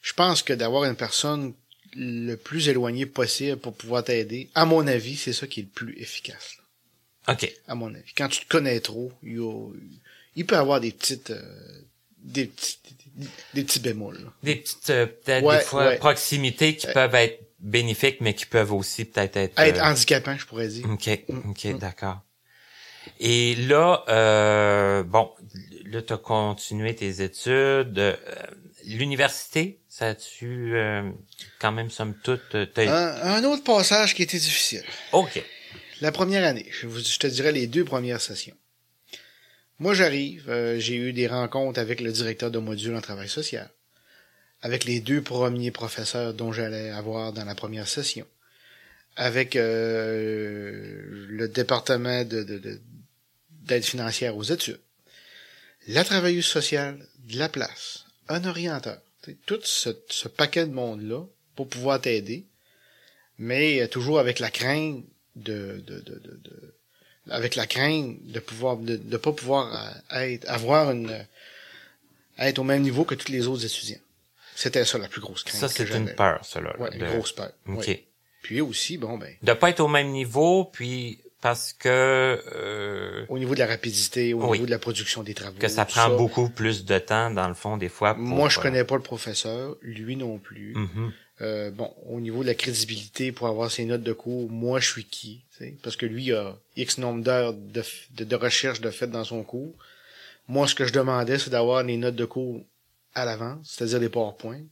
je 0.00 0.12
pense 0.12 0.42
que 0.42 0.52
d'avoir 0.52 0.84
une 0.84 0.96
personne 0.96 1.52
le 1.94 2.36
plus 2.36 2.68
éloignée 2.68 3.06
possible 3.06 3.58
pour 3.58 3.74
pouvoir 3.74 4.04
t'aider, 4.04 4.48
à 4.54 4.64
mon 4.64 4.86
avis, 4.86 5.16
c'est 5.16 5.32
ça 5.32 5.46
qui 5.46 5.60
est 5.60 5.64
le 5.64 5.68
plus 5.68 5.98
efficace. 6.00 6.56
là, 7.26 7.34
OK. 7.34 7.52
à 7.66 7.74
mon 7.74 7.92
avis. 7.94 8.12
Quand 8.16 8.28
tu 8.28 8.40
te 8.40 8.48
connais 8.48 8.80
trop, 8.80 9.12
il 9.22 10.46
peut 10.46 10.54
y 10.54 10.58
avoir 10.58 10.80
des 10.80 10.92
petites, 10.92 11.30
euh, 11.30 11.82
des 12.22 12.46
petits, 12.46 12.78
des 13.54 13.64
petits 13.64 13.80
bémols. 13.80 14.18
là. 14.24 14.32
Des 14.42 14.56
petites, 14.56 14.90
euh, 14.90 15.06
peut-être 15.06 15.44
Ouais, 15.44 15.58
des 15.58 15.64
fois, 15.64 15.86
ouais. 15.88 15.96
proximités 15.98 16.76
qui 16.76 16.86
Euh, 16.88 16.92
peuvent 16.92 17.14
être 17.14 17.40
bénéfiques, 17.58 18.20
mais 18.20 18.34
qui 18.34 18.46
peuvent 18.46 18.72
aussi 18.72 19.04
peut-être 19.04 19.36
être... 19.36 19.58
Être 19.58 19.78
euh, 19.78 19.84
handicapant, 19.84 20.36
je 20.38 20.46
pourrais 20.46 20.68
dire. 20.68 20.88
OK, 20.90 21.08
OK, 21.46 21.64
Mm. 21.64 21.78
d'accord. 21.78 22.20
Et 23.18 23.54
là, 23.56 24.04
euh, 24.08 25.02
bon, 25.02 25.30
là, 25.86 26.02
tu 26.02 26.12
as 26.12 26.16
continué 26.18 26.94
tes 26.94 27.22
études. 27.22 28.18
L'université, 28.86 29.80
ça 29.88 30.08
a-tu 30.08 30.74
euh, 30.76 31.10
quand 31.58 31.72
même, 31.72 31.90
somme 31.90 32.14
toute... 32.22 32.54
Un, 32.54 32.88
un 32.88 33.44
autre 33.44 33.64
passage 33.64 34.14
qui 34.14 34.22
était 34.22 34.38
difficile. 34.38 34.82
OK. 35.12 35.42
La 36.00 36.12
première 36.12 36.44
année, 36.44 36.66
je, 36.70 36.86
vous- 36.86 36.98
je 37.00 37.18
te 37.18 37.26
dirais 37.26 37.52
les 37.52 37.66
deux 37.66 37.84
premières 37.84 38.20
sessions. 38.22 38.56
Moi, 39.80 39.94
j'arrive, 39.94 40.50
euh, 40.50 40.78
j'ai 40.78 40.96
eu 40.96 41.14
des 41.14 41.26
rencontres 41.26 41.80
avec 41.80 42.02
le 42.02 42.12
directeur 42.12 42.50
de 42.50 42.58
module 42.58 42.94
en 42.94 43.00
travail 43.00 43.30
social, 43.30 43.70
avec 44.60 44.84
les 44.84 45.00
deux 45.00 45.22
premiers 45.22 45.70
professeurs 45.70 46.34
dont 46.34 46.52
j'allais 46.52 46.90
avoir 46.90 47.32
dans 47.32 47.46
la 47.46 47.54
première 47.54 47.88
session, 47.88 48.26
avec 49.16 49.56
euh, 49.56 51.02
le 51.28 51.48
département 51.48 52.24
de, 52.24 52.42
de- 52.42 52.58
de- 52.58 52.80
d'aide 53.62 53.84
financière 53.84 54.36
aux 54.36 54.42
études, 54.42 54.80
la 55.88 56.04
travailleuse 56.04 56.44
sociale 56.44 56.98
de 57.20 57.38
la 57.38 57.48
place, 57.48 58.04
un 58.28 58.44
orienteur, 58.44 59.00
tout 59.46 59.60
ce, 59.64 59.88
ce 60.10 60.28
paquet 60.28 60.66
de 60.66 60.72
monde-là 60.74 61.24
pour 61.56 61.68
pouvoir 61.68 62.02
t'aider, 62.02 62.44
mais 63.38 63.80
euh, 63.80 63.88
toujours 63.88 64.18
avec 64.20 64.40
la 64.40 64.50
crainte 64.50 65.06
de, 65.36 65.82
de, 65.86 66.00
de, 66.00 66.18
de- 66.18 66.74
avec 67.28 67.54
la 67.54 67.66
crainte 67.66 68.16
de 68.24 68.40
pouvoir 68.40 68.76
de, 68.76 68.96
de 68.96 69.16
pas 69.16 69.32
pouvoir 69.32 69.92
euh, 70.12 70.18
être 70.20 70.48
avoir 70.48 70.90
une 70.90 71.10
euh, 71.10 71.22
être 72.38 72.58
au 72.58 72.64
même 72.64 72.82
niveau 72.82 73.04
que 73.04 73.14
tous 73.14 73.30
les 73.30 73.46
autres 73.46 73.64
étudiants. 73.64 73.98
C'était 74.54 74.84
ça 74.84 74.98
la 74.98 75.08
plus 75.08 75.20
grosse 75.20 75.42
crainte. 75.44 75.60
Ça, 75.60 75.68
c'est 75.68 75.88
une 75.90 76.14
peur, 76.14 76.44
ça, 76.44 76.60
là. 76.60 76.74
Ouais, 76.78 76.90
de... 76.90 76.96
une 76.96 77.10
grosse 77.12 77.32
peur. 77.32 77.50
OK. 77.68 77.86
ouais. 77.86 78.06
Puis 78.42 78.60
aussi, 78.60 78.96
bon 78.96 79.18
ben, 79.18 79.34
De 79.42 79.52
pas 79.52 79.70
être 79.70 79.80
au 79.80 79.88
même 79.88 80.08
niveau, 80.08 80.64
puis 80.64 81.18
parce 81.42 81.72
que 81.72 81.88
euh, 82.54 83.24
au 83.28 83.38
niveau 83.38 83.54
de 83.54 83.60
la 83.60 83.66
rapidité, 83.66 84.34
au 84.34 84.42
Oui. 84.44 84.52
niveau 84.58 84.66
de 84.66 84.70
la 84.70 84.78
production 84.78 85.22
des 85.22 85.34
travaux. 85.34 85.58
que 85.58 85.68
ça 85.68 85.84
prend 85.86 86.10
beaucoup 86.10 86.50
plus 86.50 86.84
de 86.84 86.98
temps, 86.98 87.30
dans 87.30 87.48
le 87.48 87.54
fond, 87.54 87.76
des 87.78 87.88
fois. 87.88 88.14
pour, 88.14 88.22
Moi, 88.22 88.48
je 88.50 88.58
euh, 88.58 88.62
connais 88.62 88.84
pas 88.84 88.96
le 88.96 89.02
professeur, 89.02 89.76
lui 89.82 90.16
non 90.16 90.38
plus. 90.38 90.74
mhm. 90.74 91.12
Euh, 91.42 91.70
bon, 91.70 91.90
au 92.06 92.20
niveau 92.20 92.42
de 92.42 92.48
la 92.48 92.54
crédibilité 92.54 93.32
pour 93.32 93.46
avoir 93.46 93.70
ses 93.70 93.86
notes 93.86 94.02
de 94.02 94.12
cours, 94.12 94.50
moi 94.50 94.78
je 94.78 94.90
suis 94.90 95.04
qui, 95.04 95.42
parce 95.82 95.96
que 95.96 96.04
lui 96.06 96.24
il 96.26 96.34
a 96.34 96.56
X 96.76 96.98
nombre 96.98 97.22
d'heures 97.22 97.54
de, 97.54 97.82
de, 98.10 98.24
de 98.24 98.36
recherche 98.36 98.80
de 98.80 98.90
fait 98.90 99.06
dans 99.06 99.24
son 99.24 99.42
cours. 99.42 99.74
Moi, 100.48 100.66
ce 100.66 100.74
que 100.74 100.84
je 100.84 100.92
demandais, 100.92 101.38
c'est 101.38 101.50
d'avoir 101.50 101.82
les 101.84 101.96
notes 101.96 102.16
de 102.16 102.24
cours 102.24 102.60
à 103.14 103.24
l'avance, 103.24 103.68
c'est-à-dire 103.70 104.00
les 104.00 104.08
PowerPoint, 104.08 104.62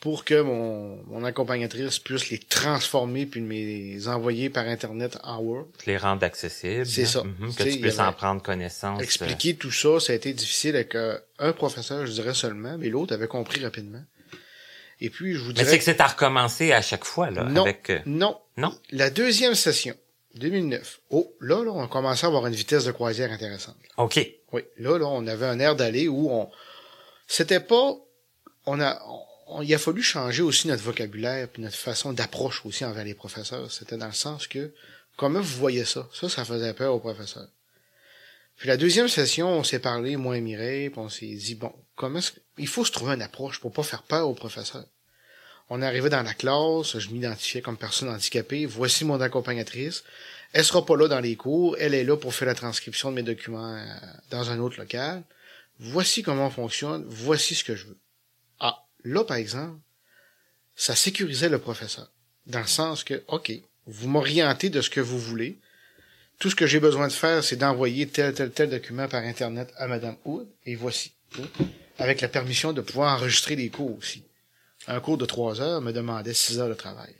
pour 0.00 0.24
que 0.24 0.40
mon, 0.40 1.00
mon 1.06 1.24
accompagnatrice 1.24 2.00
puisse 2.00 2.28
les 2.30 2.38
transformer 2.38 3.24
puis 3.26 3.40
me 3.40 3.52
les 3.52 4.08
envoyer 4.08 4.50
par 4.50 4.66
Internet 4.66 5.16
en 5.22 5.38
Word. 5.38 5.68
les 5.86 5.96
rendre 5.96 6.24
accessibles. 6.24 6.84
C'est 6.86 7.02
hein, 7.02 7.06
ça. 7.06 7.22
mhm, 7.24 7.54
que 7.54 7.62
tu 7.62 7.78
puisses 7.78 8.00
en 8.00 8.12
prendre 8.12 8.42
connaissance. 8.42 8.98
euh, 9.00 9.04
Expliquer 9.04 9.54
tout 9.54 9.70
ça, 9.70 10.00
ça 10.00 10.12
a 10.12 10.16
été 10.16 10.32
difficile 10.32 10.74
avec 10.74 10.94
euh, 10.96 11.16
un 11.38 11.52
professeur, 11.52 12.04
je 12.04 12.12
dirais 12.12 12.34
seulement, 12.34 12.76
mais 12.76 12.88
l'autre 12.88 13.14
avait 13.14 13.28
compris 13.28 13.62
rapidement. 13.62 14.02
Et 15.04 15.10
puis, 15.10 15.34
je 15.34 15.38
vous 15.40 15.48
Mais 15.48 15.54
dirais... 15.54 15.66
c'est 15.70 15.78
que 15.78 15.84
c'est 15.84 16.00
à 16.00 16.06
recommencer 16.06 16.72
à 16.72 16.80
chaque 16.80 17.04
fois, 17.04 17.30
là. 17.30 17.44
Non, 17.44 17.62
Avec, 17.62 17.90
euh, 17.90 17.98
non, 18.06 18.38
non? 18.56 18.72
La 18.90 19.10
deuxième 19.10 19.54
session, 19.56 19.94
2009. 20.36 21.00
Oh, 21.10 21.34
là, 21.40 21.64
là, 21.64 21.72
on 21.72 21.88
commençait 21.88 22.24
à 22.24 22.28
avoir 22.28 22.46
une 22.46 22.54
vitesse 22.54 22.84
de 22.84 22.92
croisière 22.92 23.32
intéressante. 23.32 23.76
OK. 23.96 24.20
Oui, 24.52 24.62
là, 24.78 24.98
là, 24.98 25.06
on 25.06 25.26
avait 25.26 25.46
un 25.46 25.58
air 25.58 25.74
d'aller 25.74 26.06
où 26.08 26.30
on, 26.30 26.48
c'était 27.26 27.58
pas, 27.60 27.94
on 28.66 28.80
a, 28.80 29.02
on- 29.48 29.60
il 29.62 29.74
a 29.74 29.78
fallu 29.78 30.02
changer 30.02 30.42
aussi 30.42 30.68
notre 30.68 30.82
vocabulaire 30.82 31.48
puis 31.48 31.62
notre 31.62 31.76
façon 31.76 32.12
d'approche 32.12 32.64
aussi 32.64 32.84
envers 32.84 33.04
les 33.04 33.14
professeurs. 33.14 33.70
C'était 33.72 33.96
dans 33.96 34.06
le 34.06 34.12
sens 34.12 34.46
que, 34.46 34.72
comment 35.16 35.40
vous 35.40 35.58
voyez 35.58 35.84
ça? 35.84 36.08
Ça, 36.14 36.28
ça 36.28 36.44
faisait 36.44 36.72
peur 36.74 36.94
aux 36.94 37.00
professeurs. 37.00 37.48
Puis 38.56 38.68
la 38.68 38.76
deuxième 38.76 39.08
session, 39.08 39.48
on 39.48 39.64
s'est 39.64 39.78
parlé, 39.80 40.16
moi 40.16 40.36
et 40.36 40.40
Mireille, 40.40 40.90
puis 40.90 41.00
on 41.00 41.08
s'est 41.08 41.26
dit, 41.26 41.54
bon, 41.56 41.72
comment 41.94 42.20
il 42.58 42.68
faut 42.68 42.84
se 42.84 42.92
trouver 42.92 43.14
une 43.14 43.22
approche 43.22 43.60
pour 43.60 43.72
pas 43.72 43.82
faire 43.82 44.02
peur 44.02 44.28
aux 44.28 44.34
professeurs. 44.34 44.86
On 45.68 45.80
est 45.80 45.86
arrivé 45.86 46.10
dans 46.10 46.22
la 46.22 46.34
classe, 46.34 46.98
je 46.98 47.10
m'identifiais 47.10 47.62
comme 47.62 47.76
personne 47.76 48.08
handicapée, 48.08 48.66
voici 48.66 49.04
mon 49.04 49.20
accompagnatrice. 49.20 50.04
Elle 50.52 50.64
sera 50.64 50.84
pas 50.84 50.96
là 50.96 51.08
dans 51.08 51.20
les 51.20 51.36
cours, 51.36 51.76
elle 51.78 51.94
est 51.94 52.04
là 52.04 52.16
pour 52.16 52.34
faire 52.34 52.48
la 52.48 52.54
transcription 52.54 53.10
de 53.10 53.16
mes 53.16 53.22
documents 53.22 53.76
euh, 53.76 53.84
dans 54.30 54.50
un 54.50 54.58
autre 54.58 54.78
local. 54.78 55.22
Voici 55.78 56.22
comment 56.22 56.48
on 56.48 56.50
fonctionne, 56.50 57.04
voici 57.08 57.54
ce 57.54 57.64
que 57.64 57.74
je 57.74 57.86
veux. 57.86 57.98
Ah, 58.60 58.84
là 59.04 59.24
par 59.24 59.38
exemple, 59.38 59.78
ça 60.76 60.94
sécurisait 60.94 61.48
le 61.48 61.58
professeur. 61.58 62.10
Dans 62.46 62.60
le 62.60 62.66
sens 62.66 63.04
que, 63.04 63.22
OK, 63.28 63.52
vous 63.86 64.08
m'orientez 64.08 64.68
de 64.68 64.80
ce 64.80 64.90
que 64.90 65.00
vous 65.00 65.18
voulez. 65.18 65.58
Tout 66.38 66.50
ce 66.50 66.56
que 66.56 66.66
j'ai 66.66 66.80
besoin 66.80 67.08
de 67.08 67.12
faire, 67.12 67.42
c'est 67.44 67.56
d'envoyer 67.56 68.08
tel, 68.08 68.34
tel, 68.34 68.50
tel 68.50 68.70
document 68.70 69.08
par 69.08 69.22
Internet 69.22 69.72
à 69.76 69.86
Madame 69.86 70.16
Hood, 70.24 70.48
et 70.66 70.74
voici. 70.74 71.12
Avec 71.98 72.20
la 72.20 72.28
permission 72.28 72.72
de 72.72 72.80
pouvoir 72.80 73.14
enregistrer 73.16 73.56
les 73.56 73.68
cours 73.70 73.96
aussi. 73.98 74.24
Un 74.88 75.00
cours 75.00 75.18
de 75.18 75.26
trois 75.26 75.60
heures 75.60 75.80
me 75.80 75.92
demandait 75.92 76.34
six 76.34 76.58
heures 76.58 76.68
de 76.68 76.74
travail. 76.74 77.14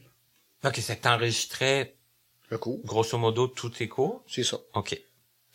OK, 0.65 0.77
c'est 0.81 0.97
que 0.97 1.03
t'enregistrais, 1.03 1.95
Le 2.51 2.59
cours, 2.59 2.81
grosso 2.85 3.19
modo, 3.19 3.47
tous 3.49 3.71
tes 3.71 3.89
cours? 3.89 4.23
c'est 4.29 4.45
ça. 4.45 4.59
OK. 4.75 4.99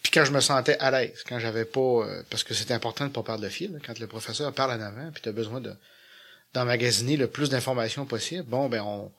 Puis 0.04 0.12
quand 0.12 0.24
je 0.26 0.32
me 0.32 0.40
sentais 0.40 0.78
à 0.80 0.92
l'aise, 0.92 1.24
quand 1.28 1.40
j'avais 1.40 1.66
pas, 1.66 1.80
euh, 1.82 2.24
parce 2.30 2.44
que 2.44 2.54
c'est 2.54 2.72
important 2.72 3.06
de 3.08 3.12
pas 3.12 3.24
perdre 3.24 3.44
le 3.44 3.50
fil, 3.50 3.74
là, 3.74 3.80
quand 3.86 3.98
le 4.00 4.08
professeur 4.08 4.54
parle 4.54 4.72
en 4.80 4.82
avant, 4.82 5.12
puis 5.12 5.22
tu 5.22 5.30
as 5.30 5.34
besoin 5.34 5.60
de 5.62 5.74
d'emmagasiner 6.54 7.18
le 7.18 7.28
plus 7.28 7.50
d'informations 7.50 8.06
possible. 8.06 8.44
Bon, 8.44 8.70
ben 8.70 8.82
on, 8.82 9.12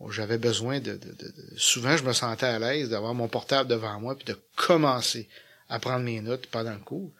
on- 0.00 0.10
j'avais 0.10 0.36
besoin 0.38 0.78
de, 0.78 0.92
de, 0.92 0.96
de- 0.96 1.12
de- 1.14 1.52
souvent 1.56 1.96
je 1.96 2.04
me 2.04 2.12
sentais 2.12 2.46
à 2.46 2.58
l'aise 2.58 2.90
d'avoir 2.90 3.14
mon 3.14 3.28
portable 3.28 3.68
devant 3.70 3.98
moi 3.98 4.14
puis 4.14 4.26
de 4.26 4.38
commencer 4.56 5.26
à 5.70 5.78
prendre 5.78 6.04
mes 6.04 6.20
notes 6.20 6.46
pendant 6.48 6.72
le 6.74 6.78
cours. 6.80 7.10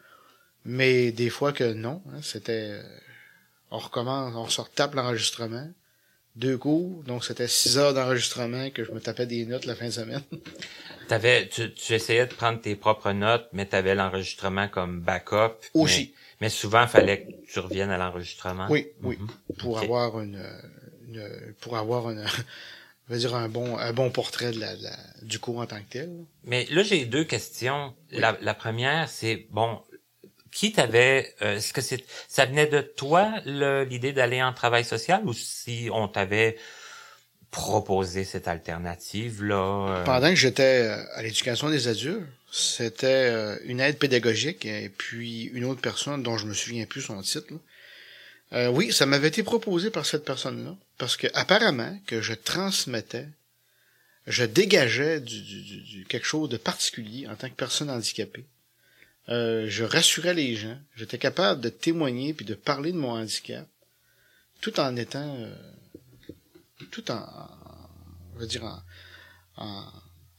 Mais 0.67 1.11
des 1.11 1.29
fois 1.31 1.53
que 1.53 1.73
non, 1.73 2.01
hein, 2.13 2.19
c'était, 2.21 2.71
euh, 2.71 2.83
on 3.71 3.79
recommence, 3.79 4.35
on 4.35 4.47
se 4.49 4.61
retape 4.61 4.95
l'enregistrement, 4.95 5.69
deux 6.35 6.57
cours, 6.57 7.03
donc 7.03 7.25
c'était 7.25 7.47
six 7.47 7.77
heures 7.77 7.93
d'enregistrement 7.93 8.69
que 8.71 8.83
je 8.83 8.91
me 8.91 9.01
tapais 9.01 9.25
des 9.27 9.45
notes 9.45 9.65
la 9.65 9.75
fin 9.75 9.87
de 9.87 9.91
semaine. 9.91 10.21
T'avais, 11.07 11.47
tu, 11.47 11.73
tu 11.73 11.93
essayais 11.93 12.27
de 12.27 12.33
prendre 12.33 12.59
tes 12.61 12.75
propres 12.75 13.11
notes, 13.11 13.47
mais 13.53 13.65
t'avais 13.65 13.95
l'enregistrement 13.95 14.67
comme 14.67 15.01
backup. 15.01 15.53
Aussi. 15.73 16.11
Mais, 16.41 16.47
mais 16.47 16.49
souvent, 16.49 16.81
il 16.83 16.87
fallait 16.89 17.21
que 17.21 17.53
tu 17.53 17.59
reviennes 17.59 17.91
à 17.91 17.97
l'enregistrement. 17.97 18.67
Oui, 18.69 18.87
oui. 19.03 19.17
Mhm. 19.17 19.27
Pour 19.57 19.77
Ok. 19.77 19.83
avoir 19.83 20.19
une, 20.21 20.43
une- 21.07 21.53
pour 21.61 21.77
avoir 21.77 22.11
une, 22.11 22.23
je 23.07 23.13
veux 23.13 23.19
dire 23.19 23.35
un 23.35 23.47
bon, 23.49 23.77
un 23.77 23.93
bon 23.93 24.11
portrait 24.11 24.51
de 24.51 24.59
la, 24.59 24.75
de 24.75 24.83
la- 24.83 24.97
du 25.21 25.39
cours 25.39 25.59
en 25.59 25.65
tant 25.65 25.77
que 25.79 25.89
tel. 25.89 26.11
Mais 26.43 26.65
là, 26.69 26.83
j'ai 26.83 27.05
deux 27.05 27.23
questions. 27.23 27.95
La, 28.11 28.37
la 28.41 28.53
première, 28.53 29.09
c'est, 29.09 29.47
bon, 29.51 29.81
qui 30.51 30.71
t'avait, 30.71 31.33
euh, 31.41 31.57
est-ce 31.57 31.73
que 31.73 31.81
c'est, 31.81 32.03
ça 32.27 32.45
venait 32.45 32.67
de 32.67 32.81
toi, 32.81 33.33
l'idée 33.45 34.13
d'aller 34.13 34.41
en 34.41 34.53
travail 34.53 34.85
social, 34.85 35.21
ou 35.25 35.33
si 35.33 35.89
on 35.91 36.07
t'avait 36.07 36.57
proposé 37.51 38.23
cette 38.23 38.47
alternative-là? 38.47 39.55
euh, 39.89 40.03
Pendant 40.03 40.29
que 40.29 40.35
j'étais 40.35 40.81
euh, 40.83 41.03
à 41.15 41.21
l'éducation 41.21 41.69
des 41.69 41.87
adultes, 41.87 42.25
c'était 42.51 43.57
une 43.65 43.79
aide 43.81 43.97
pédagogique 43.97 44.65
et 44.65 44.89
puis 44.89 45.43
une 45.53 45.65
autre 45.65 45.81
personne 45.81 46.23
dont 46.23 46.37
je 46.37 46.45
me 46.45 46.53
souviens 46.53 46.85
plus 46.85 47.01
son 47.01 47.21
titre. 47.21 47.47
là. 48.51 48.71
Oui, 48.71 48.93
ça 48.93 49.05
m'avait 49.05 49.27
été 49.27 49.43
proposé 49.43 49.89
par 49.91 50.05
cette 50.05 50.23
personne-là 50.23 50.73
parce 50.97 51.17
que 51.17 51.27
apparemment 51.33 51.99
que 52.07 52.21
je 52.21 52.33
transmettais, 52.33 53.27
je 54.27 54.45
dégageais 54.45 55.21
quelque 56.07 56.25
chose 56.25 56.47
de 56.49 56.55
particulier 56.57 57.27
en 57.27 57.35
tant 57.35 57.49
que 57.49 57.55
personne 57.55 57.89
handicapée. 57.89 58.45
Euh, 59.29 59.65
je 59.67 59.83
rassurais 59.83 60.33
les 60.33 60.55
gens, 60.55 60.79
j'étais 60.95 61.17
capable 61.17 61.59
de 61.59 61.69
témoigner 61.69 62.33
puis 62.33 62.45
de 62.45 62.55
parler 62.55 62.93
de 62.93 62.97
mon 62.97 63.11
handicap, 63.11 63.67
tout 64.61 64.79
en 64.79 64.95
étant, 64.95 65.35
euh, 65.37 65.53
tout 66.91 67.11
en, 67.11 67.27
on 68.35 68.39
va 68.39 68.45
dire 68.45 68.63
en, 68.63 68.81
en, 69.57 69.83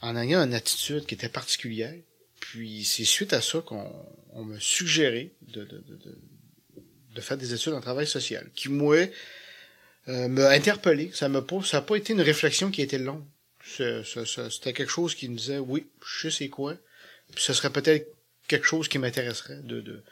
en 0.01 0.17
ayant 0.17 0.43
une 0.43 0.55
attitude 0.55 1.05
qui 1.05 1.15
était 1.15 1.29
particulière. 1.29 1.95
Puis 2.41 2.85
c'est 2.85 3.05
suite 3.05 3.35
à 3.35 3.43
ça 3.43 3.61
qu'on 3.61 3.93
on 4.31 4.45
me 4.45 4.59
suggérait 4.59 5.33
de, 5.43 5.65
de, 5.65 5.79
de, 5.79 6.19
de, 7.15 7.21
faire 7.21 7.37
des 7.37 7.53
études 7.53 7.75
en 7.75 7.81
travail 7.81 8.07
social, 8.07 8.49
qui 8.55 8.69
moi 8.69 9.07
euh, 10.07 10.29
m'a 10.29 10.49
interpellé. 10.51 11.11
Ça 11.13 11.29
pas, 11.29 11.63
ça 11.63 11.79
a 11.79 11.83
pas 11.83 11.97
été 11.97 12.13
une 12.15 12.23
réflexion 12.23 12.71
qui 12.71 12.81
a 12.81 12.85
été 12.85 12.97
longue. 12.97 13.25
C'était 13.67 14.73
quelque 14.73 14.89
chose 14.91 15.15
qui 15.15 15.29
me 15.29 15.37
disait 15.37 15.59
oui, 15.59 15.87
je 16.03 16.31
sais 16.31 16.49
quoi. 16.49 16.75
Puis 17.35 17.45
ce 17.45 17.53
serait 17.53 17.71
peut-être 17.71 18.18
quelque 18.49 18.67
chose 18.67 18.89
qui 18.89 18.99
m'intéresserait 18.99 19.61
de, 19.63 19.81
de 19.81 20.03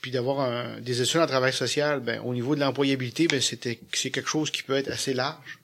puis 0.00 0.10
d'avoir 0.12 0.40
un- 0.40 0.80
des 0.80 1.02
études 1.02 1.20
en 1.20 1.26
travail 1.26 1.52
social, 1.52 2.00
ben 2.00 2.20
au 2.24 2.32
niveau 2.32 2.54
de 2.54 2.60
l'employabilité, 2.60 3.26
ben 3.26 3.40
c'était 3.40 3.80
c'est 3.92 4.10
quelque 4.10 4.28
chose 4.30 4.50
qui 4.50 4.62
peut 4.62 4.76
être 4.76 4.90
assez 4.90 5.12
large 5.14 5.58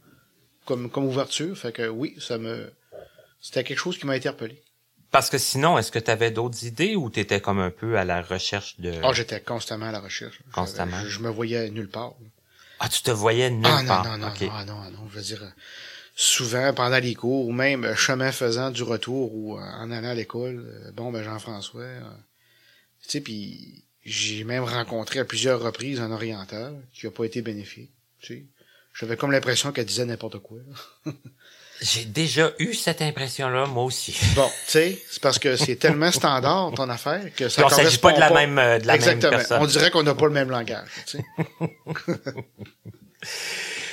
comme 0.64 0.90
comme 0.90 1.04
ouverture. 1.06 1.56
Fait 1.56 1.72
que 1.72 1.86
oui, 1.88 2.16
ça 2.18 2.36
me 2.38 2.70
c'était 3.40 3.64
quelque 3.64 3.78
chose 3.78 3.96
qui 3.98 4.06
m'a 4.06 4.14
interpellé. 4.14 4.60
Parce 5.12 5.30
que 5.30 5.38
sinon, 5.38 5.78
est-ce 5.78 5.92
que 5.92 6.00
tu 6.00 6.10
avais 6.10 6.30
d'autres 6.32 6.64
idées 6.64 6.96
ou 6.96 7.08
tu 7.10 7.20
étais 7.20 7.40
comme 7.40 7.60
un 7.60 7.70
peu 7.70 7.96
à 7.96 8.04
la 8.04 8.20
recherche 8.22 8.78
de... 8.80 8.92
Ah, 9.04 9.12
j'étais 9.12 9.40
constamment 9.40 9.86
à 9.86 9.92
la 9.92 10.00
recherche. 10.00 10.40
Constamment. 10.52 11.00
Je, 11.04 11.08
je 11.08 11.20
me 11.20 11.30
voyais 11.30 11.70
nulle 11.70 11.88
part. 11.88 12.14
Ah, 12.80 12.88
tu 12.88 13.00
te 13.02 13.12
voyais 13.12 13.48
nulle 13.48 13.64
Ah 13.64 13.82
non, 13.82 13.88
part. 13.88 14.04
non, 14.04 14.18
non, 14.18 14.26
non, 14.26 14.32
ah, 14.52 14.64
non, 14.64 14.76
ah, 14.84 14.90
non, 14.90 15.08
je 15.10 15.16
veux 15.16 15.22
dire, 15.22 15.42
souvent 16.18 16.72
pendant 16.72 16.98
les 16.98 17.14
cours, 17.14 17.46
ou 17.46 17.52
même 17.52 17.84
euh, 17.84 17.94
chemin 17.94 18.32
faisant 18.32 18.70
du 18.70 18.82
retour, 18.82 19.34
ou 19.34 19.56
euh, 19.56 19.60
en 19.60 19.90
allant 19.90 20.08
à 20.08 20.14
l'école, 20.14 20.64
euh, 20.66 20.90
bon, 20.92 21.12
ben 21.12 21.22
Jean-François, 21.22 21.82
euh, 21.82 22.00
tu 23.02 23.10
sais, 23.10 23.20
puis 23.20 23.84
j'ai 24.04 24.44
même 24.44 24.64
rencontré 24.64 25.20
à 25.20 25.24
plusieurs 25.24 25.60
reprises 25.60 26.00
un 26.00 26.10
orienteur 26.10 26.72
qui 26.94 27.06
a 27.06 27.10
pas 27.10 27.24
été 27.24 27.42
bénéfique, 27.42 27.90
tu 28.20 28.26
sais. 28.26 28.44
J'avais 28.98 29.18
comme 29.18 29.30
l'impression 29.30 29.72
qu'elle 29.72 29.84
disait 29.84 30.06
n'importe 30.06 30.38
quoi. 30.38 30.58
J'ai 31.82 32.06
déjà 32.06 32.50
eu 32.58 32.72
cette 32.72 33.02
impression-là, 33.02 33.66
moi 33.66 33.84
aussi. 33.84 34.16
Bon, 34.34 34.48
tu 34.48 34.70
sais, 34.70 35.02
c'est 35.10 35.20
parce 35.20 35.38
que 35.38 35.56
c'est 35.56 35.76
tellement 35.76 36.10
standard 36.10 36.72
ton 36.74 36.88
affaire 36.88 37.30
que 37.36 37.50
ça 37.50 37.62
Puis 37.62 37.74
on 37.74 37.76
s'agit 37.76 37.98
pas 37.98 38.12
de 38.12 38.20
la 38.20 38.30
même, 38.30 38.58
euh, 38.58 38.78
de 38.78 38.86
la 38.86 38.94
même 38.94 39.02
Exactement. 39.02 39.30
personne. 39.32 39.58
On 39.60 39.66
dirait 39.66 39.90
qu'on 39.90 40.02
n'a 40.02 40.14
pas 40.14 40.24
le 40.24 40.32
même 40.32 40.48
langage, 40.48 40.88
tu 41.06 41.18
sais. 41.18 41.24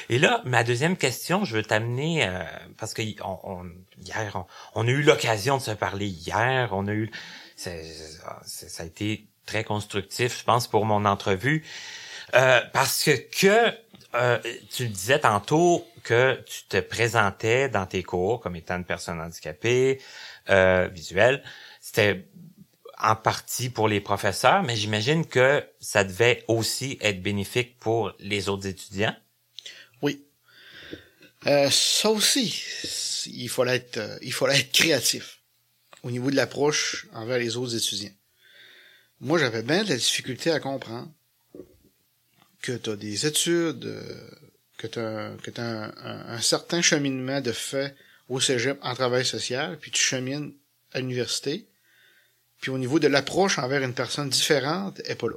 Et 0.10 0.20
là, 0.20 0.42
ma 0.46 0.64
deuxième 0.64 0.98
question, 0.98 1.46
je 1.46 1.56
veux 1.58 1.64
t'amener 1.64 2.26
euh, 2.28 2.44
parce 2.78 2.94
que 2.94 3.02
on, 3.24 3.40
on- 3.44 3.72
hier, 4.02 4.36
on, 4.36 4.84
on 4.84 4.88
a 4.88 4.92
eu 4.92 5.02
l'occasion 5.04 5.58
de 5.58 5.62
se 5.62 5.72
parler 5.72 6.08
hier. 6.08 6.70
On 6.74 6.88
a 6.88 6.94
eu, 6.94 7.12
c'est- 7.56 7.84
ça 8.46 8.84
a 8.84 8.86
été 8.86 9.28
très 9.46 9.64
constructif, 9.64 10.40
je 10.40 10.44
pense, 10.44 10.68
pour 10.68 10.86
mon 10.86 11.06
entrevue, 11.06 11.64
Euh, 12.36 12.62
parce 12.74 13.10
que 13.32 13.50
euh, 14.16 14.40
tu 14.72 14.88
disais 14.90 15.20
tantôt 15.20 15.88
que 16.04 16.42
tu 16.46 16.64
te 16.68 16.80
présentais 16.80 17.70
dans 17.70 17.86
tes 17.86 18.04
cours 18.04 18.42
comme 18.42 18.56
étant 18.56 18.78
une 18.78 18.86
personne 18.86 19.20
handicapée 19.22 20.02
euh, 20.50 20.88
visuelle. 20.92 21.44
C'était 21.82 22.26
en 23.00 23.16
partie 23.16 23.70
pour 23.70 23.88
les 23.88 24.02
professeurs, 24.02 24.64
mais 24.64 24.76
j'imagine 24.76 25.26
que 25.28 25.64
ça 25.80 26.04
devait 26.04 26.44
aussi 26.48 26.98
être 27.02 27.22
bénéfique 27.22 27.80
pour 27.80 28.14
les 28.20 28.50
autres 28.50 28.68
étudiants. 28.68 29.16
Euh, 31.48 31.70
ça 31.70 32.10
aussi, 32.10 32.64
il 33.28 33.50
fallait 33.50 33.76
être, 33.78 33.98
euh, 33.98 34.18
il 34.22 34.34
fallait 34.34 34.60
être 34.60 34.72
créatif 34.72 35.40
au 36.04 36.12
niveau 36.12 36.32
de 36.32 36.36
l'approche 36.36 37.08
envers 37.14 37.38
les 37.38 37.56
autres 37.58 37.76
étudiants. 37.76 38.14
Moi, 39.20 39.40
j'avais 39.40 39.62
bien 39.64 39.84
de 39.84 39.90
la 39.90 39.96
difficulté 39.98 40.52
à 40.52 40.60
comprendre 40.60 41.12
que 42.62 42.74
tu 42.74 42.90
as 42.90 42.96
des 42.96 43.26
études, 43.26 43.86
euh, 43.86 44.30
que 44.78 44.88
tu 44.88 45.00
as, 45.00 45.32
que 45.42 45.52
t'as 45.52 45.64
un, 45.64 45.84
un- 45.98 46.26
un 46.36 46.42
certain 46.42 46.82
cheminement 46.82 47.42
de 47.42 47.52
fait 47.52 47.96
au 48.30 48.40
cégep 48.40 48.78
en 48.82 48.96
travail 48.96 49.26
social, 49.26 49.78
puis 49.80 49.92
tu 49.92 50.02
chemines 50.02 50.54
à 50.94 51.00
l'université, 51.00 51.68
puis 52.62 52.72
au 52.72 52.78
niveau 52.78 53.00
de 53.00 53.08
l'approche 53.08 53.60
envers 53.60 53.82
une 53.84 53.94
personne 53.94 54.30
différente, 54.30 55.02
elle 55.06 55.12
est 55.12 55.16
pas 55.16 55.28
là. 55.28 55.36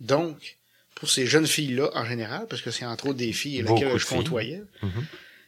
Donc, 0.00 0.58
pour 0.94 1.10
ces 1.10 1.26
jeunes 1.26 1.46
filles-là, 1.46 1.90
en 1.94 2.04
général, 2.04 2.46
parce 2.48 2.62
que 2.62 2.70
c'est 2.70 2.84
entre 2.84 3.06
autres 3.08 3.18
des 3.18 3.32
filles 3.32 3.62
lesquelles 3.62 3.98
je 3.98 4.06
filles. 4.06 4.18
côtoyais, 4.18 4.62
Mhm. 4.82 5.04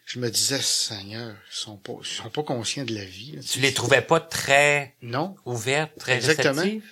Je 0.07 0.19
me 0.21 0.31
disais, 0.31 0.61
Seigneur, 0.63 1.37
ils 1.51 1.55
sont 1.55 1.77
pas, 1.77 1.93
ils 2.01 2.07
sont 2.07 2.31
pas 2.31 2.43
conscients 2.45 2.85
de 2.85 2.95
la 2.95 3.05
vie. 3.05 3.33
là. 3.33 3.43
Tu 3.43 3.59
les 3.61 3.75
trouvais 3.75 4.01
pas 4.03 4.21
très 4.21 4.95
Non. 5.03 5.37
ouvertes, 5.45 5.93
très 5.99 6.15
Exactement. 6.17 6.63
réceptives? 6.63 6.85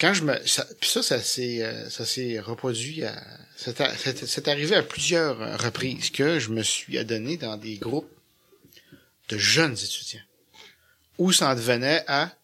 Quand 0.00 0.14
je 0.14 0.24
me, 0.24 0.46
ça, 0.46 0.66
puis 0.80 0.88
ça, 0.90 1.02
ça 1.02 1.20
s'est, 1.22 1.62
euh, 1.62 1.88
ça 1.90 2.04
s'est 2.04 2.40
reproduit 2.40 3.04
à, 3.04 3.22
c'est 3.56 4.48
arrivé 4.48 4.74
à 4.74 4.82
plusieurs 4.82 5.60
reprises 5.62 6.10
que 6.10 6.40
je 6.40 6.48
me 6.48 6.62
suis 6.62 6.98
adonné 6.98 7.36
dans 7.36 7.56
des 7.56 7.76
groupes 7.76 8.10
de 9.28 9.38
jeunes 9.38 9.74
étudiants 9.74 10.22
où 11.18 11.30
ça 11.30 11.50
en 11.50 11.54
devenait 11.54 12.02
à 12.08 12.34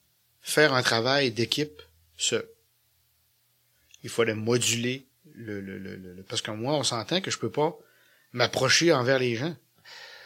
faire 0.43 0.75
un 0.75 0.83
travail 0.83 1.33
d'équipe 1.33 1.83
seul. 2.17 2.47
Il 4.05 4.11
fallait 4.11 4.35
moduler 4.35 5.07
le, 5.35 5.61
le, 5.61 5.79
le, 5.79 5.97
le- 5.97 6.15
le- 6.15 6.23
parce 6.23 6.43
que 6.43 6.51
moi, 6.53 6.75
on 6.75 6.85
s'entend 6.85 7.21
que 7.21 7.31
je 7.31 7.39
peux 7.39 7.51
pas 7.51 7.77
m'approcher 8.33 8.93
envers 8.93 9.19
les 9.19 9.35
gens. 9.35 9.57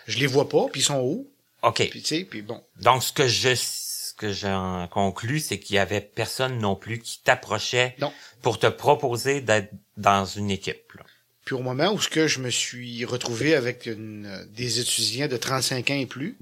Je 0.06 0.18
les 0.18 0.26
vois 0.26 0.48
pas, 0.48 0.66
puis 0.70 0.80
ils 0.80 0.84
sont 0.84 0.98
hauts, 1.00 1.28
OK. 1.62 1.88
puis 1.90 2.02
tu 2.02 2.06
sais, 2.08 2.24
puis 2.24 2.42
bon. 2.42 2.62
Donc, 2.80 3.02
ce 3.04 3.12
que 3.12 3.26
je, 3.28 3.54
ce 3.54 4.12
que 4.14 4.32
j'en 4.32 4.88
conclus, 4.88 5.40
c'est 5.40 5.58
qu'il 5.58 5.76
y 5.76 5.78
avait 5.78 6.00
personne 6.00 6.58
non 6.58 6.74
plus 6.76 6.98
qui 6.98 7.20
t'approchait 7.22 7.96
pour 8.42 8.58
te 8.58 8.66
proposer 8.66 9.40
d'être 9.40 9.70
dans 9.96 10.24
une 10.24 10.50
équipe. 10.50 10.92
là. 10.94 11.04
Puis 11.44 11.54
au 11.56 11.60
moment 11.60 11.92
où 11.92 12.00
ce 12.00 12.08
que 12.08 12.28
je 12.28 12.38
me 12.38 12.50
suis 12.50 13.04
retrouvé 13.04 13.54
avec 13.54 13.86
une- 13.86 14.46
des 14.50 14.78
étudiants 14.80 15.26
de 15.28 15.36
35 15.36 15.90
ans 15.90 15.94
et 15.98 16.06
plus, 16.06 16.36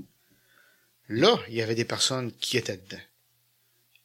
là, 1.09 1.39
il 1.49 1.55
y 1.55 1.63
avait 1.63 1.75
des 1.75 1.85
personnes 1.87 2.33
qui 2.41 2.57
étaient 2.59 2.77
dedans. 2.77 3.03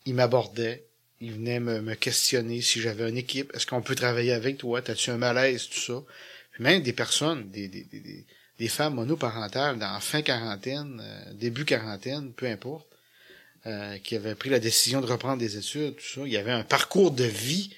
Ils 0.05 0.13
m'abordaient, 0.13 0.85
ils 1.19 1.33
venaient 1.33 1.59
me, 1.59 1.81
me 1.81 1.95
questionner 1.95 2.61
si 2.61 2.79
j'avais 2.81 3.09
une 3.09 3.17
équipe, 3.17 3.51
est-ce 3.53 3.65
qu'on 3.65 3.81
peut 3.81 3.95
travailler 3.95 4.31
avec 4.33 4.57
toi, 4.57 4.81
t'as-tu 4.81 5.09
un 5.09 5.17
malaise, 5.17 5.67
tout 5.67 5.79
ça. 5.79 6.03
Puis 6.51 6.63
même 6.63 6.81
des 6.81 6.93
personnes, 6.93 7.49
des, 7.49 7.67
des, 7.67 7.83
des, 7.83 8.25
des- 8.59 8.67
femmes 8.67 8.95
monoparentales 8.95 9.77
dans 9.79 9.99
fin 9.99 10.21
quarantaine, 10.21 11.01
euh, 11.03 11.33
début 11.33 11.65
quarantaine, 11.65 12.31
peu 12.33 12.45
importe, 12.47 12.87
euh, 13.65 13.97
qui 13.99 14.15
avaient 14.15 14.35
pris 14.35 14.49
la 14.49 14.59
décision 14.59 15.01
de 15.01 15.07
reprendre 15.07 15.37
des 15.39 15.57
études, 15.57 15.95
tout 15.95 16.03
ça. 16.03 16.21
Il 16.25 16.31
y 16.31 16.37
avait 16.37 16.51
un 16.51 16.63
parcours 16.63 17.11
de 17.11 17.23
vie 17.25 17.75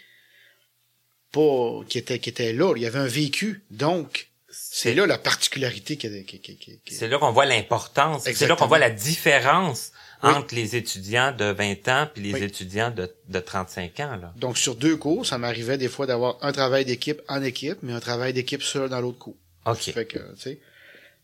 pas 1.31 1.81
qui 1.89 1.97
était 1.97 2.19
qui 2.19 2.29
était 2.29 2.53
là. 2.53 2.73
Il 2.75 2.81
y 2.81 2.85
avait 2.85 2.99
un 2.99 3.07
vécu. 3.07 3.63
Donc, 3.71 4.29
c'est 4.49 4.93
là 4.93 5.05
la 5.05 5.17
particularité 5.17 5.97
qui, 5.97 6.09
qui, 6.25 6.39
qui, 6.39 6.57
qui- 6.57 6.79
qui- 6.83 6.95
C'est 6.95 7.07
là 7.07 7.19
qu'on 7.19 7.31
voit 7.31 7.45
l'importance. 7.45 8.23
C'est 8.23 8.47
là 8.47 8.55
qu'on 8.55 8.67
voit 8.67 8.79
la 8.79 8.89
différence 8.89 9.91
Oui. 10.23 10.29
entre 10.31 10.55
les 10.55 10.75
étudiants 10.75 11.31
de 11.31 11.45
20 11.51 11.87
ans 11.89 12.09
puis 12.11 12.23
les 12.23 12.33
Oui. 12.33 12.43
étudiants 12.43 12.91
de, 12.91 13.13
de 13.27 13.39
35 13.39 13.99
ans. 13.99 14.15
Là. 14.15 14.33
Donc, 14.37 14.57
sur 14.57 14.75
deux 14.75 14.95
cours, 14.97 15.25
ça 15.25 15.37
m'arrivait 15.37 15.77
des 15.77 15.89
fois 15.89 16.07
d'avoir 16.07 16.37
un 16.41 16.51
travail 16.51 16.85
d'équipe 16.85 17.21
en 17.27 17.41
équipe, 17.43 17.77
mais 17.83 17.93
un 17.93 17.99
travail 17.99 18.33
d'équipe 18.33 18.63
seul 18.63 18.89
dans 18.89 19.01
l'autre 19.01 19.19
cours. 19.19 19.35
OK. 19.67 19.91
Fait 19.91 20.05
que, 20.05 20.17
tu 20.35 20.41
sais, 20.41 20.59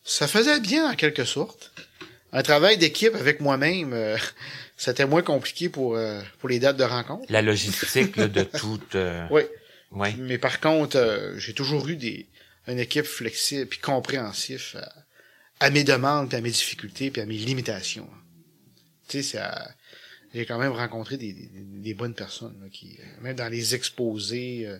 ça 0.03 0.27
faisait 0.27 0.59
bien 0.59 0.91
en 0.91 0.95
quelque 0.95 1.25
sorte. 1.25 1.71
Un 2.31 2.41
travail 2.43 2.77
d'équipe 2.77 3.13
avec 3.15 3.39
moi-même, 3.41 3.93
euh, 3.93 4.17
c'était 4.77 5.05
moins 5.05 5.21
compliqué 5.21 5.69
pour 5.69 5.95
euh, 5.95 6.21
pour 6.39 6.49
les 6.49 6.59
dates 6.59 6.77
de 6.77 6.83
rencontre. 6.83 7.25
La 7.31 7.41
logistique 7.41 8.15
là, 8.17 8.27
de 8.27 8.43
tout. 8.43 8.81
euh, 8.95 9.25
Oui. 9.31 9.43
ouais. 9.91 10.13
Mais 10.17 10.37
par 10.37 10.59
contre, 10.59 10.97
euh, 10.97 11.37
j'ai 11.37 11.53
toujours 11.53 11.87
eu 11.87 11.95
des 11.95 12.27
une 12.67 12.79
équipe 12.79 13.05
flexible 13.05 13.67
puis 13.67 13.79
compréhensif 13.79 14.75
à, 14.77 15.65
à 15.65 15.69
mes 15.69 15.83
demandes, 15.83 16.29
puis 16.29 16.37
à 16.37 16.41
mes 16.41 16.49
difficultés, 16.49 17.11
puis 17.11 17.21
à 17.21 17.25
mes 17.25 17.35
limitations. 17.37 18.09
Tu 19.09 19.21
sais, 19.21 19.37
ça 19.37 19.69
j'ai 20.33 20.47
quand 20.47 20.57
même 20.57 20.71
rencontré 20.71 21.15
des, 21.17 21.31
des, 21.31 21.49
des 21.53 21.93
bonnes 21.93 22.15
personnes 22.15 22.57
là, 22.63 22.67
qui 22.71 22.97
euh, 22.99 23.21
même 23.21 23.35
dans 23.35 23.49
les 23.49 23.75
exposés 23.75 24.63
euh, 24.65 24.79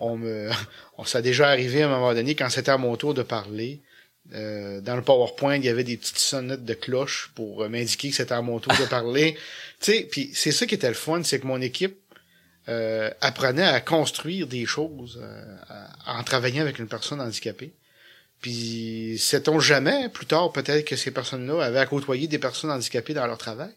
on 0.00 0.16
me 0.16 0.50
on 0.98 1.04
a 1.04 1.22
déjà 1.22 1.48
arrivé 1.48 1.82
à 1.82 1.86
un 1.86 1.90
moment 1.90 2.14
donné 2.14 2.34
quand 2.34 2.50
c'était 2.50 2.70
à 2.72 2.78
mon 2.78 2.96
tour 2.96 3.14
de 3.14 3.22
parler 3.22 3.80
euh, 4.34 4.80
dans 4.80 4.96
le 4.96 5.02
PowerPoint, 5.02 5.56
il 5.56 5.64
y 5.64 5.68
avait 5.68 5.84
des 5.84 5.96
petites 5.96 6.18
sonnettes 6.18 6.64
de 6.64 6.74
cloche 6.74 7.32
pour 7.34 7.62
euh, 7.62 7.68
m'indiquer 7.68 8.10
que 8.10 8.16
c'était 8.16 8.34
à 8.34 8.42
mon 8.42 8.60
tour 8.60 8.72
de 8.78 8.84
parler. 8.88 9.34
Tu 9.80 9.92
sais, 9.92 10.08
puis 10.10 10.30
c'est 10.34 10.52
ça 10.52 10.66
qui 10.66 10.74
était 10.74 10.88
le 10.88 10.94
fun, 10.94 11.22
c'est 11.24 11.40
que 11.40 11.46
mon 11.46 11.60
équipe 11.60 11.98
euh, 12.68 13.10
apprenait 13.20 13.66
à 13.66 13.80
construire 13.80 14.46
des 14.46 14.66
choses 14.66 15.18
euh, 15.22 15.56
à- 16.06 16.18
en 16.20 16.22
travaillant 16.22 16.62
avec 16.62 16.78
une 16.78 16.86
personne 16.86 17.20
handicapée. 17.20 17.72
Puis, 18.40 19.16
sait-on 19.18 19.60
jamais, 19.60 20.08
plus 20.08 20.26
tard, 20.26 20.52
peut-être 20.52 20.86
que 20.86 20.96
ces 20.96 21.10
personnes-là 21.10 21.62
avaient 21.62 21.78
à 21.80 21.86
côtoyer 21.86 22.26
des 22.28 22.38
personnes 22.38 22.70
handicapées 22.70 23.14
dans 23.14 23.26
leur 23.26 23.38
travail? 23.38 23.72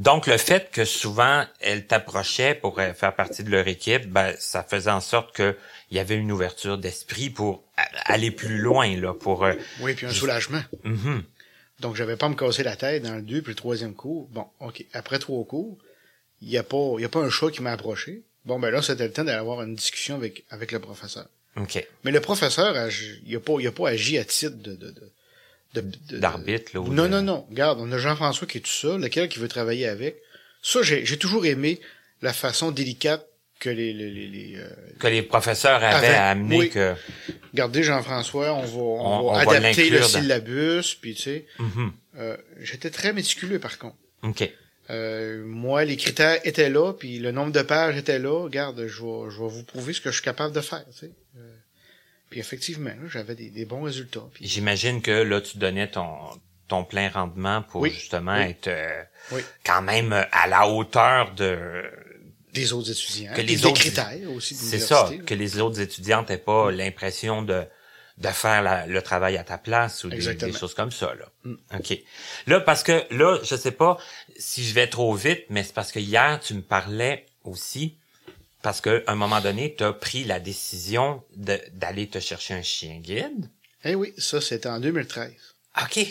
Donc, 0.00 0.26
le 0.26 0.38
fait 0.38 0.70
que 0.70 0.86
souvent, 0.86 1.44
elles 1.60 1.86
t'approchaient 1.86 2.54
pour 2.54 2.78
euh, 2.78 2.94
faire 2.94 3.14
partie 3.14 3.44
de 3.44 3.50
leur 3.50 3.68
équipe, 3.68 4.06
ben, 4.10 4.34
ça 4.38 4.64
faisait 4.64 4.90
en 4.90 5.00
sorte 5.02 5.34
que 5.36 5.56
il 5.90 5.96
y 5.98 6.00
avait 6.00 6.16
une 6.16 6.32
ouverture 6.32 6.78
d'esprit 6.78 7.28
pour 7.28 7.62
aller 8.06 8.30
plus 8.30 8.58
loin, 8.58 8.96
là, 8.96 9.12
pour... 9.12 9.44
euh, 9.44 9.52
Oui, 9.80 9.92
puis 9.94 10.06
un 10.06 10.10
soulagement. 10.10 10.62
mhm. 10.84 11.22
Donc, 11.80 11.96
j'avais 11.96 12.16
pas 12.16 12.26
à 12.26 12.28
me 12.30 12.34
casser 12.34 12.62
la 12.62 12.76
tête 12.76 13.02
dans 13.02 13.14
le 13.16 13.22
deux 13.22 13.42
puis 13.42 13.52
le 13.52 13.56
troisième 13.56 13.94
cours. 13.94 14.26
Bon, 14.30 14.46
OK. 14.60 14.84
Après 14.94 15.18
trois 15.18 15.44
cours, 15.44 15.76
il 16.40 16.48
y 16.48 16.56
a 16.56 16.62
pas, 16.62 16.94
il 16.96 17.02
y 17.02 17.04
a 17.04 17.08
pas 17.10 17.20
un 17.20 17.30
chat 17.30 17.50
qui 17.50 17.60
m'a 17.62 17.72
approché. 17.72 18.22
Bon, 18.46 18.58
ben 18.58 18.70
là, 18.70 18.80
c'était 18.80 19.06
le 19.06 19.12
temps 19.12 19.24
d'avoir 19.24 19.60
une 19.62 19.74
discussion 19.74 20.14
avec, 20.16 20.44
avec 20.48 20.72
le 20.72 20.78
professeur. 20.78 21.26
OK. 21.56 21.86
Mais 22.04 22.10
le 22.10 22.20
professeur, 22.20 22.74
il 23.26 23.36
a 23.36 23.40
pas, 23.40 23.54
il 23.60 23.66
a 23.66 23.72
pas 23.72 23.90
agi 23.90 24.16
à 24.16 24.24
titre 24.24 24.56
de, 24.56 24.74
de, 24.76 24.90
de, 24.92 25.12
de- 25.74 25.80
de- 26.10 26.18
D'arbitre, 26.18 26.72
là. 26.74 26.80
ou 26.80 26.88
Non, 26.92 27.04
de- 27.04 27.08
non, 27.08 27.22
non. 27.22 27.46
Regarde, 27.50 27.78
on 27.80 27.90
a 27.92 27.98
Jean-François 27.98 28.46
qui 28.46 28.58
est 28.58 28.60
tout 28.62 28.70
ça, 28.70 28.96
lequel 28.98 29.28
qui 29.28 29.38
veut 29.38 29.48
travailler 29.48 29.86
avec? 29.86 30.16
Ça, 30.62 30.82
j'ai, 30.82 31.04
j'ai 31.06 31.16
toujours 31.16 31.46
aimé 31.46 31.80
la 32.22 32.32
façon 32.32 32.70
délicate 32.70 33.26
que 33.60 33.70
les, 33.70 33.92
les, 33.92 34.10
les, 34.10 34.26
les, 34.28 34.54
euh, 34.56 34.68
Que 34.98 35.06
les 35.08 35.22
professeurs 35.22 35.82
avaient 35.84 36.06
Avec- 36.06 36.10
à 36.10 36.30
amener 36.30 36.58
oui. 36.58 36.70
que... 36.70 36.94
Regardez 37.52 37.82
Jean-François, 37.82 38.54
on 38.54 38.62
va, 38.62 38.78
on, 38.78 39.00
On- 39.00 39.28
on 39.30 39.32
va 39.34 39.44
va 39.44 39.56
adapter 39.56 39.90
le 39.90 40.02
syllabus, 40.02 40.96
puis 41.00 41.14
tu 41.14 41.22
sais, 41.22 41.46
Mhm. 41.58 41.92
euh, 42.18 42.36
j'étais 42.60 42.90
très 42.90 43.12
méticuleux 43.12 43.58
par 43.58 43.78
contre. 43.78 43.96
OK. 44.22 44.50
Euh, 44.88 45.44
moi, 45.46 45.84
les 45.84 45.96
critères 45.96 46.40
étaient 46.44 46.68
là, 46.70 46.92
puis 46.94 47.18
le 47.20 47.30
nombre 47.32 47.52
de 47.52 47.62
pages 47.62 47.96
était 47.96 48.18
là. 48.18 48.42
Regarde, 48.42 48.86
je 48.88 49.02
vais, 49.02 49.30
je 49.30 49.38
vais 49.40 49.48
vous 49.48 49.62
prouver 49.62 49.92
ce 49.92 50.00
que 50.00 50.10
je 50.10 50.16
suis 50.16 50.24
capable 50.24 50.52
de 50.54 50.60
faire. 50.60 50.84
Tu 50.92 51.06
sais. 51.06 51.10
Euh, 52.30 52.32
puis 52.32 52.40
effectivement, 52.40 52.90
j'avais 53.08 53.34
des, 53.34 53.50
des 53.50 53.64
bons 53.64 53.82
résultats. 53.82 54.22
Puis, 54.34 54.46
J'imagine 54.46 55.02
que 55.02 55.10
là, 55.10 55.40
tu 55.40 55.58
donnais 55.58 55.90
ton, 55.90 56.16
ton 56.68 56.84
plein 56.84 57.08
rendement 57.08 57.62
pour 57.62 57.80
Oui. 57.82 57.90
justement 57.90 58.36
Oui. 58.36 58.50
être 58.50 58.68
euh, 58.68 59.02
Oui. 59.32 59.40
quand 59.64 59.82
même 59.82 60.12
à 60.30 60.46
la 60.46 60.68
hauteur 60.68 61.32
de 61.34 61.82
des 62.52 62.72
autres 62.72 62.90
étudiants, 62.90 63.32
Que 63.32 63.42
les 63.42 63.64
autres- 63.64 63.78
critères 63.80 64.28
aussi 64.34 64.54
de 64.54 64.58
C'est 64.60 64.80
ça, 64.80 65.08
que 65.24 65.34
les 65.34 65.60
autres 65.60 65.80
étudiants 65.80 66.24
n'aient 66.28 66.36
pas 66.38 66.70
l'impression 66.70 67.42
de 67.42 67.64
de 68.18 68.28
faire 68.28 68.60
la- 68.60 68.86
le 68.86 69.00
travail 69.00 69.38
à 69.38 69.44
ta 69.44 69.56
place 69.56 70.04
ou 70.04 70.10
des, 70.10 70.34
des 70.34 70.52
choses 70.52 70.74
comme 70.74 70.90
ça 70.90 71.14
là. 71.14 71.26
Mm. 71.44 71.54
OK. 71.78 71.98
Là 72.48 72.60
parce 72.60 72.82
que 72.82 73.04
là, 73.14 73.38
je 73.42 73.56
sais 73.56 73.70
pas 73.70 73.96
si 74.36 74.62
je 74.64 74.74
vais 74.74 74.88
trop 74.88 75.14
vite, 75.14 75.44
mais 75.48 75.62
c'est 75.62 75.72
parce 75.72 75.90
que 75.90 76.00
hier 76.00 76.38
tu 76.40 76.52
me 76.54 76.60
parlais 76.60 77.24
aussi 77.44 77.96
parce 78.62 78.80
que 78.80 79.02
à 79.06 79.12
un 79.12 79.16
moment 79.16 79.40
donné, 79.40 79.74
tu 79.76 79.84
as 79.84 79.92
pris 79.92 80.24
la 80.24 80.40
décision 80.40 81.22
d'aller 81.36 82.08
te 82.08 82.20
chercher 82.20 82.54
un 82.54 82.62
chien 82.62 82.98
guide. 83.00 83.48
Eh 83.84 83.94
oui, 83.94 84.12
ça 84.18 84.40
c'était 84.40 84.68
en 84.68 84.80
2013. 84.80 85.32
OK. 85.82 86.06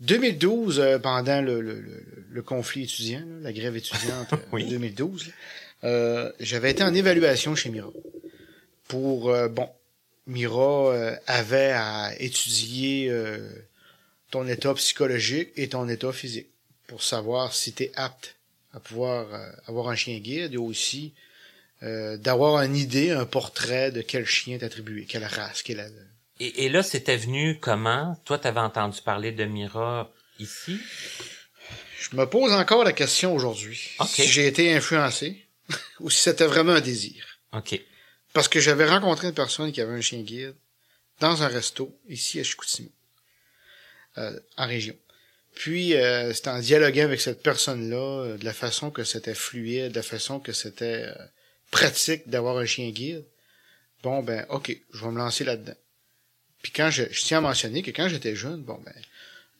2012, 0.00 0.80
euh, 0.80 0.98
pendant 0.98 1.40
le, 1.40 1.60
le, 1.60 1.80
le, 1.80 2.04
le 2.28 2.42
conflit 2.42 2.82
étudiant, 2.84 3.20
là, 3.20 3.24
la 3.42 3.52
grève 3.52 3.76
étudiante 3.76 4.32
euh, 4.32 4.36
Oui. 4.52 4.64
en 4.66 4.70
2012, 4.70 5.26
là, 5.28 5.32
euh, 5.84 6.32
j'avais 6.40 6.70
été 6.72 6.82
en 6.82 6.92
évaluation 6.94 7.54
chez 7.54 7.70
Mira. 7.70 7.90
Pour, 8.88 9.30
euh, 9.30 9.48
bon, 9.48 9.68
Mira 10.26 10.92
avait 11.26 11.72
à 11.72 12.12
étudier 12.18 13.08
euh, 13.10 13.48
ton 14.30 14.46
état 14.48 14.74
psychologique 14.74 15.50
et 15.56 15.68
ton 15.68 15.88
état 15.88 16.12
physique 16.12 16.48
pour 16.86 17.02
savoir 17.02 17.54
si 17.54 17.72
tu 17.72 17.84
es 17.84 17.92
apte 17.94 18.36
à 18.72 18.80
pouvoir 18.80 19.26
avoir 19.66 19.88
un 19.88 19.94
chien 19.94 20.18
guide 20.18 20.54
et 20.54 20.58
aussi 20.58 21.12
euh, 21.84 22.16
d'avoir 22.16 22.62
une 22.62 22.76
idée, 22.76 23.10
un 23.10 23.26
portrait 23.26 23.90
de 23.92 24.02
quel 24.02 24.26
chien 24.26 24.58
t'attribuer, 24.58 25.04
quelle 25.04 25.24
race, 25.24 25.62
quelle... 25.62 25.92
Et, 26.40 26.64
et 26.64 26.68
là, 26.68 26.82
c'était 26.82 27.16
venu 27.16 27.58
comment? 27.60 28.20
Toi, 28.24 28.38
t'avais 28.38 28.60
entendu 28.60 29.00
parler 29.02 29.30
de 29.32 29.44
Mira 29.44 30.10
ici? 30.40 30.80
Je 32.00 32.16
me 32.16 32.26
pose 32.26 32.52
encore 32.52 32.84
la 32.84 32.92
question 32.92 33.34
aujourd'hui. 33.34 33.96
Si 34.06 34.26
j'ai 34.26 34.46
été 34.46 34.74
influencé 34.74 35.46
ou 36.00 36.10
si 36.10 36.20
c'était 36.20 36.46
vraiment 36.46 36.72
un 36.72 36.80
désir. 36.80 37.38
OK. 37.52 37.80
Parce 38.32 38.48
que 38.48 38.60
j'avais 38.60 38.86
rencontré 38.86 39.28
une 39.28 39.34
personne 39.34 39.70
qui 39.70 39.80
avait 39.80 39.94
un 39.94 40.00
chien 40.00 40.22
guide 40.22 40.56
dans 41.20 41.42
un 41.42 41.46
resto 41.46 41.96
ici 42.08 42.40
à 42.40 42.42
Chicoutimi, 42.42 42.90
euh, 44.18 44.38
en 44.56 44.66
région. 44.66 44.96
Puis, 45.54 45.94
euh, 45.94 46.32
c'était 46.32 46.50
en 46.50 46.58
dialoguant 46.58 47.04
avec 47.04 47.20
cette 47.20 47.42
personne-là, 47.42 48.24
euh, 48.24 48.36
de 48.36 48.44
la 48.44 48.52
façon 48.52 48.90
que 48.90 49.04
c'était 49.04 49.34
fluide, 49.34 49.92
de 49.92 49.96
la 49.96 50.02
façon 50.02 50.40
que 50.40 50.52
c'était 50.52 51.04
euh, 51.06 51.14
pratique 51.74 52.28
d'avoir 52.28 52.56
un 52.58 52.66
chien 52.66 52.88
guide. 52.90 53.24
Bon, 54.04 54.22
ben, 54.22 54.46
ok, 54.48 54.76
je 54.92 55.04
vais 55.04 55.10
me 55.10 55.18
lancer 55.18 55.42
là-dedans. 55.42 55.74
Puis 56.62 56.70
quand 56.70 56.88
je, 56.90 57.02
je 57.10 57.24
tiens 57.24 57.38
à 57.38 57.40
mentionner 57.40 57.82
que 57.82 57.90
quand 57.90 58.08
j'étais 58.08 58.36
jeune, 58.36 58.62
bon, 58.62 58.80
ben, 58.84 58.94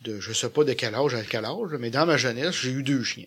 de, 0.03 0.21
je 0.21 0.33
sais 0.33 0.49
pas 0.49 0.63
de 0.63 0.73
quel 0.75 0.95
âge 0.95 1.15
à 1.15 1.23
quel 1.25 1.45
âge, 1.45 1.73
mais 1.81 1.91
dans 1.91 2.07
ma 2.07 2.17
jeunesse, 2.17 2.55
j'ai 2.55 2.71
eu 2.71 2.85
deux 2.85 3.03
chiens. 3.03 3.27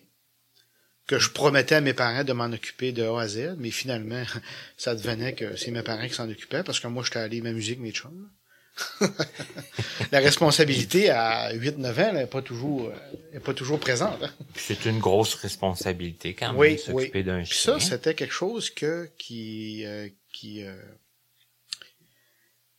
Que 1.06 1.18
je 1.18 1.30
promettais 1.30 1.74
à 1.74 1.80
mes 1.82 1.92
parents 1.92 2.24
de 2.24 2.32
m'en 2.32 2.50
occuper 2.50 2.92
de 2.92 3.02
A 3.02 3.20
à 3.20 3.28
Z, 3.28 3.56
mais 3.58 3.70
finalement, 3.70 4.24
ça 4.78 4.94
devenait 4.94 5.34
que 5.34 5.54
c'est 5.56 5.70
mes 5.70 5.82
parents 5.82 6.08
qui 6.08 6.14
s'en 6.14 6.30
occupaient 6.30 6.62
parce 6.62 6.80
que 6.80 6.86
moi, 6.86 7.04
j'étais 7.04 7.18
allé 7.18 7.42
m'amuser 7.42 7.72
avec 7.72 7.80
mes 7.80 7.92
chums. 7.92 8.30
La 10.12 10.20
responsabilité 10.20 11.10
à 11.10 11.52
8-9 11.54 12.08
ans, 12.08 12.12
n'est 12.14 12.26
pas 12.26 12.42
toujours, 12.42 12.86
euh, 12.88 12.94
est 13.36 13.40
pas 13.40 13.54
toujours 13.54 13.78
présente. 13.80 14.22
hein. 14.22 14.30
Puis 14.54 14.64
C'est 14.66 14.84
une 14.86 14.98
grosse 14.98 15.34
responsabilité 15.34 16.34
quand 16.34 16.48
même, 16.52 16.56
Oui, 16.60 16.78
s'occuper 16.78 17.18
oui. 17.18 17.24
d'un 17.24 17.42
Puis 17.42 17.52
chien. 17.52 17.78
ça, 17.78 17.80
c'était 17.80 18.14
quelque 18.14 18.32
chose 18.34 18.70
que 18.70 19.10
qui 19.18 19.84
euh, 19.84 20.08
qui 20.32 20.62
euh, 20.64 20.74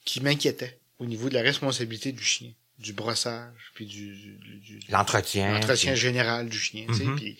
qui 0.05 0.21
m'inquiétait 0.21 0.79
au 0.99 1.05
niveau 1.05 1.29
de 1.29 1.33
la 1.35 1.41
responsabilité 1.41 2.11
du 2.11 2.23
chien, 2.23 2.51
du 2.77 2.93
brossage, 2.93 3.71
puis 3.75 3.85
du, 3.85 4.15
du, 4.15 4.59
du- 4.59 4.79
L'entretien. 4.89 5.53
l'entretien 5.53 5.91
puis- 5.93 6.01
général 6.01 6.49
du 6.49 6.57
chien. 6.59 6.85
tu 6.87 6.95
sais, 6.95 7.03
Mhm. 7.05 7.15
puis, 7.15 7.37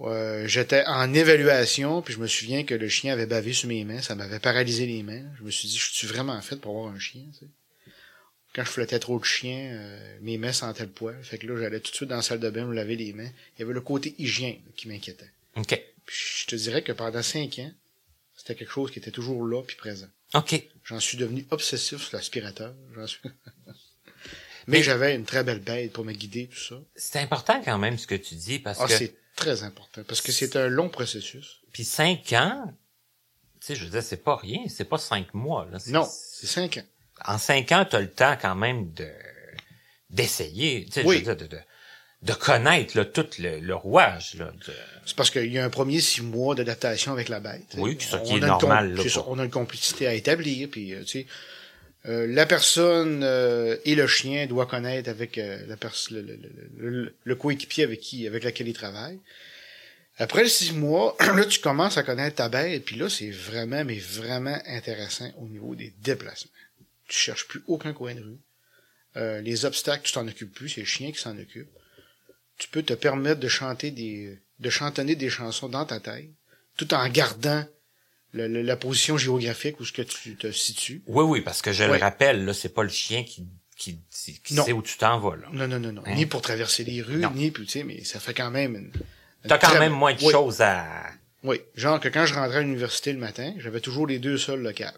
euh, 0.00 0.46
j'étais 0.46 0.84
en 0.86 1.12
évaluation, 1.14 2.02
puis 2.02 2.14
je 2.14 2.18
me 2.18 2.26
souviens 2.26 2.64
que 2.64 2.74
le 2.74 2.88
chien 2.88 3.12
avait 3.12 3.26
bavé 3.26 3.52
sur 3.52 3.68
mes 3.68 3.84
mains, 3.84 4.02
ça 4.02 4.14
m'avait 4.14 4.38
paralysé 4.40 4.86
les 4.86 5.02
mains. 5.02 5.24
Je 5.38 5.42
me 5.42 5.50
suis 5.50 5.68
dit, 5.68 5.78
je 5.78 5.92
suis 5.92 6.06
vraiment 6.06 6.40
fait 6.42 6.56
pour 6.56 6.76
avoir 6.76 6.94
un 6.94 6.98
chien. 6.98 7.22
tu 7.32 7.40
sais? 7.40 7.50
Quand 8.54 8.64
je 8.64 8.70
flottais 8.70 8.98
trop 8.98 9.18
de 9.18 9.24
chien, 9.24 9.70
euh, 9.74 10.18
mes 10.22 10.36
mains 10.38 10.52
sentaient 10.52 10.84
le 10.84 10.90
poil. 10.90 11.22
Fait 11.22 11.38
que 11.38 11.46
là, 11.46 11.56
j'allais 11.60 11.78
tout 11.80 11.90
de 11.92 11.96
suite 11.96 12.08
dans 12.08 12.16
la 12.16 12.22
salle 12.22 12.40
de 12.40 12.50
bain 12.50 12.64
me 12.66 12.74
laver 12.74 12.96
les 12.96 13.12
mains. 13.12 13.30
Il 13.56 13.60
y 13.60 13.62
avait 13.62 13.72
le 13.74 13.80
côté 13.80 14.14
hygiène 14.18 14.60
qui 14.76 14.88
m'inquiétait. 14.88 15.30
OK. 15.56 15.80
Puis 16.04 16.16
je 16.42 16.46
te 16.46 16.56
dirais 16.56 16.82
que 16.82 16.90
pendant 16.92 17.22
cinq 17.22 17.60
ans, 17.60 17.70
c'était 18.36 18.56
quelque 18.56 18.72
chose 18.72 18.90
qui 18.90 18.98
était 18.98 19.12
toujours 19.12 19.44
là 19.46 19.62
puis 19.62 19.76
présent. 19.76 20.08
OK. 20.34 20.60
J'en 20.84 20.98
suis 20.98 21.16
devenu 21.16 21.46
obsessif 21.50 22.02
sur 22.02 22.16
l'aspirateur. 22.16 22.74
J'en 22.96 23.06
suis... 23.06 23.20
Mais- 24.66 24.78
Mais 24.78 24.82
j'avais 24.82 25.14
une 25.14 25.24
très 25.24 25.42
belle 25.42 25.60
bête 25.60 25.92
pour 25.92 26.04
me 26.04 26.12
guider, 26.12 26.48
tout 26.48 26.58
ça. 26.58 26.76
C'est 26.94 27.18
important 27.20 27.62
quand 27.64 27.78
même 27.78 27.98
ce 27.98 28.06
que 28.06 28.14
tu 28.14 28.34
dis 28.34 28.58
parce 28.58 28.78
Ah, 28.80 28.86
que 28.86 28.92
c'est 28.92 29.14
très 29.36 29.62
important 29.62 30.02
parce 30.04 30.20
que 30.20 30.32
c'est 30.32 30.54
un 30.56 30.68
long 30.68 30.88
processus. 30.90 31.60
puis 31.72 31.82
cinq 31.84 32.32
ans, 32.34 32.64
tu 33.60 33.66
sais, 33.68 33.74
je 33.74 33.84
veux 33.84 33.90
dire, 33.90 34.02
c'est 34.02 34.22
pas 34.22 34.36
rien, 34.36 34.58
c'est 34.68 34.84
pas 34.84 34.98
cinq 34.98 35.32
mois. 35.34 35.66
Là. 35.70 35.78
Non, 35.86 36.04
c'est 36.10 36.46
cinq 36.46 36.76
ans. 36.78 36.84
En 37.24 37.38
cinq 37.38 37.72
ans, 37.72 37.84
tu 37.88 37.96
as 37.96 38.00
le 38.00 38.10
temps 38.10 38.36
quand 38.40 38.54
même 38.54 38.92
de 38.92 39.08
d'essayer, 40.10 40.86
tu 40.86 40.92
sais, 40.92 41.04
Oui. 41.04 41.22
je 41.24 41.30
veux 41.30 41.36
dire, 41.36 41.48
de, 41.48 41.56
de, 41.56 41.60
de 42.22 42.32
connaître 42.32 42.96
là, 42.96 43.04
tout 43.04 43.26
le, 43.38 43.60
le 43.60 43.74
rouage. 43.76 44.34
Là, 44.34 44.46
de... 44.66 44.72
C'est 45.06 45.14
parce 45.16 45.30
qu'il 45.30 45.52
y 45.52 45.58
a 45.58 45.64
un 45.64 45.70
premier 45.70 46.00
six 46.00 46.20
mois 46.22 46.54
d'adaptation 46.56 47.12
avec 47.12 47.28
la 47.28 47.38
bête. 47.40 47.62
Oui, 47.76 47.96
c'est 48.00 48.10
ça 48.10 48.18
qui 48.18 48.32
On 48.32 48.36
est 48.38 48.40
normal, 48.40 48.94
là, 48.94 49.08
ça, 49.08 49.24
on 49.28 49.38
a 49.38 49.44
une 49.44 49.50
complicité 49.50 50.06
à 50.08 50.14
établir, 50.14 50.68
puis 50.70 50.94
euh, 50.94 51.00
tu 51.04 51.20
sais, 51.20 51.26
euh, 52.06 52.26
la 52.26 52.46
personne 52.46 53.20
euh, 53.22 53.76
et 53.84 53.94
le 53.94 54.06
chien 54.06 54.46
doivent 54.46 54.66
connaître 54.66 55.08
avec 55.10 55.38
euh, 55.38 55.58
la 55.68 55.76
le, 56.10 56.20
le, 56.22 56.38
le- 56.78 56.90
le- 56.90 57.14
le 57.22 57.34
coéquipier 57.36 57.84
avec 57.84 58.00
qui, 58.00 58.26
avec 58.26 58.42
lequel 58.42 58.66
il 58.68 58.72
travaille. 58.74 59.18
Après 60.18 60.42
les 60.42 60.48
six 60.48 60.72
mois, 60.72 61.16
là, 61.20 61.44
tu 61.44 61.60
commences 61.60 61.98
à 61.98 62.02
connaître 62.02 62.36
ta 62.36 62.48
bête, 62.48 62.84
puis 62.84 62.96
là, 62.96 63.08
c'est 63.08 63.30
vraiment, 63.30 63.84
mais 63.84 63.98
vraiment 63.98 64.58
intéressant 64.66 65.30
au 65.38 65.46
niveau 65.46 65.74
des 65.76 65.92
déplacements. 66.02 66.50
Tu 67.10 67.18
cherches 67.18 67.46
plus 67.48 67.62
aucun 67.66 67.92
coin 67.92 68.14
de 68.14 68.20
rue. 68.20 68.38
Euh, 69.16 69.40
les 69.40 69.64
obstacles, 69.64 70.04
tu 70.04 70.12
t'en 70.12 70.26
occupes 70.28 70.52
plus, 70.54 70.68
c'est 70.68 70.80
le 70.82 70.86
chien 70.86 71.10
qui 71.10 71.18
s'en 71.18 71.36
occupe. 71.36 71.68
Tu 72.56 72.68
peux 72.68 72.82
te 72.84 72.92
permettre 72.94 73.40
de 73.40 73.48
chanter 73.48 73.90
des, 73.90 74.38
de 74.60 74.70
chantonner 74.70 75.16
des 75.16 75.28
chansons 75.28 75.68
dans 75.68 75.84
ta 75.84 75.98
tête, 75.98 76.28
tout 76.76 76.94
en 76.94 77.08
gardant 77.08 77.64
le- 78.32 78.46
le- 78.46 78.62
la 78.62 78.76
position 78.76 79.18
géographique 79.18 79.80
où 79.80 79.84
ce 79.84 79.92
que 79.92 80.02
tu 80.02 80.36
te 80.36 80.52
situes. 80.52 81.02
Oui, 81.08 81.24
oui, 81.24 81.40
parce 81.40 81.62
que 81.62 81.72
je 81.72 81.82
Ouais. 81.82 81.88
le 81.98 82.04
rappelle, 82.04 82.44
là, 82.44 82.54
c'est 82.54 82.68
pas 82.68 82.84
le 82.84 82.88
chien 82.90 83.24
qui, 83.24 83.44
qui, 83.76 83.98
qui 84.44 84.54
sait 84.54 84.70
où 84.72 84.82
tu 84.82 84.96
t'en 84.96 85.18
vas. 85.18 85.34
Là. 85.34 85.48
Non, 85.52 85.66
non, 85.66 85.80
non, 85.80 85.92
non. 85.92 86.02
Hein? 86.06 86.14
Ni 86.14 86.26
pour 86.26 86.42
traverser 86.42 86.84
les 86.84 87.02
rues, 87.02 87.16
Non. 87.16 87.32
ni, 87.32 87.50
puis, 87.50 87.64
tu 87.66 87.72
sais, 87.72 87.82
mais 87.82 88.04
ça 88.04 88.20
fait 88.20 88.34
quand 88.34 88.52
même 88.52 88.76
une, 88.76 88.92
une 89.42 89.48
T'as 89.48 89.58
quand 89.58 89.78
même 89.80 89.92
moins 89.92 90.14
de 90.14 90.22
Oui. 90.22 90.30
choses 90.30 90.60
à... 90.60 90.86
Oui, 91.42 91.60
genre 91.74 91.98
que 91.98 92.08
quand 92.08 92.24
je 92.26 92.34
rentrais 92.34 92.58
à 92.58 92.62
l'université 92.62 93.12
le 93.12 93.18
matin, 93.18 93.52
j'avais 93.58 93.80
toujours 93.80 94.06
les 94.06 94.20
deux 94.20 94.38
sols 94.38 94.60
locales. 94.62 94.94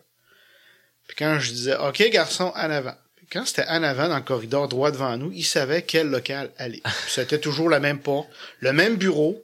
Puis 1.06 1.16
quand 1.16 1.38
je 1.38 1.52
disais 1.52 1.76
OK 1.76 2.02
garçon 2.10 2.52
en 2.54 2.70
avant. 2.70 2.94
Puis 3.16 3.26
quand 3.26 3.44
c'était 3.44 3.66
en 3.68 3.82
avant 3.82 4.08
dans 4.08 4.16
le 4.16 4.22
corridor 4.22 4.68
droit 4.68 4.90
devant 4.90 5.16
nous, 5.16 5.32
il 5.32 5.44
savait 5.44 5.82
quel 5.82 6.08
local 6.08 6.50
aller. 6.58 6.82
C'était 7.08 7.38
toujours 7.38 7.68
la 7.68 7.80
même 7.80 8.00
porte, 8.00 8.28
le 8.60 8.72
même 8.72 8.96
bureau. 8.96 9.42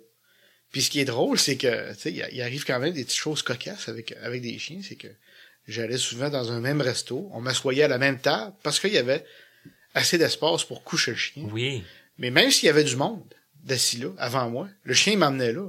Puis 0.71 0.83
ce 0.83 0.91
qui 0.91 1.01
est 1.01 1.05
drôle, 1.05 1.39
c'est 1.39 1.57
que 1.57 1.93
tu 1.95 2.01
sais, 2.01 2.13
il 2.33 2.43
arrive 2.43 2.65
quand 2.65 2.79
même 2.79 2.93
des 2.93 3.05
petites 3.05 3.19
choses 3.19 3.43
cocasses 3.43 3.89
avec 3.89 4.15
avec 4.23 4.43
des 4.43 4.59
chiens, 4.59 4.81
c'est 4.87 4.97
que 4.97 5.09
j'allais 5.67 5.99
souvent 5.99 6.31
dans 6.31 6.53
un 6.53 6.61
même 6.61 6.81
resto, 6.81 7.31
on 7.33 7.41
m'assoyait 7.41 7.85
à 7.85 7.89
la 7.89 7.99
même 7.99 8.19
table 8.19 8.55
parce 8.63 8.81
qu'il 8.81 8.93
y 8.93 8.99
avait 8.99 9.25
assez 9.95 10.19
d'espace 10.19 10.65
pour 10.65 10.83
coucher 10.83 11.13
le 11.13 11.17
chien. 11.17 11.45
Oui. 11.51 11.85
Mais 12.19 12.31
même 12.31 12.51
s'il 12.51 12.67
y 12.67 12.71
avait 12.71 12.85
du 12.85 12.97
monde 12.97 13.23
d'assis 13.63 13.99
là, 13.99 14.11
avant 14.19 14.51
moi, 14.51 14.69
le 14.83 14.95
chien 14.95 15.17
m'emmenait 15.17 15.53
là. 15.53 15.69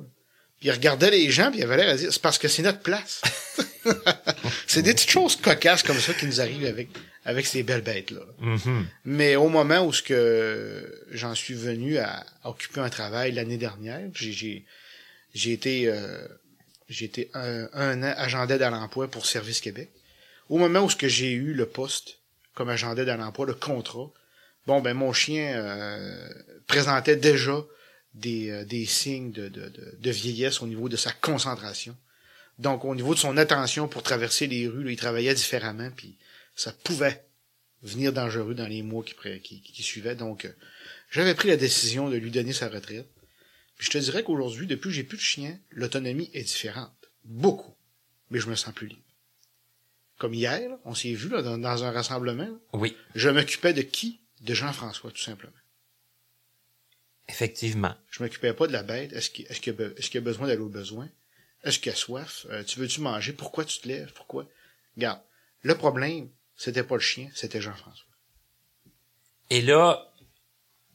Il 0.62 0.72
regardait 0.72 1.12
les 1.12 1.30
gens, 1.32 1.51
puis 1.51 1.60
il 1.60 1.64
avait 1.64 1.78
l'air 1.78 1.89
à 1.89 1.95
dire, 1.95 2.12
c'est 2.12 2.22
parce 2.22 2.38
que 2.38 2.47
c'est 2.47 2.64
notre 2.64 2.82
place. 2.82 3.22
c'est 4.68 4.82
des 4.82 4.93
petites 4.93 5.10
choses 5.10 5.38
cocasses 5.38 5.84
comme 5.84 5.99
ça 5.99 6.14
qui 6.14 6.26
nous 6.26 6.41
arrivent 6.41 6.66
avec, 6.66 6.89
avec 7.24 7.45
ces 7.45 7.64
belles 7.64 7.82
bêtes-là. 7.82 8.22
Mhm. 8.39 8.86
Mais 9.05 9.36
au 9.38 9.47
moment 9.47 9.86
où 9.86 9.93
ce 9.93 10.03
que 10.03 11.05
j'en 11.12 11.34
suis 11.34 11.53
venu 11.53 11.97
à 11.97 12.26
occuper 12.43 12.82
un 12.82 12.89
travail 12.89 13.32
l'année 13.32 13.57
dernière, 13.57 14.10
j'ai, 14.14 14.34
j'ai, 14.34 14.66
j'ai 15.34 15.53
été, 15.53 15.88
euh, 15.88 16.28
j'ai 16.89 17.05
été 17.05 17.30
un, 17.34 17.70
un 17.72 18.03
an 18.03 18.14
agent 18.18 18.45
d'aide 18.45 18.62
à 18.62 18.70
l'emploi 18.70 19.10
pour 19.10 19.26
Service 19.26 19.62
Québec. 19.62 19.89
Au 20.49 20.57
moment 20.57 20.82
où 20.82 20.89
ce 20.89 20.95
que 20.95 21.07
j'ai 21.07 21.32
eu 21.32 21.53
le 21.53 21.68
poste 21.68 22.20
comme 22.53 22.70
agent 22.70 22.93
d'aide 22.95 23.10
à 23.10 23.16
l'emploi, 23.16 23.45
le 23.45 23.53
contrat, 23.53 24.12
bon 24.68 24.82
ben 24.82 24.93
mon 24.93 25.14
chien 25.14 25.53
euh, 25.55 26.30
présentait 26.68 27.16
déjà 27.16 27.64
des, 28.20 28.49
euh, 28.49 28.65
des 28.65 28.86
signes 28.86 29.32
de, 29.32 29.47
de, 29.47 29.70
de, 29.70 29.95
de 29.99 30.11
vieillesse 30.11 30.61
au 30.61 30.67
niveau 30.67 30.89
de 30.89 30.95
sa 30.97 31.11
concentration. 31.11 31.95
Donc 32.57 32.84
au 32.86 32.93
niveau 32.93 33.13
de 33.13 33.20
son 33.20 33.38
attention 33.38 33.88
pour 33.88 34.03
traverser 34.03 34.47
les 34.47 34.67
rues, 34.67 34.84
là, 34.84 34.91
il 34.91 34.97
travaillait 34.97 35.34
différemment, 35.34 35.89
puis 35.95 36.17
ça 36.55 36.72
pouvait 36.74 37.26
venir 37.82 38.11
dangereux 38.11 38.53
dans 38.53 38.67
les 38.67 38.82
mois 38.82 39.03
qui, 39.03 39.15
qui, 39.41 39.61
qui 39.61 39.84
suivaient. 39.84 40.15
Donc 40.15 40.45
euh, 40.45 40.51
j'avais 41.09 41.34
pris 41.36 41.47
la 41.47 41.57
décision 41.57 42.09
de 42.09 42.17
lui 42.17 42.32
donner 42.32 42.53
sa 42.53 42.67
retraite. 42.70 43.09
Puis 43.78 43.88
je 43.88 43.91
te 43.91 43.97
dirais 43.97 44.24
qu'aujourd'hui, 44.24 44.67
depuis 44.67 44.89
que 44.89 44.95
j'ai 44.95 45.03
plus 45.05 45.17
de 45.17 45.22
chien, 45.24 45.57
l'autonomie 45.72 46.30
est 46.34 46.43
différente. 46.43 46.91
Beaucoup. 47.24 47.74
Mais 48.30 48.39
je 48.39 48.49
me 48.49 48.55
sens 48.55 48.74
plus 48.74 48.88
libre. 48.88 49.01
Comme 50.17 50.34
hier, 50.34 50.59
là, 50.67 50.78
on 50.84 50.93
s'est 50.93 51.13
vu 51.13 51.30
là, 51.30 51.41
dans, 51.41 51.57
dans 51.57 51.84
un 51.86 51.91
rassemblement. 51.91 52.43
là. 52.43 52.59
Oui, 52.74 52.95
Je 53.15 53.30
m'occupais 53.30 53.72
de 53.74 53.82
qui? 53.82 54.20
De 54.41 54.53
Jean-François, 54.53 55.11
tout 55.11 55.22
simplement. 55.22 55.53
Effectivement. 57.30 57.95
Je 58.09 58.21
m'occupais 58.23 58.53
pas 58.53 58.67
de 58.67 58.73
la 58.73 58.84
bête. 58.84 59.13
Est-ce 59.13 59.30
qu'il 59.30 59.45
est-ce 59.47 59.61
qu'il 59.61 59.73
a, 59.73 59.75
be- 59.75 59.97
est-ce 59.97 60.09
qu'il 60.09 60.17
a 60.17 60.23
besoin 60.23 60.47
d'aller 60.47 60.61
au 60.61 60.69
besoin? 60.69 61.07
Est-ce 61.63 61.80
qu'il 61.80 61.91
a 61.91 61.95
soif? 61.95 62.45
Euh, 62.49 62.63
tu 62.63 62.80
veux-tu 62.80 63.01
manger? 63.01 63.34
Pourquoi 63.34 63.65
tu 63.65 63.80
te 63.80 63.88
lèves? 63.88 64.11
Pourquoi? 64.13 64.45
Regarde, 64.95 65.21
le 65.61 65.77
problème, 65.77 66.30
c'était 66.55 66.84
pas 66.84 66.95
le 66.95 67.01
chien, 67.01 67.30
c'était 67.34 67.61
Jean-François. 67.61 68.07
Et 69.49 69.61
là, 69.61 70.11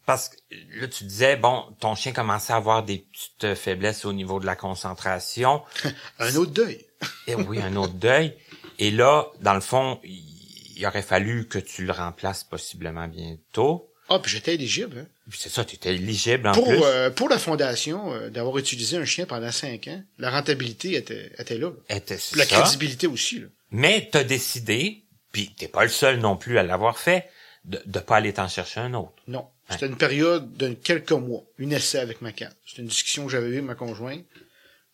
parce 0.06 0.28
que 0.28 0.36
là, 0.80 0.88
tu 0.88 1.04
disais, 1.04 1.36
bon, 1.36 1.74
ton 1.80 1.94
chien 1.94 2.12
commençait 2.12 2.52
à 2.52 2.56
avoir 2.56 2.82
des 2.82 2.98
petites 2.98 3.54
faiblesses 3.54 4.04
au 4.04 4.12
niveau 4.12 4.40
de 4.40 4.46
la 4.46 4.56
concentration. 4.56 5.62
un 6.18 6.34
autre 6.36 6.52
deuil. 6.52 6.84
Et 7.26 7.34
oui, 7.34 7.60
un 7.60 7.76
autre 7.76 7.94
deuil. 7.94 8.36
Et 8.78 8.90
là, 8.90 9.26
dans 9.40 9.54
le 9.54 9.60
fond, 9.60 10.00
il 10.04 10.84
aurait 10.86 11.02
fallu 11.02 11.48
que 11.48 11.58
tu 11.58 11.84
le 11.84 11.92
remplaces 11.92 12.44
possiblement 12.44 13.08
bientôt. 13.08 13.90
Ah, 14.14 14.20
puis 14.20 14.30
j'étais 14.30 14.54
éligible. 14.54 14.98
Hein? 14.98 15.06
C'est 15.32 15.48
ça, 15.48 15.64
tu 15.64 15.74
étais 15.74 15.94
éligible 15.94 16.46
en 16.46 16.52
pour, 16.52 16.68
plus. 16.68 16.78
Euh, 16.82 17.10
pour 17.10 17.28
la 17.28 17.38
fondation, 17.38 18.12
euh, 18.14 18.30
d'avoir 18.30 18.58
utilisé 18.58 18.96
un 18.96 19.04
chien 19.04 19.26
pendant 19.26 19.50
cinq 19.50 19.88
ans, 19.88 20.02
la 20.18 20.30
rentabilité 20.30 20.94
était, 20.94 21.32
était 21.36 21.58
là. 21.58 21.72
Était 21.88 22.18
la 22.36 22.46
crédibilité 22.46 23.08
aussi. 23.08 23.40
Là. 23.40 23.46
Mais 23.72 24.08
t'as 24.12 24.22
décidé, 24.22 25.02
puis 25.32 25.50
t'es 25.56 25.66
pas 25.66 25.82
le 25.82 25.90
seul 25.90 26.20
non 26.20 26.36
plus 26.36 26.58
à 26.58 26.62
l'avoir 26.62 26.98
fait, 26.98 27.28
de 27.64 27.80
ne 27.86 27.98
pas 28.00 28.16
aller 28.16 28.32
t'en 28.32 28.46
chercher 28.46 28.80
un 28.80 28.94
autre. 28.94 29.14
Non. 29.26 29.48
C'était 29.68 29.86
une 29.86 29.96
période 29.96 30.56
de 30.56 30.74
quelques 30.74 31.12
mois, 31.12 31.42
une 31.58 31.72
essai 31.72 31.98
avec 31.98 32.20
ma 32.20 32.32
canne. 32.32 32.54
C'était 32.66 32.82
une 32.82 32.88
discussion 32.88 33.24
que 33.24 33.32
j'avais 33.32 33.48
eue 33.48 33.54
avec 33.54 33.64
ma 33.64 33.74
conjointe. 33.74 34.24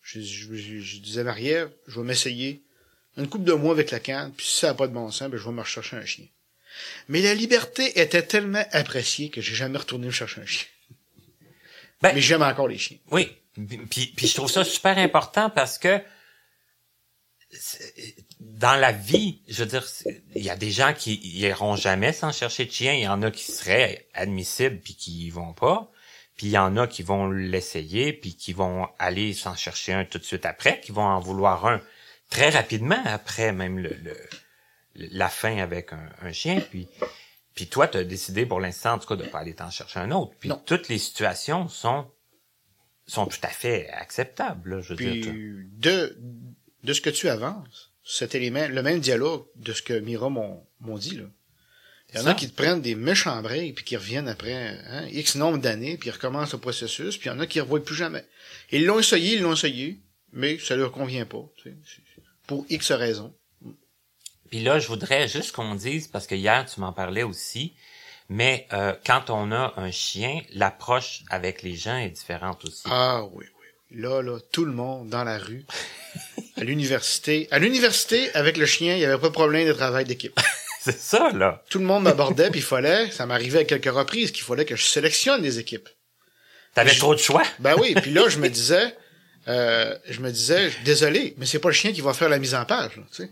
Je, 0.01 0.19
je, 0.21 0.55
je, 0.55 0.97
disais, 0.99 1.23
Marie-Ève, 1.23 1.69
je 1.87 1.99
vais 1.99 2.05
m'essayer 2.05 2.63
une 3.17 3.27
couple 3.27 3.43
de 3.43 3.53
mois 3.53 3.73
avec 3.73 3.91
la 3.91 3.99
canne, 3.99 4.31
puis 4.31 4.47
si 4.47 4.59
ça 4.59 4.67
n'a 4.67 4.73
pas 4.73 4.87
de 4.87 4.93
bon 4.93 5.11
sens, 5.11 5.29
ben, 5.29 5.37
je 5.37 5.43
vais 5.43 5.51
me 5.51 5.61
rechercher 5.61 5.97
un 5.97 6.05
chien. 6.05 6.25
Mais 7.07 7.21
la 7.21 7.33
liberté 7.33 7.99
était 7.99 8.23
tellement 8.23 8.63
appréciée 8.71 9.29
que 9.29 9.41
j'ai 9.41 9.55
jamais 9.55 9.77
retourné 9.77 10.07
me 10.07 10.11
chercher 10.11 10.41
un 10.41 10.45
chien. 10.45 10.67
Ben, 12.01 12.13
Mais 12.15 12.21
j'aime 12.21 12.41
encore 12.41 12.67
les 12.67 12.77
chiens. 12.77 12.97
Oui. 13.11 13.31
Puis, 13.89 14.07
puis 14.15 14.27
je 14.27 14.33
trouve 14.33 14.49
ça 14.49 14.63
super 14.63 14.97
important 14.97 15.49
parce 15.49 15.77
que 15.77 16.01
dans 18.39 18.75
la 18.75 18.91
vie, 18.91 19.41
je 19.47 19.63
veux 19.63 19.69
dire, 19.69 19.85
il 20.35 20.43
y 20.43 20.49
a 20.49 20.55
des 20.55 20.71
gens 20.71 20.93
qui 20.93 21.15
iront 21.39 21.75
jamais 21.75 22.13
sans 22.13 22.31
chercher 22.31 22.65
de 22.65 22.71
chien. 22.71 22.93
Il 22.93 23.01
y 23.01 23.07
en 23.07 23.21
a 23.23 23.31
qui 23.31 23.51
seraient 23.51 24.07
admissibles 24.13 24.79
puis 24.79 24.95
qui 24.95 25.27
y 25.27 25.29
vont 25.29 25.53
pas. 25.53 25.91
Puis 26.37 26.47
il 26.47 26.51
y 26.51 26.57
en 26.57 26.77
a 26.77 26.87
qui 26.87 27.03
vont 27.03 27.29
l'essayer 27.29 28.13
puis 28.13 28.35
qui 28.35 28.53
vont 28.53 28.87
aller 28.97 29.33
s'en 29.33 29.55
chercher 29.55 29.93
un 29.93 30.05
tout 30.05 30.17
de 30.17 30.23
suite 30.23 30.45
après, 30.45 30.79
qui 30.79 30.91
vont 30.91 31.03
en 31.03 31.19
vouloir 31.19 31.65
un 31.65 31.81
très 32.29 32.49
rapidement 32.49 33.01
après 33.05 33.51
même 33.51 33.77
le, 33.77 34.17
la 34.95 35.29
fin 35.29 35.57
avec 35.57 35.91
un, 35.93 36.31
chien. 36.31 36.61
Puis, 36.69 36.87
puis 37.53 37.67
toi, 37.67 37.87
tu 37.87 37.97
as 37.97 38.03
décidé 38.03 38.45
pour 38.45 38.59
l'instant, 38.59 38.93
en 38.93 38.99
tout 38.99 39.07
cas, 39.07 39.15
de 39.15 39.27
pas 39.27 39.39
aller 39.39 39.53
t'en 39.53 39.69
chercher 39.69 39.99
un 39.99 40.11
autre. 40.11 40.33
Puis 40.39 40.51
toutes 40.65 40.87
les 40.87 40.97
situations 40.97 41.67
sont 41.67 42.07
sont 43.07 43.25
tout 43.25 43.39
à 43.43 43.49
fait 43.49 43.89
acceptables. 43.89 44.81
je 44.81 44.89
veux 44.89 44.95
puis, 44.95 45.21
de 45.77 46.17
de 46.83 46.93
ce 46.93 47.01
que 47.01 47.09
tu 47.09 47.29
avances, 47.29 47.91
c'était 48.03 48.39
les 48.39 48.49
le 48.49 48.81
même 48.81 48.99
dialogue 48.99 49.45
de 49.55 49.73
ce 49.73 49.81
que 49.81 49.99
Mira 49.99 50.29
m'ont 50.29 50.97
dit 50.97 51.17
là. 51.17 51.25
Il 52.13 52.19
y 52.19 52.23
en 52.23 52.27
a 52.27 52.33
qui 52.33 52.49
te 52.49 52.55
prennent 52.55 52.81
des 52.81 52.95
méchants 52.95 53.41
breaks 53.41 53.75
puis 53.75 53.85
qui 53.85 53.95
reviennent 53.95 54.27
après 54.27 54.53
hein, 54.53 55.07
X 55.11 55.35
nombre 55.35 55.59
d'années 55.59 55.97
puis 55.97 56.09
ils 56.09 56.11
recommencent 56.11 56.51
le 56.51 56.59
processus 56.59 57.17
puis 57.17 57.29
il 57.29 57.33
y 57.33 57.35
en 57.35 57.39
a 57.39 57.47
qui 57.47 57.59
ne 57.59 57.63
revoient 57.63 57.83
plus 57.83 57.95
jamais. 57.95 58.25
Ils 58.71 58.85
l'ont 58.85 58.99
essayé, 58.99 59.35
ils 59.35 59.41
l'ont 59.41 59.53
essayé, 59.53 59.97
mais 60.33 60.59
ça 60.59 60.75
leur 60.75 60.91
convient 60.91 61.25
pas. 61.25 61.43
pour 62.47 62.65
X 62.69 62.91
raisons. 62.91 63.33
Puis 64.51 64.61
là, 64.61 64.79
je 64.79 64.87
voudrais 64.87 65.29
juste 65.29 65.53
qu'on 65.53 65.75
dise, 65.75 66.09
parce 66.09 66.27
que 66.27 66.35
hier, 66.35 66.65
tu 66.65 66.81
m'en 66.81 66.91
parlais 66.91 67.23
aussi, 67.23 67.73
mais 68.27 68.67
euh, 68.73 68.93
quand 69.05 69.29
on 69.29 69.49
a 69.53 69.73
un 69.77 69.91
chien, 69.91 70.41
l'approche 70.53 71.23
avec 71.29 71.63
les 71.63 71.75
gens 71.75 71.97
est 71.97 72.09
différente 72.09 72.65
aussi. 72.65 72.83
Ah 72.85 73.23
oui, 73.31 73.45
oui. 73.45 73.97
Là, 74.01 74.21
là, 74.21 74.39
tout 74.51 74.65
le 74.65 74.73
monde 74.73 75.07
dans 75.07 75.23
la 75.23 75.37
rue, 75.37 75.65
à 76.57 76.65
l'université. 76.65 77.47
À 77.49 77.59
l'université, 77.59 78.29
avec 78.35 78.57
le 78.57 78.65
chien, 78.65 78.95
il 78.95 78.99
n'y 78.99 79.05
avait 79.05 79.21
pas 79.21 79.29
de 79.29 79.33
problème 79.33 79.65
de 79.65 79.73
travail 79.73 80.03
d'équipe. 80.03 80.37
C'est 80.81 80.99
ça, 80.99 81.29
là. 81.31 81.63
Tout 81.69 81.79
le 81.79 81.85
monde 81.85 82.03
m'abordait, 82.03 82.49
puis 82.49 82.59
il 82.59 82.65
fallait, 82.65 83.09
ça 83.09 83.25
m'arrivait 83.25 83.59
à 83.59 83.63
quelques 83.63 83.93
reprises, 83.93 84.31
qu'il 84.31 84.43
fallait 84.43 84.65
que 84.65 84.75
je 84.75 84.83
sélectionne 84.83 85.41
des 85.41 85.59
équipes. 85.59 85.87
T'avais 86.73 86.95
trop 86.95 87.15
de 87.15 87.19
choix. 87.19 87.43
Ben 87.59 87.75
oui, 87.79 87.93
puis 88.01 88.11
là, 88.11 88.27
je 88.27 88.37
me 88.37 88.49
disais, 88.59 88.97
euh, 89.47 89.95
je 90.09 90.19
me 90.19 90.29
disais, 90.29 90.71
désolé, 90.83 91.35
mais 91.37 91.45
c'est 91.45 91.59
pas 91.59 91.69
le 91.69 91.73
chien 91.73 91.93
qui 91.93 92.01
va 92.01 92.13
faire 92.13 92.29
la 92.29 92.39
mise 92.39 92.53
en 92.53 92.65
page, 92.65 92.91
tu 93.13 93.23
sais. 93.23 93.31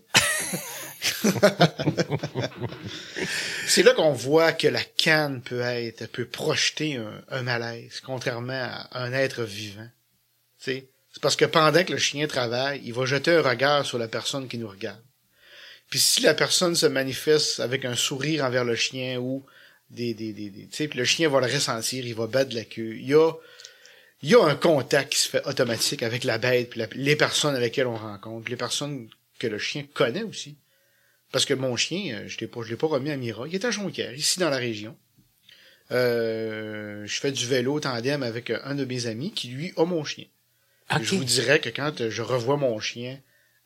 c'est 3.67 3.83
là 3.83 3.93
qu'on 3.93 4.11
voit 4.11 4.51
que 4.51 4.67
la 4.67 4.83
canne 4.83 5.41
peut 5.41 5.61
être, 5.61 6.07
peut 6.07 6.25
projeter 6.25 6.99
un, 7.29 7.41
malaise, 7.41 8.01
contrairement 8.01 8.69
à 8.91 9.03
un 9.03 9.13
être 9.13 9.43
vivant. 9.43 9.87
C'est 10.57 10.89
parce 11.21 11.35
que 11.35 11.45
pendant 11.45 11.83
que 11.83 11.93
le 11.93 11.97
chien 11.97 12.27
travaille, 12.27 12.81
il 12.83 12.93
va 12.93 13.05
jeter 13.05 13.31
un 13.31 13.41
regard 13.41 13.85
sur 13.85 13.97
la 13.97 14.07
personne 14.07 14.47
qui 14.47 14.57
nous 14.57 14.67
regarde. 14.67 15.01
Puis 15.89 15.99
si 15.99 16.21
la 16.21 16.33
personne 16.33 16.75
se 16.75 16.85
manifeste 16.85 17.59
avec 17.59 17.85
un 17.85 17.95
sourire 17.95 18.43
envers 18.43 18.65
le 18.65 18.75
chien 18.75 19.17
ou 19.19 19.45
des, 19.89 20.13
des, 20.13 20.33
des, 20.33 20.51
tu 20.51 20.67
sais, 20.71 20.87
le 20.93 21.05
chien 21.05 21.29
va 21.29 21.39
le 21.39 21.51
ressentir, 21.51 22.05
il 22.05 22.13
va 22.13 22.27
battre 22.27 22.53
la 22.53 22.63
queue. 22.63 22.95
Il 22.95 23.07
y 23.07 23.15
a, 23.15 23.31
il 24.21 24.29
y 24.29 24.35
a 24.35 24.43
un 24.43 24.55
contact 24.55 25.13
qui 25.13 25.19
se 25.19 25.29
fait 25.29 25.43
automatique 25.47 26.03
avec 26.03 26.23
la 26.25 26.37
bête, 26.37 26.69
puis 26.69 26.85
les 26.93 27.15
personnes 27.15 27.55
avec 27.55 27.71
lesquelles 27.71 27.87
on 27.87 27.97
rencontre, 27.97 28.51
les 28.51 28.57
personnes 28.57 29.09
que 29.39 29.47
le 29.47 29.57
chien 29.57 29.85
connaît 29.93 30.23
aussi. 30.23 30.57
Parce 31.31 31.45
que 31.45 31.53
mon 31.53 31.75
chien, 31.75 32.15
euh, 32.15 32.27
je 32.27 32.39
l'ai 32.39 32.47
pas, 32.47 32.61
je 32.63 32.69
l'ai 32.69 32.75
pas 32.75 32.87
remis 32.87 33.11
à 33.11 33.17
Mira. 33.17 33.47
Il 33.47 33.55
est 33.55 33.65
à 33.65 33.71
Jonquière, 33.71 34.13
ici 34.13 34.39
dans 34.39 34.49
la 34.49 34.57
région. 34.57 34.97
Euh, 35.91 37.05
je 37.05 37.19
fais 37.19 37.31
du 37.31 37.45
vélo 37.45 37.79
tandem 37.79 38.23
avec 38.23 38.51
un 38.51 38.75
de 38.75 38.85
mes 38.85 39.07
amis 39.07 39.31
qui 39.31 39.47
lui 39.49 39.73
a 39.77 39.85
mon 39.85 40.03
chien. 40.03 40.25
Je 41.01 41.15
vous 41.15 41.23
dirais 41.23 41.59
que 41.59 41.69
quand 41.69 42.09
je 42.09 42.21
revois 42.21 42.57
mon 42.57 42.79
chien 42.79 43.19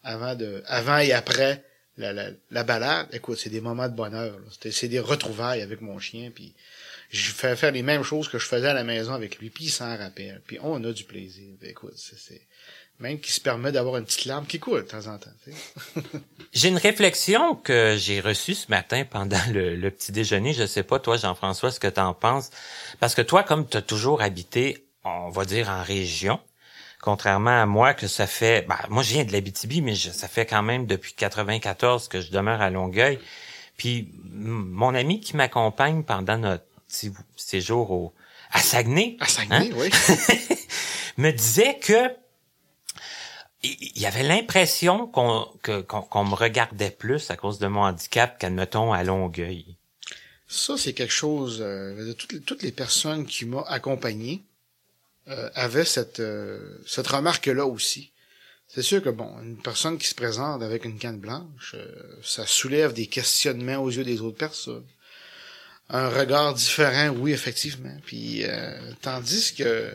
avant 0.03 0.35
de, 0.35 0.61
avant 0.67 0.97
et 0.97 1.13
après 1.13 1.63
la, 1.97 2.11
la, 2.11 2.31
la 2.51 2.63
balade, 2.63 3.07
écoute, 3.13 3.37
c'est 3.37 3.49
des 3.49 3.61
moments 3.61 3.87
de 3.87 3.95
bonheur. 3.95 4.37
C'est 4.71 4.87
des 4.87 4.99
retrouvailles 4.99 5.61
avec 5.61 5.79
mon 5.81 5.99
chien. 5.99 6.31
Puis 6.33 6.53
je 7.09 7.31
fais 7.31 7.55
faire 7.55 7.71
les 7.71 7.83
mêmes 7.83 8.03
choses 8.03 8.27
que 8.27 8.39
je 8.39 8.45
faisais 8.45 8.67
à 8.67 8.73
la 8.73 8.83
maison 8.83 9.13
avec 9.13 9.37
lui. 9.39 9.49
Puis 9.49 9.65
il 9.65 9.71
s'en 9.71 9.95
rappelle. 9.97 10.41
Puis 10.45 10.57
on 10.61 10.83
a 10.83 10.91
du 10.91 11.03
plaisir. 11.03 11.55
Écoute, 11.61 11.93
c'est 11.95 12.41
même 12.99 13.19
qui 13.19 13.31
se 13.31 13.41
permet 13.41 13.71
d'avoir 13.71 13.97
une 13.97 14.05
petite 14.05 14.25
larme 14.25 14.45
qui 14.45 14.59
coule 14.59 14.83
de 14.83 14.87
temps 14.87 15.07
en 15.07 15.17
temps. 15.17 15.29
j'ai 16.53 16.69
une 16.69 16.77
réflexion 16.77 17.55
que 17.55 17.95
j'ai 17.97 18.19
reçue 18.21 18.55
ce 18.55 18.69
matin 18.69 19.03
pendant 19.09 19.41
le, 19.51 19.89
petit 19.89 20.11
déjeuner. 20.11 20.53
Je 20.53 20.65
sais 20.65 20.83
pas, 20.83 20.99
toi, 20.99 21.17
Jean-François, 21.17 21.71
ce 21.71 21.79
que 21.79 21.87
tu 21.87 21.99
en 21.99 22.13
penses. 22.13 22.49
Parce 22.99 23.15
que 23.15 23.21
toi, 23.21 23.43
comme 23.43 23.67
tu 23.67 23.77
as 23.77 23.81
toujours 23.81 24.21
habité, 24.21 24.85
on 25.03 25.29
va 25.29 25.45
dire, 25.45 25.69
en 25.69 25.83
région, 25.83 26.39
contrairement 27.01 27.61
à 27.61 27.65
moi, 27.65 27.93
que 27.93 28.07
ça 28.07 28.27
fait... 28.27 28.65
Ben, 28.67 28.77
moi, 28.89 29.03
je 29.03 29.13
viens 29.13 29.25
de 29.25 29.31
l'Abitibi, 29.31 29.81
mais 29.81 29.95
ça 29.95 30.27
fait 30.27 30.45
quand 30.45 30.63
même 30.63 30.85
depuis 30.85 31.13
94 31.13 32.07
que 32.07 32.21
je 32.21 32.31
demeure 32.31 32.61
à 32.61 32.69
Longueuil. 32.69 33.19
Puis 33.75 34.11
mon 34.23 34.95
ami 34.95 35.19
qui 35.19 35.35
m'accompagne 35.35 36.03
pendant 36.03 36.37
notre 36.37 36.63
séjour 37.35 37.91
au, 37.91 38.13
à 38.51 38.59
Saguenay, 38.59 39.17
à 39.19 39.27
Saguenay, 39.27 39.71
hein, 39.71 39.75
oui. 39.75 39.89
me 41.17 41.31
disait 41.31 41.79
que 41.79 42.11
il 43.63 44.01
y 44.01 44.05
avait 44.05 44.23
l'impression 44.23 45.07
qu'on 45.07 45.47
qu'on 45.87 46.25
me 46.25 46.35
regardait 46.35 46.91
plus 46.91 47.31
à 47.31 47.37
cause 47.37 47.59
de 47.59 47.67
mon 47.67 47.81
handicap 47.81 48.37
qu'admettons 48.37 48.91
à 48.91 49.03
Longueuil. 49.03 49.77
Ça, 50.47 50.77
c'est 50.77 50.93
quelque 50.93 51.13
chose. 51.13 51.59
Euh, 51.61 52.13
toutes, 52.13 52.61
les 52.61 52.71
personnes 52.71 53.25
qui 53.25 53.45
m'ont 53.45 53.63
accompagné 53.63 54.43
euh, 55.29 55.49
avaient 55.55 55.85
cette, 55.85 56.19
euh, 56.19 56.59
cette 56.85 57.07
remarque-là 57.07 57.65
aussi. 57.65 58.11
C'est 58.67 58.81
sûr 58.81 59.01
que 59.01 59.09
bon, 59.09 59.33
une 59.41 59.57
personne 59.57 59.97
qui 59.97 60.07
se 60.07 60.15
présente 60.15 60.61
avec 60.61 60.85
une 60.85 60.99
canne 60.99 61.19
blanche, 61.19 61.75
euh, 61.75 61.87
ça 62.21 62.45
soulève 62.45 62.93
des 62.93 63.07
questionnements 63.07 63.77
aux 63.77 63.89
yeux 63.89 64.03
des 64.03 64.21
autres 64.21 64.37
personnes. 64.37 64.85
Un 65.89 66.09
regard 66.09 66.53
différent, 66.53 67.09
oui, 67.09 67.31
effectivement. 67.31 67.95
Puis 68.05 68.43
tandis 69.01 69.53
que 69.53 69.91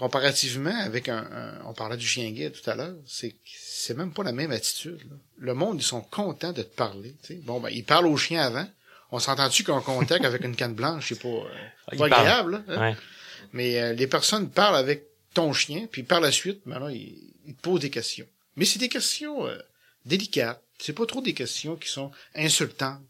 comparativement 0.00 0.74
avec 0.80 1.10
un, 1.10 1.26
on 1.66 1.74
parlait 1.74 1.98
du 1.98 2.06
chien 2.06 2.30
guide 2.30 2.52
tout 2.52 2.70
à 2.70 2.74
l'heure, 2.74 2.94
c'est 3.06 3.34
c'est 3.44 3.96
même 3.96 4.12
pas 4.12 4.22
la 4.22 4.32
même 4.32 4.50
attitude. 4.50 4.98
Le 5.38 5.52
monde, 5.52 5.76
ils 5.78 5.84
sont 5.84 6.00
contents 6.00 6.52
de 6.52 6.62
te 6.62 6.74
parler. 6.74 7.14
Bon, 7.44 7.60
ben, 7.60 7.68
ils 7.68 7.84
parlent 7.84 8.06
au 8.06 8.16
chien 8.16 8.42
avant. 8.42 8.66
On 9.12 9.18
s'entend-tu 9.18 9.62
qu'un 9.62 9.80
contact 9.82 10.24
avec 10.24 10.42
une 10.42 10.56
canne 10.56 10.72
blanche, 10.72 11.08
c'est 11.08 11.20
pas, 11.20 11.28
euh, 11.28 11.96
pas 11.98 12.06
agréable. 12.06 12.64
Hein? 12.68 12.94
Mais 13.52 13.78
euh, 13.78 13.92
les 13.92 14.06
personnes 14.06 14.48
parlent 14.48 14.76
avec 14.76 15.04
ton 15.34 15.52
chien, 15.52 15.86
puis 15.90 16.02
par 16.02 16.20
la 16.20 16.32
suite, 16.32 16.62
ben 16.64 16.90
ils, 16.90 17.54
te 17.54 17.60
posent 17.60 17.80
des 17.80 17.90
questions. 17.90 18.26
Mais 18.56 18.64
c'est 18.64 18.78
des 18.78 18.88
questions 18.88 19.46
euh, 19.46 19.58
délicates. 20.06 20.62
C'est 20.78 20.94
pas 20.94 21.04
trop 21.04 21.20
des 21.20 21.34
questions 21.34 21.76
qui 21.76 21.88
sont 21.88 22.10
insultantes 22.34 23.02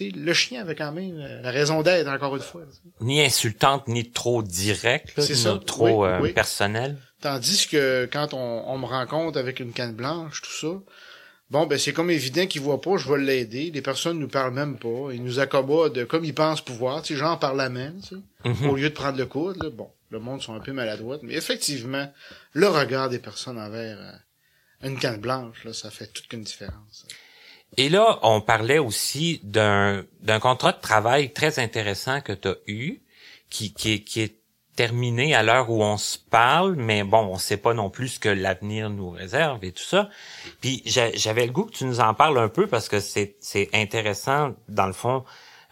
le 0.00 0.32
chien 0.32 0.62
avait 0.62 0.74
quand 0.74 0.92
même 0.92 1.18
euh, 1.18 1.42
la 1.42 1.50
raison 1.50 1.82
d'être, 1.82 2.08
encore 2.08 2.36
une 2.36 2.42
fois. 2.42 2.62
Ni 3.00 3.20
insultante, 3.22 3.88
ni 3.88 4.10
trop 4.10 4.42
directe, 4.42 5.12
c'est 5.16 5.34
ça. 5.34 5.58
trop 5.64 6.04
euh, 6.04 6.32
personnel. 6.32 6.96
Tandis 7.20 7.66
que 7.66 8.08
quand 8.12 8.34
on, 8.34 8.68
on, 8.68 8.78
me 8.78 8.86
rencontre 8.86 9.38
avec 9.38 9.60
une 9.60 9.72
canne 9.72 9.94
blanche, 9.94 10.42
tout 10.42 10.52
ça, 10.52 10.80
bon, 11.50 11.66
ben 11.66 11.78
c'est 11.78 11.92
comme 11.92 12.10
évident 12.10 12.46
qu'il 12.46 12.60
voit 12.60 12.80
pas, 12.80 12.96
je 12.96 13.10
vais 13.10 13.18
l'aider. 13.18 13.70
Les 13.72 13.82
personnes 13.82 14.18
nous 14.18 14.28
parlent 14.28 14.54
même 14.54 14.78
pas. 14.78 15.10
Ils 15.12 15.22
nous 15.22 15.40
accommodent 15.40 16.04
comme 16.06 16.24
ils 16.24 16.34
pensent 16.34 16.60
pouvoir, 16.60 17.02
tu 17.02 17.14
sais, 17.14 17.18
genre 17.18 17.38
par 17.38 17.54
la 17.54 17.68
main, 17.68 17.92
tu 18.02 18.16
sais, 18.16 18.66
au 18.66 18.76
lieu 18.76 18.88
de 18.88 18.94
prendre 18.94 19.18
le 19.18 19.26
coude. 19.26 19.62
Là, 19.62 19.70
bon, 19.70 19.90
le 20.10 20.20
monde 20.20 20.42
sont 20.42 20.54
un 20.54 20.60
peu 20.60 20.72
maladroits, 20.72 21.18
mais 21.22 21.34
effectivement, 21.34 22.12
le 22.52 22.68
regard 22.68 23.08
des 23.08 23.18
personnes 23.18 23.58
envers 23.58 23.98
euh, 23.98 24.88
une 24.88 24.98
canne 24.98 25.20
blanche, 25.20 25.64
là, 25.64 25.72
ça 25.72 25.90
fait 25.90 26.06
toute 26.06 26.32
une 26.32 26.42
différence. 26.42 27.06
Et 27.76 27.88
là, 27.88 28.18
on 28.22 28.40
parlait 28.40 28.78
aussi 28.78 29.40
d'un 29.44 30.04
contrat 30.40 30.72
de 30.72 30.80
travail 30.80 31.32
très 31.32 31.58
intéressant 31.58 32.20
que 32.20 32.32
tu 32.32 32.48
as 32.48 32.56
eu, 32.66 33.00
qui, 33.50 33.72
qui, 33.72 34.20
est, 34.20 34.34
terminé 34.74 35.34
à 35.34 35.42
l'heure 35.42 35.70
où 35.70 35.82
on 35.82 35.96
se 35.96 36.16
parle, 36.16 36.76
mais 36.76 37.02
bon, 37.02 37.18
on 37.18 37.36
sait 37.36 37.56
pas 37.56 37.74
non 37.74 37.90
plus 37.90 38.10
ce 38.10 38.20
que 38.20 38.28
l'avenir 38.28 38.90
nous 38.90 39.10
réserve 39.10 39.64
et 39.64 39.72
tout 39.72 39.82
ça. 39.82 40.08
Puis 40.60 40.84
j'avais 40.84 41.46
le 41.46 41.52
goût 41.52 41.64
que 41.64 41.72
tu 41.72 41.84
nous 41.84 41.98
en 41.98 42.14
parles 42.14 42.38
un 42.38 42.48
peu 42.48 42.68
parce 42.68 42.88
que 42.88 43.00
c'est 43.00 43.70
intéressant 43.74 44.54
dans 44.68 44.86
le 44.86 44.92
fond 44.92 45.24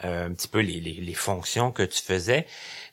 euh, 0.04 0.26
un 0.26 0.32
petit 0.32 0.48
peu 0.48 0.58
les, 0.58 0.80
les, 0.80 0.94
les 0.94 1.14
fonctions 1.14 1.70
que 1.70 1.84
tu 1.84 2.02
faisais. 2.02 2.48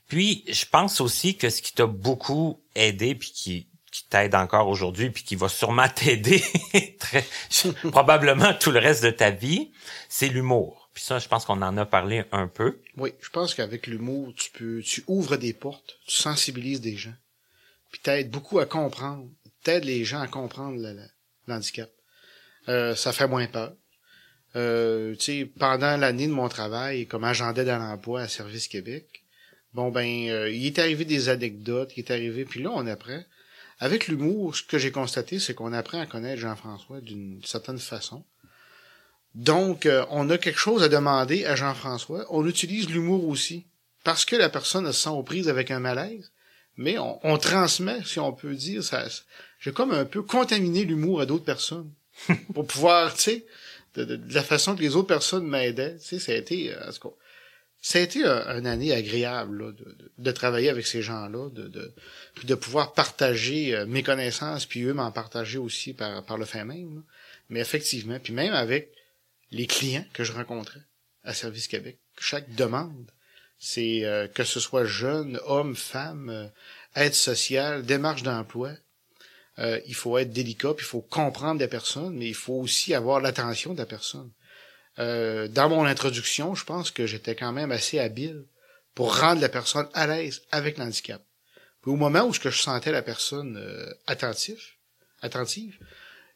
Puis 0.07 0.45
je 0.47 0.65
pense 0.67 1.01
aussi 1.01 1.35
que 1.35 1.49
ce 1.49 1.63
qui 1.63 1.73
t'a 1.73 1.87
beaucoup 1.87 2.61
aidé 2.75 3.15
puis 3.15 3.31
qui 3.31 3.67
t'aide 4.13 4.35
encore 4.35 4.67
aujourd'hui 4.67 5.09
puis 5.09 5.23
qui 5.23 5.35
va 5.35 5.49
sûrement 5.49 5.89
t'aider 5.89 6.43
probablement 7.91 8.53
tout 8.53 8.69
le 8.69 8.77
reste 8.77 9.03
de 9.03 9.09
ta 9.09 9.31
vie, 9.31 9.71
c'est 10.07 10.27
l'humour. 10.27 10.91
Puis 10.93 11.03
ça, 11.03 11.17
je 11.17 11.27
pense 11.27 11.45
qu'on 11.45 11.63
en 11.63 11.77
a 11.77 11.85
parlé 11.87 12.23
un 12.31 12.47
peu. 12.47 12.79
Oui, 12.95 13.11
je 13.21 13.29
pense 13.29 13.55
qu'avec 13.55 13.87
l'humour, 13.87 14.31
tu 14.37 14.51
peux, 14.51 14.83
tu 14.83 15.03
ouvres 15.07 15.37
des 15.37 15.53
portes, 15.53 15.97
tu 16.05 16.15
sensibilises 16.15 16.79
des 16.79 16.95
gens, 16.95 17.15
puis 17.91 18.01
t'aides 18.03 18.29
beaucoup 18.29 18.59
à 18.59 18.67
comprendre, 18.67 19.27
t'aides 19.63 19.85
les 19.85 20.05
gens 20.05 20.21
à 20.21 20.27
comprendre 20.27 20.77
l'handicap. 21.47 21.89
Euh, 22.69 22.95
ça 22.95 23.13
fait 23.13 23.27
moins 23.27 23.47
peur. 23.47 23.73
Euh, 24.55 25.15
tu 25.15 25.21
sais, 25.21 25.45
pendant 25.57 25.97
l'année 25.97 26.27
de 26.27 26.33
mon 26.33 26.49
travail 26.49 27.07
comme 27.07 27.23
agent 27.23 27.51
d'aide 27.53 27.69
à 27.69 27.79
l'emploi 27.79 28.21
à 28.21 28.27
Service 28.27 28.67
Québec, 28.67 29.23
bon 29.73 29.89
ben, 29.89 30.29
euh, 30.29 30.51
il 30.51 30.67
est 30.67 30.77
arrivé 30.77 31.03
des 31.03 31.29
anecdotes, 31.29 31.93
il 31.97 32.01
est 32.01 32.11
arrivé, 32.11 32.45
puis 32.45 32.61
là 32.61 32.69
on 32.71 32.85
apprend 32.85 33.23
avec 33.79 34.07
l'humour, 34.07 34.55
ce 34.55 34.63
que 34.63 34.77
j'ai 34.77 34.91
constaté, 34.91 35.39
c'est 35.39 35.53
qu'on 35.53 35.73
apprend 35.73 35.99
à 35.99 36.05
connaître 36.05 36.41
Jean-François 36.41 37.01
d'une 37.01 37.41
certaine 37.43 37.79
façon. 37.79 38.23
Donc, 39.35 39.85
euh, 39.85 40.05
on 40.09 40.29
a 40.29 40.37
quelque 40.37 40.59
chose 40.59 40.83
à 40.83 40.89
demander 40.89 41.45
à 41.45 41.55
Jean-François. 41.55 42.25
On 42.29 42.47
utilise 42.47 42.89
l'humour 42.89 43.27
aussi, 43.27 43.65
parce 44.03 44.25
que 44.25 44.35
la 44.35 44.49
personne 44.49 44.85
se 44.85 44.91
sent 44.91 45.09
aux 45.09 45.23
prises 45.23 45.49
avec 45.49 45.71
un 45.71 45.79
malaise. 45.79 46.31
Mais 46.75 46.97
on, 46.97 47.37
transmet, 47.37 47.99
si 48.03 48.19
on 48.19 48.33
peut 48.33 48.55
dire, 48.55 48.83
ça. 48.83 49.05
J'ai 49.59 49.71
comme 49.71 49.91
un 49.91 50.05
peu 50.05 50.23
contaminé 50.23 50.85
l'humour 50.85 51.21
à 51.21 51.27
d'autres 51.27 51.45
personnes 51.45 51.91
pour 52.53 52.65
pouvoir, 52.65 53.13
tu 53.13 53.21
sais, 53.21 53.45
de, 53.95 54.19
la 54.33 54.43
façon 54.43 54.75
que 54.75 54.81
les 54.81 54.95
autres 54.95 55.07
personnes 55.07 55.47
m'aidaient. 55.47 55.97
Tu 55.97 56.05
sais, 56.05 56.19
ça 56.19 56.31
a 56.31 56.35
été, 56.35 56.73
euh, 56.73 56.91
ça 57.83 57.99
a 57.99 58.01
été 58.01 58.23
un, 58.23 58.57
une 58.57 58.65
année 58.65 58.93
agréable 58.93 59.75
de, 59.75 59.97
de, 60.17 60.31
travailler 60.31 60.69
avec 60.69 60.87
ces 60.87 61.01
gens-là, 61.01 61.49
de, 61.49 61.67
de, 61.67 61.93
puis 62.33 62.47
de 62.47 62.55
pouvoir 62.55 62.93
partager 62.93 63.75
euh, 63.75 63.85
mes 63.85 64.03
connaissances, 64.03 64.65
puis 64.65 64.83
eux 64.83 64.93
m'en 64.93 65.11
partager 65.11 65.57
aussi 65.57 65.93
par, 65.93 66.23
par 66.23 66.37
le 66.37 66.45
fait 66.45 66.63
même. 66.63 67.03
Mais 67.49 67.59
effectivement, 67.59 68.17
puis 68.19 68.31
même 68.31 68.53
avec 68.53 68.89
les 69.51 69.67
clients 69.67 70.05
que 70.13 70.23
je 70.23 70.31
rencontrais 70.31 70.79
à 71.25 71.33
Service 71.33 71.67
Québec, 71.67 71.99
chaque 72.17 72.55
demande, 72.55 73.11
c'est 73.59 74.05
euh, 74.05 74.29
que 74.29 74.45
ce 74.45 74.61
soit 74.61 74.85
jeune, 74.85 75.37
homme, 75.45 75.75
femme, 75.75 76.29
euh, 76.29 76.47
aide 76.95 77.13
sociale, 77.13 77.85
démarche 77.85 78.23
d'emploi, 78.23 78.71
il 79.85 79.93
faut 79.93 80.17
être 80.17 80.31
délicat, 80.31 80.73
puis 80.73 80.83
il 80.83 80.89
faut 80.89 81.01
comprendre 81.01 81.59
la 81.59 81.67
personne, 81.67 82.15
mais 82.15 82.27
il 82.27 82.33
faut 82.33 82.55
aussi 82.55 82.95
avoir 82.95 83.19
l'attention 83.19 83.73
de 83.73 83.77
la 83.77 83.85
personne. 83.85 84.31
Euh, 84.99 85.47
dans 85.47 85.69
mon 85.69 85.85
introduction, 85.85 86.55
je 86.55 86.65
pense 86.65 86.91
que 86.91 87.07
j'étais 87.07 87.35
quand 87.35 87.51
même 87.51 87.71
assez 87.71 87.99
habile 87.99 88.45
pour 88.93 89.19
rendre 89.19 89.41
la 89.41 89.49
personne 89.49 89.87
à 89.93 90.07
l'aise 90.07 90.41
avec 90.51 90.77
l'handicap. 90.77 91.21
Puis 91.81 91.91
au 91.91 91.95
moment 91.95 92.21
où 92.21 92.33
je 92.33 92.49
sentais 92.49 92.91
la 92.91 93.01
personne 93.01 93.57
euh, 93.57 93.91
attentive, 94.07 94.61
attentive, 95.21 95.77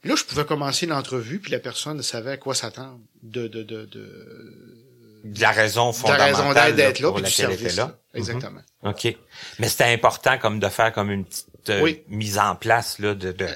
là 0.03 0.15
je 0.15 0.23
pouvais 0.23 0.45
commencer 0.45 0.85
l'entrevue 0.85 1.39
puis 1.39 1.51
la 1.51 1.59
personne 1.59 2.01
savait 2.01 2.31
à 2.31 2.37
quoi 2.37 2.55
s'attendre 2.55 2.99
de 3.21 3.47
de 3.47 3.63
de 3.63 3.85
de 3.85 5.41
la 5.41 5.51
raison 5.51 5.91
fondamentale 5.93 6.31
la 6.31 6.63
raison 6.63 6.75
d'être 6.75 6.99
là, 6.99 7.09
pour 7.09 7.19
laquelle 7.19 7.51
elle 7.51 7.65
était 7.65 7.75
là. 7.75 7.85
Mhm. 7.85 8.19
Exactement. 8.19 8.61
OK. 8.83 9.15
Mais 9.59 9.67
c'était 9.67 9.85
important 9.85 10.37
comme 10.37 10.59
de 10.59 10.69
faire 10.69 10.93
comme 10.93 11.11
une 11.11 11.25
petite 11.25 11.69
euh, 11.69 11.93
mise 12.07 12.39
en 12.39 12.55
place 12.55 12.99
là 12.99 13.13
de, 13.13 13.31
de 13.31 13.47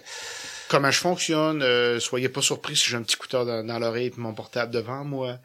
comment 0.71 0.89
je 0.89 0.99
fonctionne. 0.99 1.61
Euh, 1.61 1.99
soyez 1.99 2.29
pas 2.29 2.41
surpris 2.41 2.77
si 2.77 2.89
j'ai 2.89 2.95
un 2.95 3.03
petit 3.03 3.17
couteau 3.17 3.43
dans, 3.43 3.79
l'oreille 3.79 4.07
et 4.07 4.13
mon 4.15 4.33
portable 4.33 4.71
devant 4.71 5.03
moi. 5.03 5.37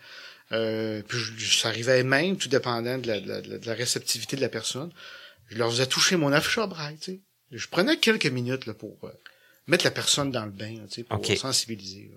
Euh, 0.53 1.03
puis 1.07 1.18
ça 1.45 1.68
arrivait 1.68 2.05
même, 2.05 2.37
tout 2.37 2.49
dépendant 2.49 2.97
de 2.99 3.09
la, 3.66 3.74
réceptivité 3.74 4.37
de 4.37 4.41
la 4.41 4.49
personne. 4.49 4.93
Je 5.49 5.59
leur 5.59 5.70
faisais 5.70 5.87
toucher 5.87 6.16
mon 6.16 6.33
affiche 6.33 6.61
braille, 6.61 6.97
tu 6.99 7.12
sais. 7.12 7.20
Je 7.51 7.66
prenais 7.68 7.97
quelques 7.97 8.27
minutes 8.27 8.66
là, 8.66 8.74
pour 8.74 8.97
euh, 9.05 9.11
mettre 9.66 9.85
la 9.85 9.91
personne 9.91 10.31
dans 10.31 10.45
le 10.45 10.51
bain, 10.51 10.77
tu 10.89 11.03
sais, 11.03 11.03
pour 11.03 11.24
sensibiliser. 11.37 12.11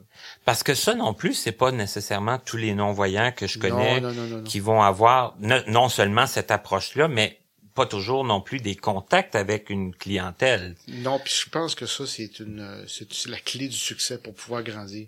Parce 0.45 0.61
que 0.61 0.75
ça 0.75 0.93
non 0.93 1.15
plus, 1.15 1.33
c'est 1.33 1.51
pas 1.51 1.71
nécessairement 1.71 2.37
tous 2.37 2.57
les 2.57 2.75
non-voyants 2.75 3.31
que 3.31 3.47
je 3.47 3.57
connais 3.57 4.03
qui 4.45 4.59
vont 4.59 4.83
avoir 4.83 5.35
non 5.39 5.89
seulement 5.89 6.27
cette 6.27 6.51
approche-là, 6.51 7.07
mais 7.07 7.39
pas 7.75 7.85
toujours 7.85 8.23
non 8.23 8.41
plus 8.41 8.59
des 8.59 8.75
contacts 8.75 9.35
avec 9.35 9.69
une 9.69 9.93
clientèle. 9.93 10.75
Non, 10.87 11.19
puis 11.19 11.33
je 11.45 11.49
pense 11.49 11.75
que 11.75 11.85
ça 11.85 12.05
c'est 12.05 12.39
une 12.39 12.85
c'est 12.87 13.27
la 13.27 13.39
clé 13.39 13.67
du 13.67 13.77
succès 13.77 14.17
pour 14.17 14.33
pouvoir 14.33 14.63
grandir. 14.63 15.07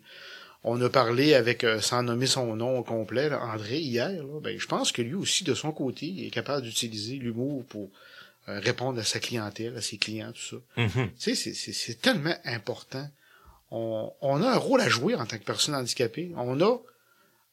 On 0.64 0.80
a 0.82 0.90
parlé 0.90 1.34
avec 1.34 1.64
euh, 1.64 1.82
sans 1.82 2.04
nommer 2.04 2.28
son 2.28 2.56
nom 2.56 2.78
au 2.78 2.84
complet, 2.84 3.34
André 3.34 3.80
hier. 3.80 4.24
ben 4.42 4.60
je 4.60 4.68
pense 4.68 4.92
que 4.92 5.02
lui 5.02 5.16
aussi 5.16 5.44
de 5.44 5.56
son 5.56 5.72
côté 5.72 6.06
il 6.06 6.28
est 6.28 6.30
capable 6.30 6.62
d'utiliser 6.64 7.16
l'humour 7.16 7.66
pour 7.66 7.90
euh, 8.50 8.60
répondre 8.60 9.00
à 9.00 9.04
sa 9.04 9.20
clientèle, 9.20 9.76
à 9.78 9.82
ses 9.82 9.98
clients, 9.98 10.32
tout 10.32 10.58
ça. 10.76 10.84
Mm-hmm. 10.84 11.10
Tu 11.20 11.36
sais, 11.36 11.54
c'est 11.54 12.02
tellement 12.02 12.36
important. 12.46 13.08
On, 13.72 14.12
on, 14.22 14.42
a 14.42 14.50
un 14.50 14.58
rôle 14.58 14.82
à 14.82 14.90
jouer 14.90 15.16
en 15.16 15.26
tant 15.26 15.38
que 15.38 15.44
personne 15.44 15.76
handicapée. 15.76 16.32
On 16.36 16.60
a 16.60 16.78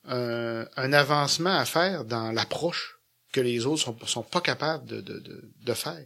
euh, 0.09 0.65
un 0.77 0.93
avancement 0.93 1.57
à 1.57 1.65
faire 1.65 2.05
dans 2.05 2.33
l'approche 2.33 2.98
que 3.33 3.41
les 3.41 3.67
autres 3.67 3.83
sont, 3.83 3.97
sont 4.07 4.23
pas 4.23 4.41
capables 4.41 4.87
de, 4.87 5.01
de, 5.01 5.19
de, 5.19 5.51
de 5.63 5.75
faire. 5.75 6.05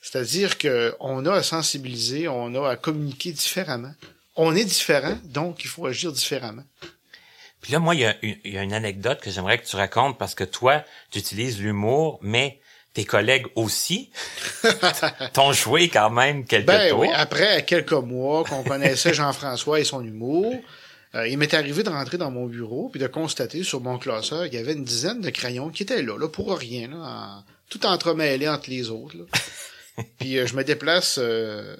C'est-à-dire 0.00 0.58
qu'on 0.58 1.24
a 1.26 1.32
à 1.32 1.42
sensibiliser, 1.42 2.28
on 2.28 2.54
a 2.54 2.70
à 2.70 2.76
communiquer 2.76 3.32
différemment. 3.32 3.94
On 4.36 4.54
est 4.54 4.64
différent, 4.64 5.16
donc 5.24 5.64
il 5.64 5.68
faut 5.68 5.86
agir 5.86 6.12
différemment. 6.12 6.64
Puis 7.60 7.72
là, 7.72 7.78
moi, 7.78 7.94
il 7.94 8.02
y 8.02 8.04
a, 8.04 8.14
une, 8.22 8.36
il 8.44 8.52
y 8.52 8.58
a 8.58 8.62
une 8.62 8.74
anecdote 8.74 9.20
que 9.22 9.30
j'aimerais 9.30 9.58
que 9.58 9.66
tu 9.66 9.76
racontes 9.76 10.18
parce 10.18 10.34
que 10.34 10.44
toi, 10.44 10.84
tu 11.10 11.18
utilises 11.18 11.58
l'humour, 11.58 12.18
mais 12.20 12.60
tes 12.92 13.06
collègues 13.06 13.46
aussi 13.54 14.10
t'ont 15.32 15.52
joué 15.52 15.88
quand 15.88 16.10
même 16.10 16.44
quelques 16.44 16.66
ben, 16.66 16.92
Oui, 16.92 17.08
après 17.14 17.64
quelques 17.64 17.92
mois 17.92 18.44
qu'on 18.44 18.62
connaissait 18.62 19.14
Jean-François 19.14 19.80
et 19.80 19.84
son 19.84 20.04
humour, 20.04 20.54
euh, 21.14 21.28
il 21.28 21.38
m'est 21.38 21.54
arrivé 21.54 21.82
de 21.82 21.90
rentrer 21.90 22.18
dans 22.18 22.30
mon 22.30 22.46
bureau 22.46 22.88
puis 22.88 23.00
de 23.00 23.06
constater 23.06 23.62
sur 23.62 23.80
mon 23.80 23.98
classeur 23.98 24.44
qu'il 24.44 24.54
y 24.54 24.62
avait 24.62 24.72
une 24.72 24.84
dizaine 24.84 25.20
de 25.20 25.30
crayons 25.30 25.70
qui 25.70 25.84
étaient 25.84 26.02
là, 26.02 26.18
là 26.18 26.28
pour 26.28 26.56
rien, 26.56 26.88
là, 26.88 27.44
tout 27.68 27.86
entremêlés 27.86 28.48
entre 28.48 28.70
les 28.70 28.90
autres. 28.90 29.16
puis 30.18 30.38
euh, 30.38 30.46
je 30.46 30.54
me 30.54 30.64
déplace 30.64 31.18
euh, 31.18 31.76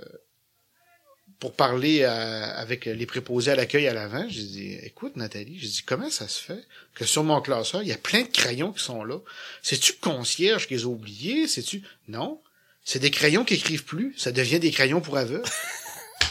pour 1.41 1.55
parler 1.55 2.05
avec 2.05 2.87
les 2.87 3.07
préposés 3.07 3.51
à 3.51 3.57
l'accueil 3.57 3.87
à 3.87 3.93
l'avant. 3.93 4.25
J'ai 4.29 4.45
dit, 4.45 4.79
écoute 4.83 5.17
Nathalie, 5.17 5.59
j'ai 5.59 5.69
dit, 5.69 5.83
comment 5.85 6.09
ça 6.09 6.27
se 6.27 6.41
fait 6.41 6.65
que 6.95 7.05
sur 7.05 7.23
mon 7.23 7.43
classeur, 7.43 7.83
il 7.83 7.89
y 7.89 7.93
a 7.93 7.99
plein 7.99 8.23
de 8.23 8.29
crayons 8.29 8.73
qui 8.73 8.83
sont 8.83 9.05
là? 9.05 9.19
C'est-tu 9.61 9.93
concierge 9.95 10.69
qui 10.69 10.75
les 10.75 10.85
a 10.85 10.87
oubliés? 10.87 11.47
C'est-tu... 11.47 11.83
Non. 12.09 12.41
C'est 12.83 12.99
des 12.99 13.11
crayons 13.11 13.45
qui 13.45 13.55
écrivent 13.55 13.85
plus. 13.85 14.15
Ça 14.17 14.33
devient 14.33 14.61
des 14.61 14.71
crayons 14.71 15.03
pour 15.03 15.19
aveugles. 15.19 15.45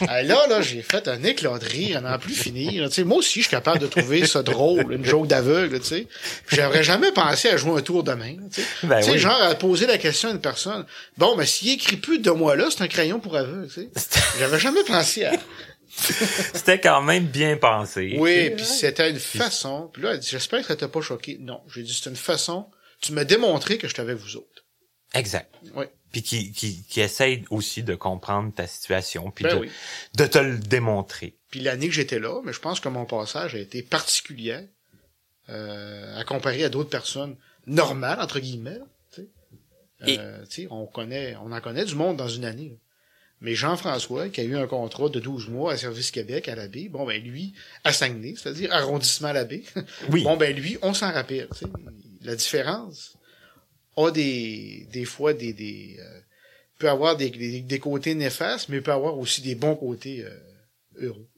Ah, 0.08 0.22
là, 0.22 0.46
là, 0.48 0.60
j'ai 0.60 0.82
fait 0.82 1.08
un 1.08 1.22
éclat 1.22 1.58
de 1.58 1.64
rire, 1.64 1.98
à 1.98 2.00
n'en 2.00 2.18
plus 2.18 2.34
finir. 2.34 2.88
Tu 2.88 2.94
sais, 2.94 3.04
moi 3.04 3.18
aussi, 3.18 3.40
je 3.40 3.46
suis 3.46 3.50
capable 3.50 3.78
de 3.78 3.86
trouver 3.86 4.26
ça 4.26 4.42
drôle, 4.42 4.92
une 4.92 5.04
joke 5.04 5.26
d'aveugle, 5.26 5.80
tu 5.80 5.86
sais. 5.86 6.08
J'aurais 6.48 6.82
jamais 6.82 7.12
pensé 7.12 7.48
à 7.48 7.56
jouer 7.56 7.78
un 7.78 7.82
tour 7.82 8.02
demain, 8.02 8.36
tu 8.52 8.62
sais. 8.62 8.68
Ben 8.82 9.00
tu 9.00 9.10
sais, 9.12 9.18
genre 9.18 9.40
à 9.42 9.54
poser 9.54 9.86
la 9.86 9.98
question 9.98 10.30
à 10.30 10.32
une 10.32 10.40
personne. 10.40 10.84
Bon, 11.16 11.36
mais 11.36 11.46
s'il 11.46 11.70
écrit 11.70 11.96
plus 11.96 12.18
de 12.18 12.30
moi 12.30 12.56
là, 12.56 12.66
c'est 12.70 12.82
un 12.82 12.88
crayon 12.88 13.20
pour 13.20 13.36
aveugle, 13.36 13.68
tu 13.68 13.82
sais. 13.82 13.90
J'avais 14.38 14.58
jamais 14.58 14.84
pensé 14.84 15.24
à... 15.24 15.32
c'était 16.54 16.80
quand 16.80 17.02
même 17.02 17.24
bien 17.24 17.56
pensé. 17.56 18.16
Oui, 18.18 18.50
puis 18.50 18.64
c'était 18.64 19.10
une 19.10 19.20
façon. 19.20 19.90
Puis 19.92 20.02
là, 20.02 20.18
j'espère 20.20 20.60
que 20.60 20.66
ça 20.66 20.76
t'a 20.76 20.88
pas 20.88 21.00
choqué. 21.00 21.38
Non, 21.40 21.60
j'ai 21.72 21.82
dit 21.82 21.98
c'est 22.02 22.10
une 22.10 22.16
façon. 22.16 22.66
Tu 23.00 23.12
m'as 23.12 23.24
démontré 23.24 23.78
que 23.78 23.86
je 23.86 23.94
t'avais 23.94 24.14
vous 24.14 24.36
autres. 24.36 24.64
Exact. 25.14 25.54
Oui 25.76 25.84
puis 26.14 26.22
qui, 26.22 26.52
qui, 26.52 26.84
qui 26.84 27.00
essaye 27.00 27.44
aussi 27.50 27.82
de 27.82 27.96
comprendre 27.96 28.54
ta 28.54 28.68
situation, 28.68 29.32
puis 29.32 29.44
ben 29.44 29.62
de, 29.62 29.68
de 30.22 30.26
te 30.28 30.38
le 30.38 30.58
démontrer. 30.58 31.34
Puis 31.50 31.58
l'année 31.58 31.88
que 31.88 31.94
j'étais 31.94 32.20
là, 32.20 32.40
mais 32.44 32.52
je 32.52 32.60
pense 32.60 32.78
que 32.78 32.88
mon 32.88 33.04
passage 33.04 33.56
a 33.56 33.58
été 33.58 33.82
particulier 33.82 34.60
euh, 35.48 36.16
à 36.16 36.22
comparer 36.22 36.62
à 36.62 36.68
d'autres 36.68 36.88
personnes 36.88 37.36
normales, 37.66 38.20
entre 38.20 38.38
guillemets. 38.38 38.78
Euh, 40.06 40.44
on 40.70 40.86
connaît, 40.86 41.34
on 41.42 41.50
en 41.50 41.60
connaît 41.60 41.84
du 41.84 41.96
monde 41.96 42.16
dans 42.16 42.28
une 42.28 42.44
année. 42.44 42.78
Mais 43.40 43.56
Jean-François, 43.56 44.28
qui 44.28 44.40
a 44.40 44.44
eu 44.44 44.56
un 44.56 44.68
contrat 44.68 45.08
de 45.08 45.18
12 45.18 45.48
mois 45.48 45.72
à 45.72 45.76
Service 45.76 46.12
Québec 46.12 46.48
à 46.48 46.54
la 46.54 46.68
baie, 46.68 46.88
bon 46.88 47.04
ben 47.04 47.20
lui, 47.20 47.54
à 47.82 47.92
Saguenay, 47.92 48.34
c'est-à-dire 48.36 48.72
arrondissement 48.72 49.28
à 49.28 49.32
la 49.32 49.44
baie, 49.44 49.64
oui. 50.12 50.22
bon 50.22 50.36
ben 50.36 50.54
lui, 50.54 50.78
on 50.80 50.94
s'en 50.94 51.10
rappelle. 51.10 51.48
La 52.22 52.36
différence, 52.36 53.16
a 53.96 54.10
des, 54.10 54.86
des 54.92 55.04
fois 55.04 55.32
des, 55.32 55.52
des, 55.52 55.96
euh, 56.00 56.20
peut 56.78 56.88
avoir 56.88 57.16
des, 57.16 57.30
des, 57.30 57.78
côtés 57.78 58.14
néfastes, 58.14 58.68
mais 58.68 58.80
peut 58.80 58.92
avoir 58.92 59.18
aussi 59.18 59.42
des 59.42 59.54
bons 59.54 59.76
côtés 59.76 60.24
euh, 60.24 61.06
heureux. 61.06 61.28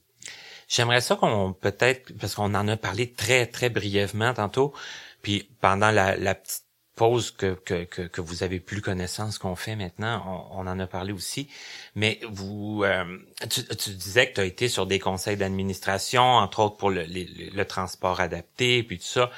J'aimerais 0.67 1.01
ça 1.01 1.15
qu'on 1.15 1.53
peut-être, 1.53 2.11
parce 2.19 2.35
qu'on 2.35 2.53
en 2.53 2.67
a 2.67 2.77
parlé 2.77 3.11
très, 3.11 3.45
très 3.45 3.69
brièvement 3.69 4.33
tantôt, 4.33 4.73
puis 5.21 5.49
pendant 5.61 5.91
la, 5.91 6.17
la 6.17 6.35
petite 6.35 6.67
pause 6.97 7.31
que, 7.31 7.53
que, 7.53 7.85
que, 7.85 8.21
vous 8.21 8.43
avez 8.43 8.59
plus 8.59 8.81
connaissance 8.81 9.37
qu'on 9.37 9.55
fait 9.55 9.75
maintenant, 9.75 10.49
on, 10.51 10.67
en 10.67 10.79
a 10.79 10.87
parlé 10.87 11.13
aussi. 11.13 11.47
Mais 11.95 12.19
vous, 12.27 12.81
euh, 12.83 13.05
tu, 13.49 13.63
tu, 13.63 13.91
disais 13.91 14.27
que 14.29 14.33
tu 14.33 14.41
as 14.41 14.45
été 14.45 14.67
sur 14.67 14.87
des 14.87 14.99
conseils 14.99 15.37
d'administration, 15.37 16.23
entre 16.23 16.59
autres 16.59 16.77
pour 16.77 16.89
le, 16.89 17.05
le, 17.05 17.65
transport 17.65 18.19
adapté, 18.19 18.81
puis 18.83 18.97
tout 18.97 19.05
ça. 19.05 19.29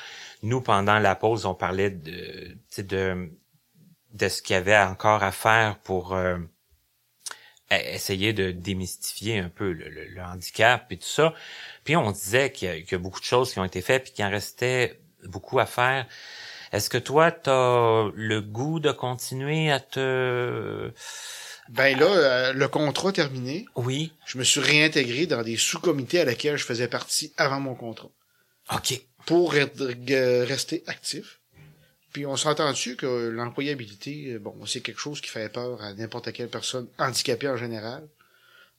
Nous, 0.42 0.62
pendant 0.62 1.00
la 1.00 1.16
pause, 1.16 1.46
on 1.46 1.54
parlait 1.54 1.90
de, 1.90 2.58
de, 2.78 3.30
de 4.14 4.30
ce 4.30 4.42
qu'il 4.42 4.54
y 4.54 4.58
avait 4.58 4.78
encore 4.78 5.24
à 5.24 5.32
faire 5.32 5.80
pour 5.80 6.14
euh, 6.14 6.38
essayer 7.72 8.34
de 8.34 8.52
démystifier 8.52 9.40
un 9.40 9.50
peu 9.50 9.72
le, 9.72 10.22
handicap 10.22 10.92
et 10.92 10.98
tout 10.98 11.08
ça. 11.08 11.34
Puis 11.84 11.96
on 11.96 12.12
disait 12.12 12.52
qu'il 12.52 12.74
y, 12.74 12.92
y, 12.92 12.96
a 12.96 12.98
beaucoup 12.98 13.20
de 13.20 13.26
choses 13.26 13.52
qui 13.52 13.60
ont 13.60 13.66
été 13.66 13.82
faites, 13.82 14.04
puis 14.04 14.14
qu'il 14.14 14.26
en 14.26 14.30
restait 14.30 15.02
beaucoup 15.24 15.60
à 15.60 15.66
faire. 15.66 16.08
Est-ce 16.72 16.90
que 16.90 16.98
toi, 16.98 17.32
tu 17.32 17.50
as 17.50 18.12
le 18.14 18.42
goût 18.42 18.80
de 18.80 18.92
continuer 18.92 19.72
à 19.72 19.80
te... 19.80 20.92
Ben 21.70 21.98
là, 21.98 22.06
euh, 22.06 22.54
le 22.54 22.68
contrat 22.68 23.12
terminé. 23.12 23.66
Oui. 23.76 24.12
Je 24.26 24.38
me 24.40 24.44
suis 24.44 24.60
réintégré 24.60 25.28
dans 25.28 25.44
des 25.44 25.56
sous-comités 25.56 26.20
à 26.20 26.26
laquelle 26.26 26.58
je 26.58 26.66
faisais 26.66 26.88
partie 26.88 27.32
avant 27.38 27.60
mon 27.60 27.76
contrat. 27.76 28.10
OK. 28.74 29.00
Pour 29.26 29.54
rester 29.54 30.84
actif. 30.88 31.40
Puis 32.14 32.26
on 32.26 32.36
s'entend 32.36 32.72
dessus 32.72 32.96
que 32.96 33.30
l'employabilité, 33.30 34.40
bon, 34.40 34.66
c'est 34.66 34.82
quelque 34.82 35.00
chose 35.00 35.22
qui 35.22 35.30
fait 35.30 35.50
peur 35.50 35.82
à 35.84 35.94
n'importe 35.94 36.32
quelle 36.34 36.50
personne 36.50 36.88
handicapée 36.98 37.48
en 37.48 37.58
général. 37.58 38.08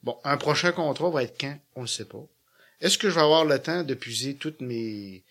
Bon, 0.03 0.17
un 0.25 0.37
prochain 0.37 0.73
contrat 0.73 1.11
va 1.11 1.23
être 1.23 1.39
quand? 1.41 1.57
On 1.77 1.83
ne 1.83 1.87
sait 1.87 2.07
pas. 2.07 2.27
Est-ce 2.81 2.99
que 2.99 3.11
je 3.11 3.15
vais 3.15 3.21
avoir 3.21 3.45
le 3.45 3.59
temps 3.59 3.85
de 3.85 3.95
puiser 3.95 4.35
toutes 4.35 4.61
mes 4.61 5.23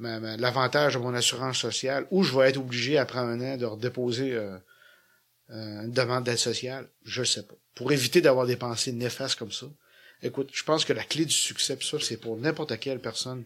l'avantage 0.00 0.94
de 0.94 0.98
mon 0.98 1.14
assurance 1.14 1.58
sociale, 1.58 2.06
ou 2.10 2.22
je 2.22 2.36
vais 2.36 2.48
être 2.50 2.58
obligé 2.58 2.98
après 2.98 3.18
un 3.18 3.40
an 3.40 3.56
de 3.56 3.66
redéposer 3.66 4.32
euh, 4.32 4.56
euh, 5.50 5.84
une 5.84 5.92
demande 5.92 6.24
d'aide 6.24 6.38
sociale, 6.38 6.88
je 7.04 7.24
sais 7.24 7.42
pas. 7.42 7.54
Pour 7.74 7.90
éviter 7.92 8.20
d'avoir 8.20 8.46
des 8.46 8.56
pensées 8.56 8.92
néfastes 8.92 9.38
comme 9.38 9.52
ça. 9.52 9.66
Écoute, 10.22 10.50
je 10.52 10.62
pense 10.62 10.84
que 10.84 10.92
la 10.92 11.04
clé 11.04 11.24
du 11.24 11.32
succès, 11.32 11.78
ça, 11.80 11.98
c'est 12.00 12.16
pour 12.16 12.36
n'importe 12.36 12.78
quelle 12.78 13.00
personne 13.00 13.44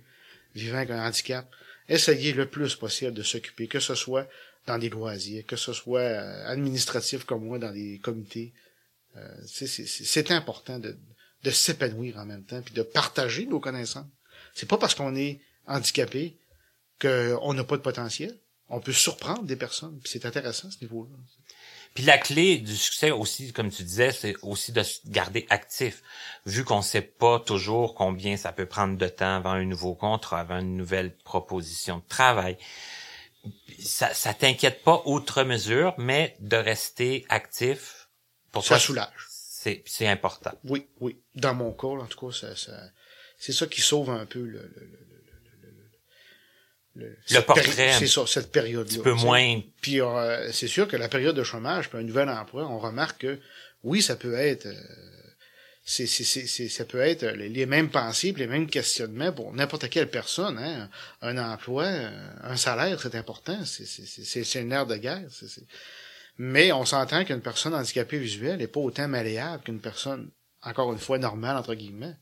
vivant 0.55 0.79
avec 0.79 0.91
un 0.91 1.07
handicap, 1.07 1.49
essayer 1.89 2.33
le 2.33 2.47
plus 2.47 2.75
possible 2.77 3.13
de 3.13 3.23
s'occuper, 3.23 3.67
que 3.69 3.81
ce 3.81 3.95
soit 3.95 4.29
dans 4.67 4.79
des 4.79 4.89
loisirs, 4.89 5.45
que 5.47 5.57
ce 5.57 5.73
soit 5.73 6.01
euh, 6.01 6.47
administratif 6.47 7.25
comme 7.25 7.45
moi, 7.45 7.59
dans 7.59 7.73
des 7.73 7.99
comités. 7.99 8.53
Euh, 9.17 9.29
c'est 9.47 10.31
important 10.31 10.79
de, 10.79 10.97
de 11.43 11.51
s'épanouir 11.51 12.19
en 12.19 12.25
même 12.25 12.45
temps, 12.45 12.63
puis 12.63 12.75
de 12.75 12.83
partager 12.83 13.47
nos 13.47 13.61
connaissances. 13.61 14.07
C'est 14.55 14.69
pas 14.69 14.79
parce 14.79 14.95
qu'on 14.95 15.17
est 15.17 15.41
handicapé 15.67 16.37
qu'on 17.01 17.55
n'a 17.55 17.65
pas 17.65 17.77
de 17.77 17.83
potentiel. 17.83 18.39
On 18.69 18.81
peut 18.81 18.93
surprendre 18.93 19.43
des 19.43 19.57
personnes. 19.57 20.01
c'est 20.05 20.25
intéressant 20.25 20.71
ce 20.71 20.81
niveau-là. 20.81 21.17
Puis 21.95 22.05
la 22.05 22.17
clé 22.17 22.59
du 22.59 22.77
succès 22.77 23.11
aussi, 23.11 23.53
comme 23.53 23.71
tu 23.71 23.83
disais, 23.83 24.13
c'est 24.13 24.35
aussi 24.43 24.73
de 24.73 24.83
se 24.83 25.01
garder 25.07 25.47
actif. 25.51 26.03
Vu 26.47 26.65
qu'on 26.65 26.83
sait 26.83 27.03
pas 27.03 27.39
toujours 27.39 27.95
combien 27.95 28.37
ça 28.37 28.53
peut 28.53 28.67
prendre 28.67 28.97
de 28.97 29.09
temps 29.09 29.37
avant 29.37 29.51
un 29.51 29.65
nouveau 29.65 29.95
contrat, 29.95 30.41
avant 30.41 30.61
une 30.61 30.77
nouvelle 30.77 31.15
proposition 31.19 31.99
de 31.99 32.09
travail. 32.09 32.57
Ça, 33.79 34.15
ça 34.15 34.33
t'inquiète 34.33 34.83
pas 34.85 35.03
outre 35.05 35.43
mesure, 35.43 35.95
mais 35.99 36.37
de 36.41 36.57
rester 36.57 37.27
actif 37.29 38.09
pour 38.53 38.65
ça 38.65 38.79
soulage. 38.79 39.27
C'est, 39.29 39.83
c'est 39.87 40.09
important. 40.09 40.53
Oui, 40.65 40.89
oui. 41.01 41.21
Dans 41.35 41.55
mon 41.55 41.73
cas, 41.73 41.89
en 41.89 42.07
tout 42.07 42.27
cas, 42.27 42.35
ça, 42.35 42.57
ça 42.57 42.73
c'est 43.39 43.53
ça 43.53 43.67
qui 43.67 43.81
sauve 43.81 44.11
un 44.11 44.25
peu 44.25 44.41
le, 44.41 44.73
le 44.77 44.87
le, 44.87 45.12
portrait. 47.41 47.93
C'est 47.99 48.07
ça, 48.07 48.27
cette 48.27 48.53
période-là. 48.53 49.01
Un 49.01 49.03
peu 49.03 49.15
moins. 49.15 49.61
Puis 49.81 50.01
euh, 50.01 50.51
c'est 50.53 50.69
sûr 50.69 50.89
que 50.89 50.97
la 50.97 51.09
période 51.09 51.37
de 51.37 51.45
chômage, 51.45 51.89
puis 51.89 51.99
un 51.99 52.03
nouvel 52.03 52.29
emploi, 52.29 52.67
on 52.67 52.79
remarque 52.79 53.23
que 53.23 53.39
oui, 53.83 54.03
ça 54.03 54.17
peut 54.17 54.35
être. 54.35 54.67
Euh, 54.67 54.75
c'est, 55.85 56.07
c'est, 56.07 56.25
c'est, 56.25 56.69
ça 56.69 56.85
peut 56.85 57.01
être 57.01 57.25
les, 57.25 57.67
mêmes 57.67 57.91
pensées, 57.91 58.33
les 58.37 58.47
mêmes 58.47 58.69
questionnements 58.69 59.33
pour 59.33 59.53
n'importe 59.53 59.89
quelle 59.89 60.09
personne. 60.09 60.57
Hein. 60.59 60.89
Un 61.23 61.37
emploi, 61.39 61.87
un 62.43 62.57
salaire, 62.57 63.01
c'est 63.01 63.17
important. 63.17 63.65
C'est, 63.65 63.85
c'est, 63.85 64.45
c'est, 64.45 64.61
une 64.61 64.71
ère 64.71 64.87
de 64.87 64.95
guerre. 64.95 65.27
Mais 66.39 66.71
on 66.71 66.85
s'entend 66.85 67.25
qu'une 67.25 67.41
personne 67.41 67.75
handicapée 67.75 68.19
visuelle 68.19 68.59
n'est 68.59 68.69
pas 68.69 68.79
autant 68.79 69.09
malléable 69.09 69.65
qu'une 69.65 69.81
personne, 69.81 70.31
encore 70.63 70.93
une 70.93 71.01
fois, 71.01 71.19
normale, 71.19 71.57
entre 71.57 71.75
guillemets 71.75 72.15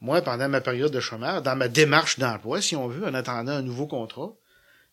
moi, 0.00 0.22
pendant 0.22 0.48
ma 0.48 0.60
période 0.60 0.92
de 0.92 1.00
chômage, 1.00 1.42
dans 1.42 1.56
ma 1.56 1.68
démarche 1.68 2.18
d'emploi, 2.18 2.60
si 2.60 2.76
on 2.76 2.88
veut, 2.88 3.06
en 3.06 3.14
attendant 3.14 3.52
un 3.52 3.62
nouveau 3.62 3.86
contrat, 3.86 4.34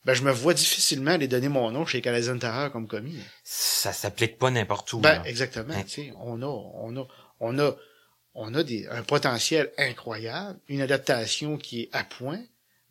ben, 0.06 0.14
je 0.14 0.24
me 0.24 0.32
vois 0.32 0.54
difficilement 0.54 1.12
aller 1.12 1.28
donner 1.28 1.49
mon 1.49 1.70
nom 1.72 1.86
chez 1.86 2.02
Canadian 2.02 2.38
Terreur 2.38 2.72
comme 2.72 2.88
commis. 2.88 3.20
Ça 3.43 3.93
s'applique 3.93 4.38
pas 4.38 4.49
n'importe 4.49 4.91
où. 4.93 4.99
Ben, 4.99 5.22
exactement. 5.26 5.74
Hein? 5.74 6.14
On 6.18 6.41
a, 6.41 6.45
on 6.45 6.97
a, 6.97 7.08
on 7.39 7.60
a, 7.60 7.76
on 8.34 8.54
a 8.56 8.64
des, 8.64 8.88
un 8.88 9.04
potentiel 9.04 9.72
incroyable, 9.78 10.60
une 10.68 10.82
adaptation 10.82 11.58
qui 11.58 11.82
est 11.82 11.89
à 11.93 12.04
point, 12.04 12.41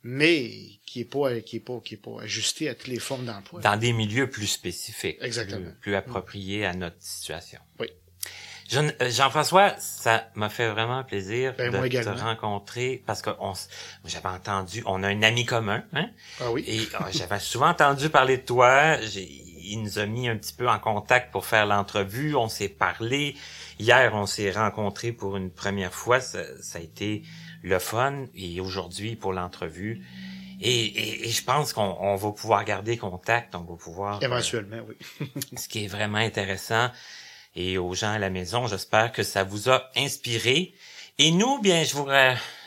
mais 0.02 0.50
qui 0.86 1.00
est 1.00 1.04
pas, 1.04 1.40
qui 1.40 1.56
est 1.56 1.60
pas, 1.60 1.80
qui 1.80 1.94
est 1.94 2.02
pas 2.02 2.22
ajustée 2.22 2.68
à 2.68 2.74
toutes 2.74 2.88
les 2.88 3.00
formes 3.00 3.24
d'emploi. 3.24 3.60
Dans 3.60 3.76
des 3.76 3.92
milieux 3.92 4.30
plus 4.30 4.46
spécifiques. 4.46 5.18
Exactement. 5.20 5.72
plus 5.80 5.94
appropriés 5.94 6.64
à 6.64 6.74
notre 6.74 7.00
situation. 7.00 7.60
Oui. 7.80 7.88
Euh, 8.72 9.10
Jean-François, 9.10 9.74
ça 9.78 10.28
m'a 10.34 10.48
fait 10.48 10.68
vraiment 10.68 11.02
plaisir 11.02 11.54
ben, 11.56 11.70
de 11.72 11.88
te 11.88 12.08
rencontrer 12.08 13.02
parce 13.06 13.22
que 13.22 13.30
on, 13.40 13.52
j'avais 14.04 14.28
entendu, 14.28 14.82
on 14.86 15.02
a 15.02 15.08
un 15.08 15.22
ami 15.22 15.44
commun, 15.44 15.82
hein? 15.92 16.08
Ah 16.40 16.50
oui. 16.52 16.64
Et 16.66 16.80
euh, 16.80 17.04
j'avais 17.12 17.40
souvent 17.40 17.68
entendu 17.68 18.10
parler 18.10 18.38
de 18.38 18.42
toi. 18.42 18.96
Il 19.62 19.82
nous 19.82 19.98
a 19.98 20.06
mis 20.06 20.28
un 20.28 20.36
petit 20.36 20.52
peu 20.52 20.68
en 20.68 20.78
contact 20.78 21.32
pour 21.32 21.46
faire 21.46 21.66
l'entrevue. 21.66 22.34
On 22.34 22.48
s'est 22.48 22.68
parlé. 22.68 23.36
Hier, 23.78 24.12
on 24.14 24.26
s'est 24.26 24.50
rencontrés 24.50 25.12
pour 25.12 25.36
une 25.36 25.50
première 25.50 25.92
fois. 25.94 26.20
Ça, 26.20 26.40
a 26.74 26.78
été 26.78 27.22
le 27.62 27.78
fun. 27.78 28.26
Et 28.34 28.60
aujourd'hui, 28.60 29.16
pour 29.16 29.32
l'entrevue. 29.32 30.04
Et, 30.60 31.26
et, 31.26 31.28
je 31.28 31.42
pense 31.42 31.72
qu'on 31.72 32.16
va 32.16 32.32
pouvoir 32.32 32.64
garder 32.64 32.96
contact. 32.96 33.54
On 33.54 33.60
va 33.60 33.76
pouvoir. 33.76 34.16
Euh, 34.16 34.26
Éventuellement, 34.26 34.80
oui. 34.88 35.30
ce 35.56 35.68
qui 35.68 35.84
est 35.84 35.88
vraiment 35.88 36.18
intéressant 36.18 36.90
et 37.54 37.78
aux 37.78 37.94
gens 37.94 38.12
à 38.12 38.18
la 38.18 38.30
maison. 38.30 38.66
J'espère 38.66 39.12
que 39.12 39.22
ça 39.22 39.44
vous 39.44 39.70
a 39.70 39.90
inspiré. 39.96 40.74
Et 41.18 41.32
nous, 41.32 41.60
bien, 41.60 41.84
je 41.84 41.94
vous, 41.96 42.08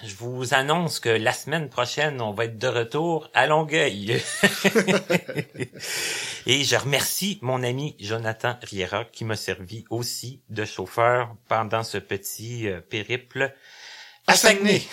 je 0.03 0.15
vous 0.15 0.53
annonce 0.53 0.99
que 0.99 1.09
la 1.09 1.33
semaine 1.33 1.69
prochaine, 1.69 2.21
on 2.21 2.33
va 2.33 2.45
être 2.45 2.59
de 2.59 2.67
retour 2.67 3.27
à 3.33 3.47
Longueuil. 3.47 4.11
et 6.45 6.63
je 6.63 6.75
remercie 6.75 7.39
mon 7.41 7.63
ami 7.63 7.95
Jonathan 7.99 8.55
Riera 8.61 9.05
qui 9.05 9.25
m'a 9.25 9.37
servi 9.37 9.85
aussi 9.89 10.43
de 10.49 10.65
chauffeur 10.65 11.35
pendant 11.47 11.81
ce 11.81 11.97
petit 11.97 12.67
euh, 12.67 12.79
périple 12.79 13.55
à 14.27 14.35
Saguenay. 14.35 14.83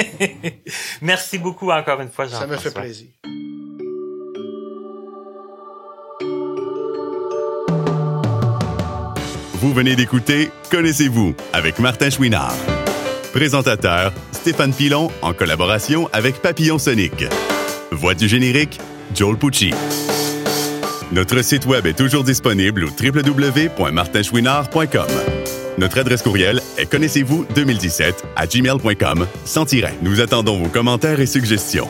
Merci 1.02 1.38
beaucoup 1.38 1.70
encore 1.70 2.00
une 2.00 2.10
fois, 2.10 2.24
Jean-François. 2.24 2.48
Ça 2.48 2.54
me 2.54 2.58
fait 2.58 2.80
plaisir. 2.80 3.08
Vous 9.62 9.72
venez 9.72 9.94
d'écouter 9.94 10.50
Connaissez-vous 10.72 11.36
avec 11.52 11.78
Martin 11.78 12.10
Chouinard. 12.10 12.56
Présentateur 13.32 14.12
Stéphane 14.32 14.72
Pilon 14.72 15.08
en 15.22 15.34
collaboration 15.34 16.08
avec 16.12 16.42
Papillon 16.42 16.80
Sonic. 16.80 17.26
Voix 17.92 18.14
du 18.14 18.26
générique 18.26 18.80
Joel 19.14 19.36
Pucci. 19.36 19.72
Notre 21.12 21.42
site 21.42 21.66
web 21.66 21.86
est 21.86 21.96
toujours 21.96 22.24
disponible 22.24 22.86
au 22.86 22.88
www.martinchouinard.com. 22.88 25.06
Notre 25.78 26.00
adresse 26.00 26.22
courriel 26.22 26.60
est 26.76 26.86
connaissez-vous 26.86 27.46
2017 27.54 28.24
à 28.34 28.48
gmail.com 28.48 29.28
sans 29.44 29.64
tiret. 29.64 29.94
Nous 30.02 30.20
attendons 30.20 30.60
vos 30.60 30.70
commentaires 30.70 31.20
et 31.20 31.26
suggestions. 31.26 31.88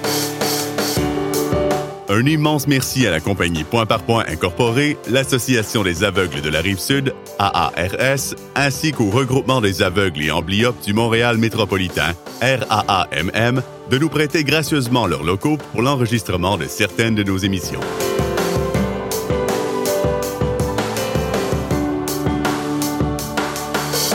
Un 2.14 2.26
immense 2.26 2.66
merci 2.66 3.06
à 3.06 3.10
la 3.10 3.20
compagnie 3.20 3.64
Point 3.64 3.86
par 3.86 4.02
Point 4.02 4.24
Incorporée, 4.28 4.98
l'Association 5.08 5.82
des 5.82 6.04
aveugles 6.04 6.42
de 6.42 6.50
la 6.50 6.60
Rive-Sud, 6.60 7.14
AARS, 7.38 8.34
ainsi 8.54 8.92
qu'au 8.92 9.08
regroupement 9.08 9.62
des 9.62 9.80
aveugles 9.80 10.22
et 10.22 10.30
amblyopes 10.30 10.78
du 10.84 10.92
Montréal 10.92 11.38
métropolitain, 11.38 12.12
RAAMM, 12.42 13.62
de 13.90 13.98
nous 13.98 14.10
prêter 14.10 14.44
gracieusement 14.44 15.06
leurs 15.06 15.24
locaux 15.24 15.56
pour 15.56 15.80
l'enregistrement 15.80 16.58
de 16.58 16.66
certaines 16.66 17.14
de 17.14 17.22
nos 17.22 17.38
émissions. 17.38 17.80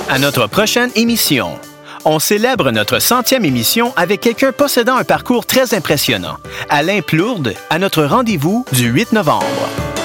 À 0.08 0.20
notre 0.20 0.46
prochaine 0.46 0.92
émission 0.94 1.58
on 2.06 2.20
célèbre 2.20 2.72
notre 2.72 3.00
centième 3.00 3.46
émission 3.46 3.94
avec 3.96 4.22
quelqu'un 4.22 4.52
possédant 4.52 4.96
un 4.96 5.04
parcours 5.04 5.46
très 5.46 5.74
impressionnant. 5.74 6.38
Alain 6.70 7.02
Plourde, 7.02 7.54
à 7.70 7.80
notre 7.80 8.04
rendez-vous 8.04 8.66
du 8.72 8.88
8 8.88 9.14
novembre. 9.14 9.97